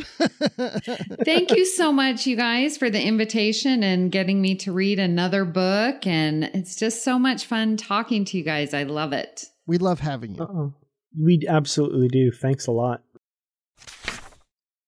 [1.24, 5.44] Thank you so much, you guys, for the invitation and getting me to read another
[5.44, 6.06] book.
[6.06, 8.72] And it's just so much fun talking to you guys.
[8.72, 9.44] I love it.
[9.66, 10.42] We love having you.
[10.42, 10.74] Uh-oh.
[11.18, 12.30] We absolutely do.
[12.30, 13.02] Thanks a lot.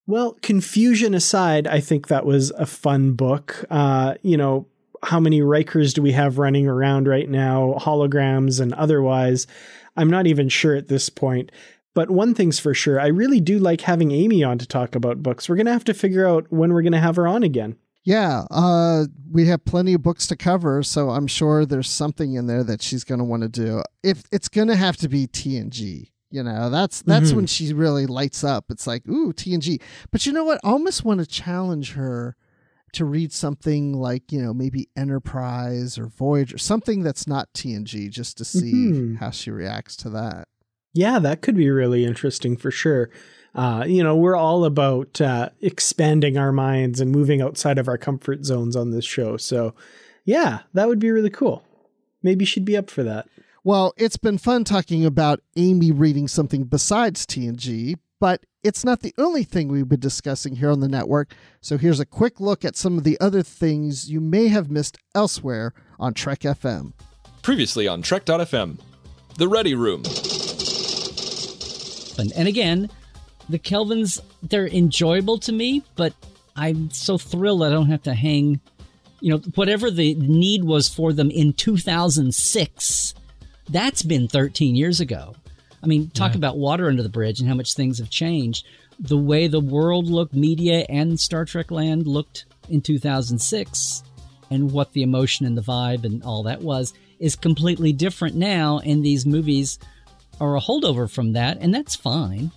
[0.09, 3.67] Well, confusion aside, I think that was a fun book.
[3.69, 4.67] Uh, you know,
[5.03, 9.47] how many Rikers do we have running around right now, holograms and otherwise?
[9.99, 11.53] I'm not even sure at this point.
[11.95, 15.23] But one thing's for sure, I really do like having Amy on to talk about
[15.23, 15.47] books.
[15.47, 17.77] We're going to have to figure out when we're going to have her on again.
[18.03, 22.47] Yeah, uh, we have plenty of books to cover, so I'm sure there's something in
[22.47, 23.83] there that she's going to want to do.
[24.03, 27.37] If it's going to have to be TNG, you know, that's that's Mhm.
[27.37, 28.67] when she really lights up.
[28.71, 29.81] It's like, ooh, TNG.
[30.11, 30.61] But you know what?
[30.65, 32.37] I almost want to challenge her
[32.95, 38.39] to read something like, you know, maybe Enterprise or Voyager, something that's not TNG, just
[38.39, 39.19] to see Mhm.
[39.19, 40.49] how she reacts to that.
[40.95, 43.11] Yeah, that could be really interesting for sure.
[43.55, 47.99] Uh, you know, we're all about uh, expanding our minds and moving outside of our
[47.99, 49.37] comfort zones on this show.
[49.37, 49.75] So,
[50.25, 51.63] yeah, that would be really cool.
[52.23, 53.27] Maybe she'd be up for that.
[53.69, 59.13] Well, it's been fun talking about Amy reading something besides TNG, but it's not the
[59.19, 61.35] only thing we've been discussing here on the network.
[61.61, 64.97] So here's a quick look at some of the other things you may have missed
[65.15, 66.95] elsewhere on Trek FM.
[67.43, 68.79] Previously on Trek.fm,
[69.37, 70.03] The Ready Room.
[72.19, 72.89] And, and again,
[73.51, 76.15] the Kelvins, they're enjoyable to me, but
[76.57, 78.63] I'm so thrilled I don't have to hang,
[79.21, 83.15] you know, whatever the need was for them in 2006,
[83.69, 85.35] that's been 13 years ago.
[85.83, 88.67] I mean, talk about water under the bridge and how much things have changed.
[88.99, 94.03] The way the world looked, media and Star Trek land looked in 2006,
[94.51, 98.81] and what the emotion and the vibe and all that was, is completely different now.
[98.85, 99.79] And these movies
[100.41, 102.51] are a holdover from that, and that's fine.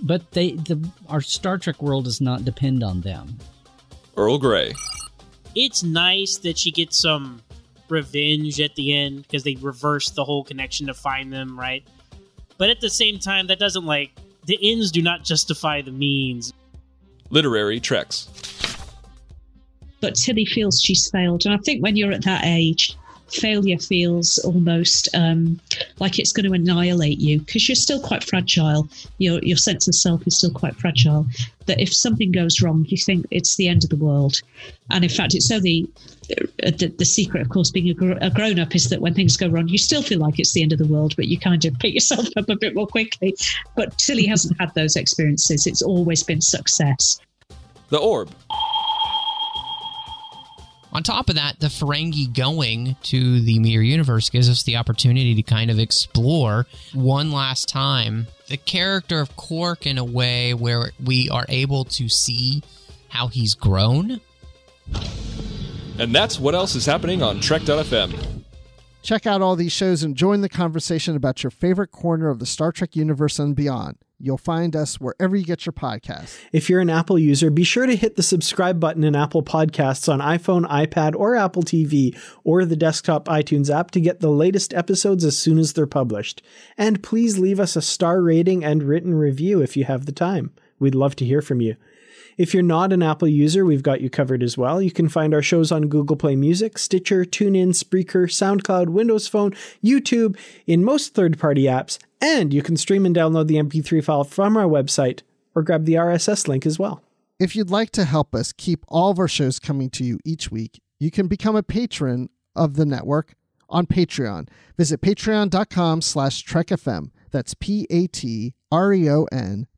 [0.00, 3.38] But they, the our Star Trek world does not depend on them.
[4.16, 4.72] Earl Grey.
[5.54, 7.42] it's nice that she gets some
[7.90, 11.86] revenge at the end because they reversed the whole connection to find them, right?
[12.58, 14.10] But at the same time, that doesn't like
[14.46, 16.52] the ends do not justify the means.
[17.30, 18.28] Literary Treks.
[20.00, 21.44] But Tilly feels she's failed.
[21.44, 22.96] And I think when you're at that age,
[23.32, 25.60] failure feels almost um,
[25.98, 28.88] like it's going to annihilate you because you're still quite fragile.
[29.18, 31.26] Your your sense of self is still quite fragile.
[31.66, 34.40] That if something goes wrong, you think it's the end of the world.
[34.90, 35.88] And in fact, it's only
[36.30, 39.14] uh, the, the secret, of course, being a, gr- a grown up is that when
[39.14, 41.38] things go wrong, you still feel like it's the end of the world, but you
[41.38, 43.36] kind of pick yourself up a bit more quickly.
[43.76, 45.66] But Tilly hasn't had those experiences.
[45.66, 47.20] It's always been success.
[47.90, 48.30] The Orb.
[50.92, 55.36] On top of that, the Ferengi going to the Mirror Universe gives us the opportunity
[55.36, 60.90] to kind of explore one last time the character of Quark in a way where
[61.04, 62.62] we are able to see
[63.08, 64.20] how he's grown.
[65.98, 68.42] And that's what else is happening on Trek.fm.
[69.02, 72.46] Check out all these shows and join the conversation about your favorite corner of the
[72.46, 73.96] Star Trek universe and beyond.
[74.22, 76.38] You'll find us wherever you get your podcasts.
[76.52, 80.12] If you're an Apple user, be sure to hit the subscribe button in Apple Podcasts
[80.12, 82.14] on iPhone, iPad, or Apple TV,
[82.44, 86.42] or the desktop iTunes app to get the latest episodes as soon as they're published.
[86.76, 90.52] And please leave us a star rating and written review if you have the time.
[90.78, 91.76] We'd love to hear from you.
[92.40, 94.80] If you're not an Apple user, we've got you covered as well.
[94.80, 99.54] You can find our shows on Google Play Music, Stitcher, TuneIn, Spreaker, SoundCloud, Windows Phone,
[99.84, 104.24] YouTube, in most third party apps, and you can stream and download the MP3 file
[104.24, 105.20] from our website
[105.54, 107.02] or grab the RSS link as well.
[107.38, 110.50] If you'd like to help us keep all of our shows coming to you each
[110.50, 113.34] week, you can become a patron of the network
[113.68, 114.48] on Patreon.
[114.78, 117.10] Visit patreon.com slash trekfm.
[117.30, 118.56] That's P-A-T-R-E-O-N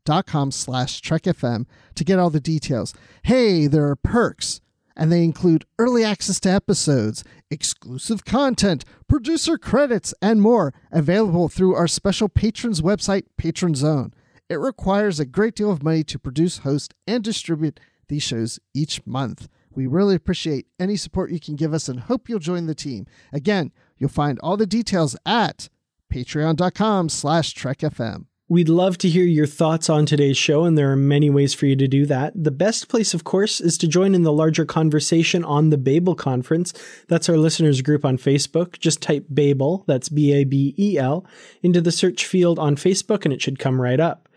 [0.05, 1.65] dot com slash trekfm
[1.95, 2.93] to get all the details.
[3.23, 4.61] Hey, there are perks,
[4.95, 11.75] and they include early access to episodes, exclusive content, producer credits, and more available through
[11.75, 14.13] our special patrons website, Patron Zone.
[14.49, 19.05] It requires a great deal of money to produce, host, and distribute these shows each
[19.05, 19.47] month.
[19.75, 23.07] We really appreciate any support you can give us and hope you'll join the team.
[23.31, 25.69] Again, you'll find all the details at
[26.13, 28.25] patreon.com slash trekfm.
[28.49, 31.65] We'd love to hear your thoughts on today's show, and there are many ways for
[31.65, 32.33] you to do that.
[32.35, 36.13] The best place, of course, is to join in the larger conversation on the Babel
[36.13, 36.73] Conference.
[37.07, 38.77] That's our listeners group on Facebook.
[38.79, 41.25] Just type Babel, that's B A B E L,
[41.63, 44.29] into the search field on Facebook, and it should come right up.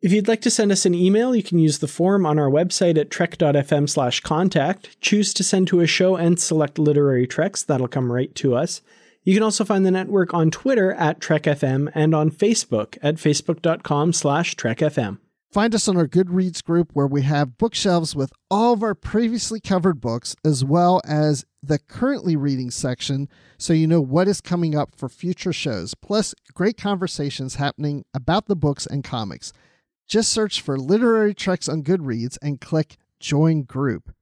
[0.00, 2.48] If you'd like to send us an email, you can use the form on our
[2.48, 5.00] website at trek.fm slash contact.
[5.00, 7.64] Choose to send to a show and select literary treks.
[7.64, 8.82] That'll come right to us.
[9.26, 14.12] You can also find the network on Twitter at TrekFM and on Facebook at facebook.com
[14.12, 15.18] slash TrekFM.
[15.50, 19.58] Find us on our Goodreads group where we have bookshelves with all of our previously
[19.58, 23.28] covered books, as well as the currently reading section,
[23.58, 28.46] so you know what is coming up for future shows, plus great conversations happening about
[28.46, 29.52] the books and comics.
[30.06, 34.14] Just search for Literary Treks on Goodreads and click Join Group.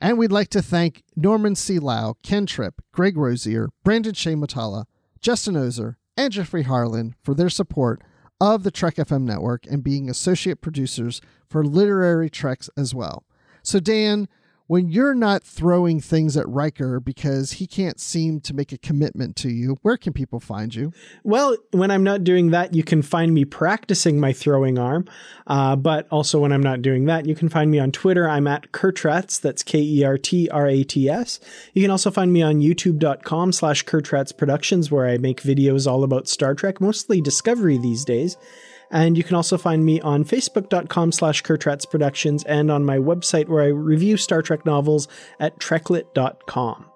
[0.00, 1.78] And we'd like to thank Norman C.
[1.78, 4.84] Lau, Ken Tripp, Greg Rosier, Brandon Shea Matala,
[5.20, 8.02] Justin Ozer, and Jeffrey Harlan for their support
[8.40, 13.24] of the Trek FM network and being associate producers for Literary Treks as well.
[13.62, 14.28] So, Dan,
[14.68, 19.34] when you're not throwing things at Riker because he can't seem to make a commitment
[19.36, 20.92] to you, where can people find you?
[21.24, 25.08] Well, when I'm not doing that, you can find me practicing my throwing arm.
[25.46, 28.28] Uh, but also when I'm not doing that, you can find me on Twitter.
[28.28, 29.40] I'm at Kertrats.
[29.40, 31.40] That's K E R T R A T S.
[31.72, 36.04] You can also find me on youtube.com slash Kertrats Productions, where I make videos all
[36.04, 38.36] about Star Trek, mostly Discovery these days.
[38.90, 43.48] And you can also find me on facebook.com slash Kertrats Productions and on my website
[43.48, 45.08] where I review Star Trek novels
[45.38, 46.86] at treklit.com.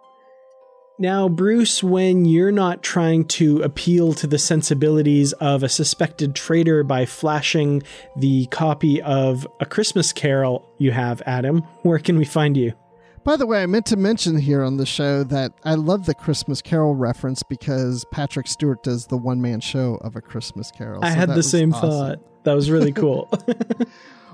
[0.99, 6.85] Now, Bruce, when you're not trying to appeal to the sensibilities of a suspected traitor
[6.85, 7.83] by flashing
[8.17, 12.75] the copy of A Christmas Carol you have, Adam, where can we find you?
[13.25, 16.15] By the way, I meant to mention here on the show that I love the
[16.15, 21.05] Christmas Carol reference because Patrick Stewart does the one man show of A Christmas Carol.
[21.05, 21.91] I So had the same awesome.
[21.91, 22.45] thought.
[22.45, 23.31] That was really cool.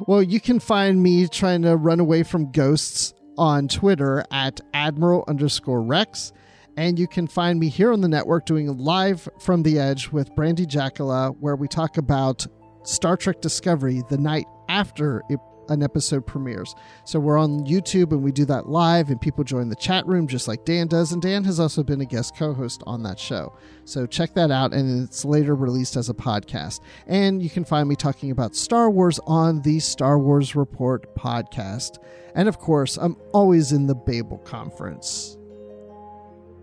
[0.07, 5.25] Well, you can find me trying to run away from ghosts on Twitter at Admiral
[5.27, 6.33] underscore Rex.
[6.77, 10.33] And you can find me here on the network doing live from the edge with
[10.37, 12.47] Brandy Jackala, where we talk about
[12.85, 16.75] Star Trek Discovery the night after it, an episode premieres.
[17.05, 20.27] So we're on YouTube and we do that live, and people join the chat room
[20.27, 21.13] just like Dan does.
[21.13, 23.57] And Dan has also been a guest co host on that show.
[23.85, 26.81] So check that out, and it's later released as a podcast.
[27.07, 31.99] And you can find me talking about Star Wars on the Star Wars Report podcast.
[32.35, 35.37] And of course, I'm always in the Babel Conference.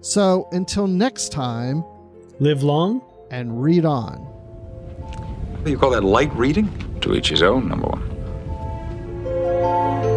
[0.02, 1.84] So until next time,
[2.40, 3.02] Live long
[3.32, 4.28] and read on.
[5.66, 6.70] You call that light reading?
[7.02, 8.15] To each his own, number one.
[9.62, 10.15] Música